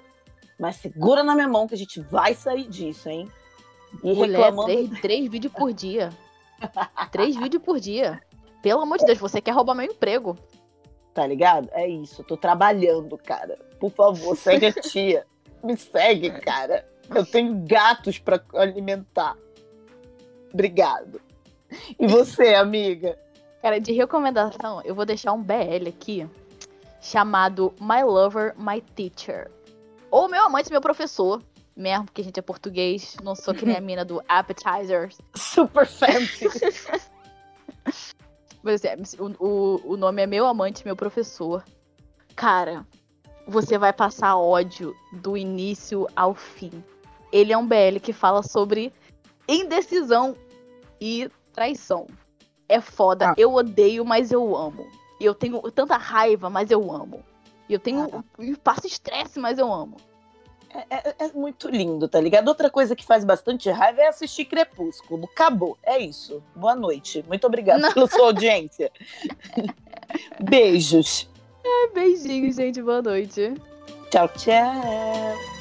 Mas 0.58 0.76
segura 0.76 1.24
na 1.24 1.34
minha 1.34 1.48
mão 1.48 1.66
que 1.66 1.74
a 1.74 1.78
gente 1.78 2.00
vai 2.00 2.32
sair 2.32 2.68
disso, 2.68 3.08
hein? 3.08 3.28
E 4.04 4.14
Mulher, 4.14 4.38
reclamando... 4.38 4.68
três, 4.68 5.00
três 5.00 5.28
vídeos 5.28 5.52
por 5.52 5.72
dia. 5.72 6.10
três 7.10 7.36
vídeos 7.36 7.62
por 7.62 7.80
dia. 7.80 8.20
Pelo 8.62 8.82
amor 8.82 8.98
de 8.98 9.06
Deus, 9.06 9.18
você 9.18 9.40
quer 9.40 9.50
roubar 9.50 9.74
meu 9.74 9.86
emprego. 9.86 10.38
Tá 11.12 11.26
ligado? 11.26 11.68
É 11.72 11.88
isso, 11.88 12.20
eu 12.20 12.26
tô 12.26 12.36
trabalhando, 12.36 13.18
cara. 13.18 13.58
Por 13.80 13.90
favor, 13.90 14.36
segue 14.36 14.66
a 14.66 14.72
tia. 14.72 15.26
Me 15.66 15.76
segue, 15.76 16.30
cara. 16.40 16.86
Eu 17.12 17.26
tenho 17.26 17.66
gatos 17.66 18.18
para 18.18 18.40
alimentar. 18.54 19.36
Obrigado. 20.52 21.20
E 21.98 22.06
você, 22.06 22.54
amiga? 22.54 23.18
Cara, 23.60 23.80
de 23.80 23.92
recomendação, 23.92 24.80
eu 24.84 24.94
vou 24.94 25.04
deixar 25.04 25.32
um 25.32 25.42
BL 25.42 25.88
aqui 25.88 26.28
chamado 27.00 27.74
My 27.80 28.04
Lover, 28.04 28.54
My 28.56 28.80
Teacher. 28.80 29.50
Ou 30.08 30.28
Meu 30.28 30.44
Amante, 30.44 30.70
Meu 30.70 30.80
Professor. 30.80 31.42
Mesmo, 31.76 32.06
porque 32.06 32.20
a 32.20 32.24
gente 32.24 32.38
é 32.38 32.42
português. 32.42 33.16
Não 33.22 33.34
sou 33.34 33.52
que 33.52 33.66
nem 33.66 33.76
a 33.76 33.80
mina 33.80 34.04
do 34.04 34.22
Appetizers. 34.28 35.18
Super 35.34 35.86
fancy. 35.86 36.46
o, 39.18 39.44
o, 39.44 39.92
o 39.92 39.96
nome 39.96 40.22
é 40.22 40.26
Meu 40.26 40.46
Amante, 40.46 40.84
Meu 40.84 40.96
Professor. 40.96 41.64
Cara, 42.34 42.86
você 43.46 43.78
vai 43.78 43.92
passar 43.92 44.36
ódio 44.36 44.94
do 45.12 45.36
início 45.36 46.06
ao 46.16 46.34
fim. 46.34 46.82
Ele 47.32 47.52
é 47.52 47.58
um 47.58 47.66
BL 47.66 48.00
que 48.02 48.12
fala 48.12 48.42
sobre 48.42 48.92
indecisão 49.48 50.36
e 51.00 51.30
traição. 51.52 52.06
É 52.68 52.80
foda. 52.80 53.30
Ah. 53.30 53.34
Eu 53.36 53.54
odeio, 53.54 54.04
mas 54.04 54.32
eu 54.32 54.56
amo. 54.56 54.86
Eu 55.20 55.34
tenho 55.34 55.60
tanta 55.70 55.96
raiva, 55.96 56.50
mas 56.50 56.70
eu 56.70 56.90
amo. 56.90 57.22
Eu 57.68 57.78
tenho. 57.78 58.10
Ah. 58.12 58.24
Eu 58.38 58.56
passo 58.58 58.86
estresse, 58.86 59.38
mas 59.38 59.58
eu 59.58 59.72
amo. 59.72 59.96
É, 60.90 61.08
é, 61.08 61.14
é, 61.26 61.32
muito 61.32 61.70
lindo, 61.70 62.06
tá 62.08 62.20
ligado? 62.20 62.48
Outra 62.48 62.68
coisa 62.68 62.94
que 62.94 63.04
faz 63.04 63.24
bastante 63.24 63.70
raiva 63.70 64.02
é 64.02 64.08
assistir 64.08 64.44
Crepúsculo. 64.44 65.24
Acabou. 65.32 65.78
É 65.82 65.98
isso. 65.98 66.42
Boa 66.54 66.74
noite. 66.74 67.24
Muito 67.26 67.46
obrigada 67.46 67.92
pela 67.94 68.08
sua 68.08 68.26
audiência. 68.26 68.90
Beijos. 70.42 71.28
Beijinhos, 71.94 72.56
gente. 72.56 72.82
Boa 72.82 73.02
noite. 73.02 73.54
Tchau, 74.10 74.28
tchau. 74.36 75.55